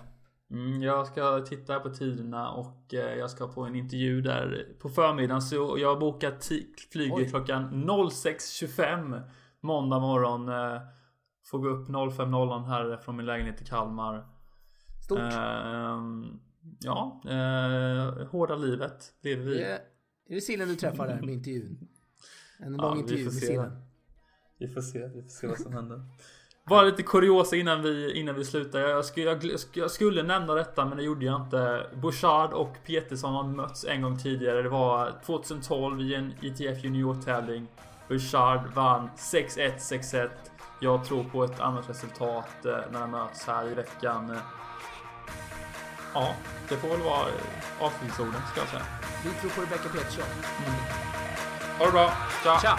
Mm, 0.50 0.82
jag 0.82 1.06
ska 1.06 1.40
titta 1.40 1.80
på 1.80 1.90
tiderna 1.90 2.50
och 2.50 2.94
eh, 2.94 3.14
jag 3.18 3.30
ska 3.30 3.48
på 3.48 3.62
en 3.62 3.74
intervju 3.74 4.20
där 4.20 4.68
på 4.80 4.88
förmiddagen 4.88 5.42
så 5.42 5.76
jag 5.78 5.88
har 5.88 6.00
bokat 6.00 6.50
flyget 6.92 7.30
klockan 7.30 7.84
06.25 7.90 9.22
måndag 9.60 9.98
morgon. 9.98 10.48
Eh, 11.42 11.48
får 11.50 11.58
gå 11.58 11.68
upp 11.68 11.88
05.00 11.88 12.66
här 12.66 12.96
från 12.96 13.16
min 13.16 13.26
lägenhet 13.26 13.62
i 13.62 13.64
Kalmar. 13.64 14.26
Stort. 15.04 15.18
Ehm, 15.18 16.40
ja, 16.80 17.20
eh, 17.24 18.26
hårda 18.26 18.56
livet 18.56 19.14
lever 19.22 19.44
vi. 19.44 19.54
Det 19.54 19.64
är, 19.64 19.80
det 20.28 20.40
sillen 20.40 20.68
du 20.68 20.76
träffar 20.76 21.08
där 21.08 21.20
med 21.20 21.34
intervjun? 21.34 21.88
En 22.58 22.74
Ja, 22.74 22.82
lång 22.82 22.94
vi 22.94 23.00
intervju 23.00 23.24
med 23.24 23.32
sillen. 23.34 23.82
Vi 24.58 24.68
får 24.68 24.80
se, 24.80 25.06
vi 25.08 25.22
får 25.22 25.28
se 25.28 25.46
vad 25.46 25.58
som 25.58 25.72
händer. 25.72 26.02
Bara 26.68 26.82
lite 26.82 27.02
kuriosa 27.02 27.56
innan 27.56 27.82
vi, 27.82 28.12
innan 28.20 28.34
vi 28.34 28.44
slutar. 28.44 28.80
Jag 28.80 29.04
skulle, 29.04 29.26
jag, 29.26 29.40
jag 29.74 29.90
skulle 29.90 30.22
nämna 30.22 30.54
detta 30.54 30.84
men 30.84 30.96
det 30.96 31.04
gjorde 31.04 31.24
jag 31.24 31.40
inte. 31.40 31.86
Bouchard 32.02 32.52
och 32.52 32.76
Peterson 32.86 33.34
har 33.34 33.44
mötts 33.44 33.84
en 33.84 34.02
gång 34.02 34.18
tidigare. 34.18 34.62
Det 34.62 34.68
var 34.68 35.20
2012 35.26 36.00
i 36.00 36.14
en 36.14 36.32
ITF 36.42 36.84
juniortävling. 36.84 37.66
Bouchard 38.08 38.74
vann 38.74 39.10
6-1, 39.16 39.76
6-1. 39.76 40.28
Jag 40.82 41.04
tror 41.04 41.24
på 41.24 41.44
ett 41.44 41.60
annat 41.60 41.88
resultat 41.90 42.64
eh, 42.64 42.72
när 42.90 43.00
de 43.00 43.10
möts 43.10 43.46
här 43.46 43.68
i 43.68 43.74
veckan. 43.74 44.30
Eh, 44.30 44.36
Ja, 46.14 46.34
det 46.68 46.76
får 46.76 46.88
väl 46.88 47.00
vara 47.00 47.28
eh, 47.28 47.84
avslutningsorden 47.84 48.40
ska 48.52 48.60
jag 48.60 48.68
säga. 48.68 48.82
Vi 49.24 49.30
tror 49.30 49.50
på 49.50 49.60
Rebecca 49.60 49.88
Petersson. 49.88 50.24
Ha 51.78 51.86
det 51.86 51.92
bra, 51.92 52.12
ciao! 52.42 52.58
Tja! 52.60 52.78